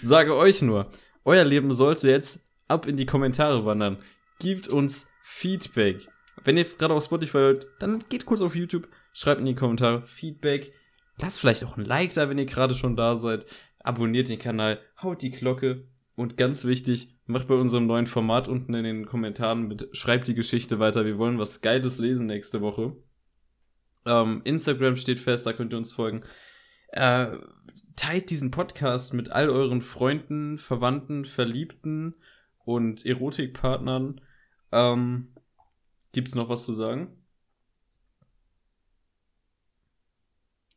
[0.00, 0.90] sage euch nur,
[1.24, 3.98] euer Leben sollte jetzt ab in die Kommentare wandern.
[4.38, 6.08] Gebt uns Feedback.
[6.44, 10.00] Wenn ihr gerade auf Spotify hört, dann geht kurz auf YouTube, schreibt in die Kommentare
[10.06, 10.72] Feedback.
[11.20, 13.44] Lasst vielleicht auch ein Like da, wenn ihr gerade schon da seid.
[13.80, 15.88] Abonniert den Kanal, haut die Glocke.
[16.14, 20.34] Und ganz wichtig, macht bei unserem neuen Format unten in den Kommentaren mit, schreibt die
[20.34, 21.04] Geschichte weiter.
[21.04, 22.96] Wir wollen was Geiles lesen nächste Woche.
[24.06, 26.22] Ähm, Instagram steht fest, da könnt ihr uns folgen.
[26.92, 27.36] Äh,
[27.94, 32.14] teilt diesen Podcast mit all euren Freunden, Verwandten, Verliebten
[32.64, 34.22] und Erotikpartnern.
[34.76, 35.32] Ähm,
[36.12, 37.16] gibt's noch was zu sagen,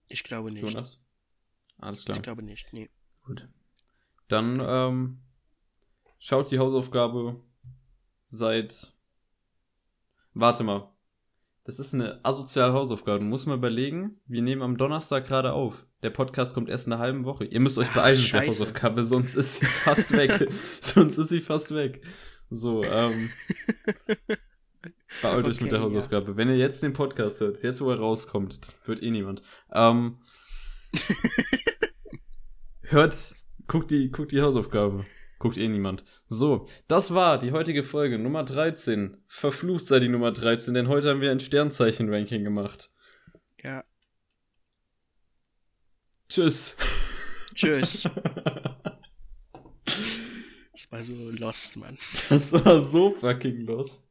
[0.09, 0.63] Ich glaube nicht.
[0.63, 1.01] Jonas?
[1.77, 2.17] Alles klar.
[2.17, 2.73] Ich glaube nicht.
[2.73, 2.89] Nee.
[3.23, 3.47] Gut.
[4.27, 5.19] Dann ähm,
[6.17, 7.39] schaut die Hausaufgabe
[8.27, 8.93] seit.
[10.33, 10.91] Warte mal.
[11.63, 13.19] Das ist eine asoziale Hausaufgabe.
[13.19, 15.85] Du musst mal überlegen, wir nehmen am Donnerstag gerade auf.
[16.01, 17.45] Der Podcast kommt erst in einer halben Woche.
[17.45, 18.47] Ihr müsst euch Ach, beeilen mit der.
[18.47, 20.49] Hausaufgabe, sonst ist sie fast weg.
[20.81, 22.03] sonst ist sie fast weg.
[22.49, 23.29] So, ähm.
[25.21, 25.99] Beeilt euch mit der Okay, ja.
[25.99, 26.37] Hausaufgabe.
[26.37, 29.41] Wenn ihr jetzt den Podcast hört, jetzt wo er rauskommt, wird eh niemand.
[29.71, 30.19] Ähm,
[32.81, 33.33] hört,
[33.67, 35.05] guckt die, guckt die Hausaufgabe.
[35.39, 36.03] Guckt eh niemand.
[36.27, 39.21] So, das war die heutige Folge Nummer 13.
[39.27, 42.89] Verflucht sei die Nummer 13, denn heute haben wir ein Sternzeichen-Ranking gemacht.
[43.63, 43.83] Ja.
[46.29, 46.77] Tschüss.
[47.55, 48.09] Tschüss.
[50.79, 51.97] Das war so lost, Mann.
[52.29, 54.01] Das war so fucking los.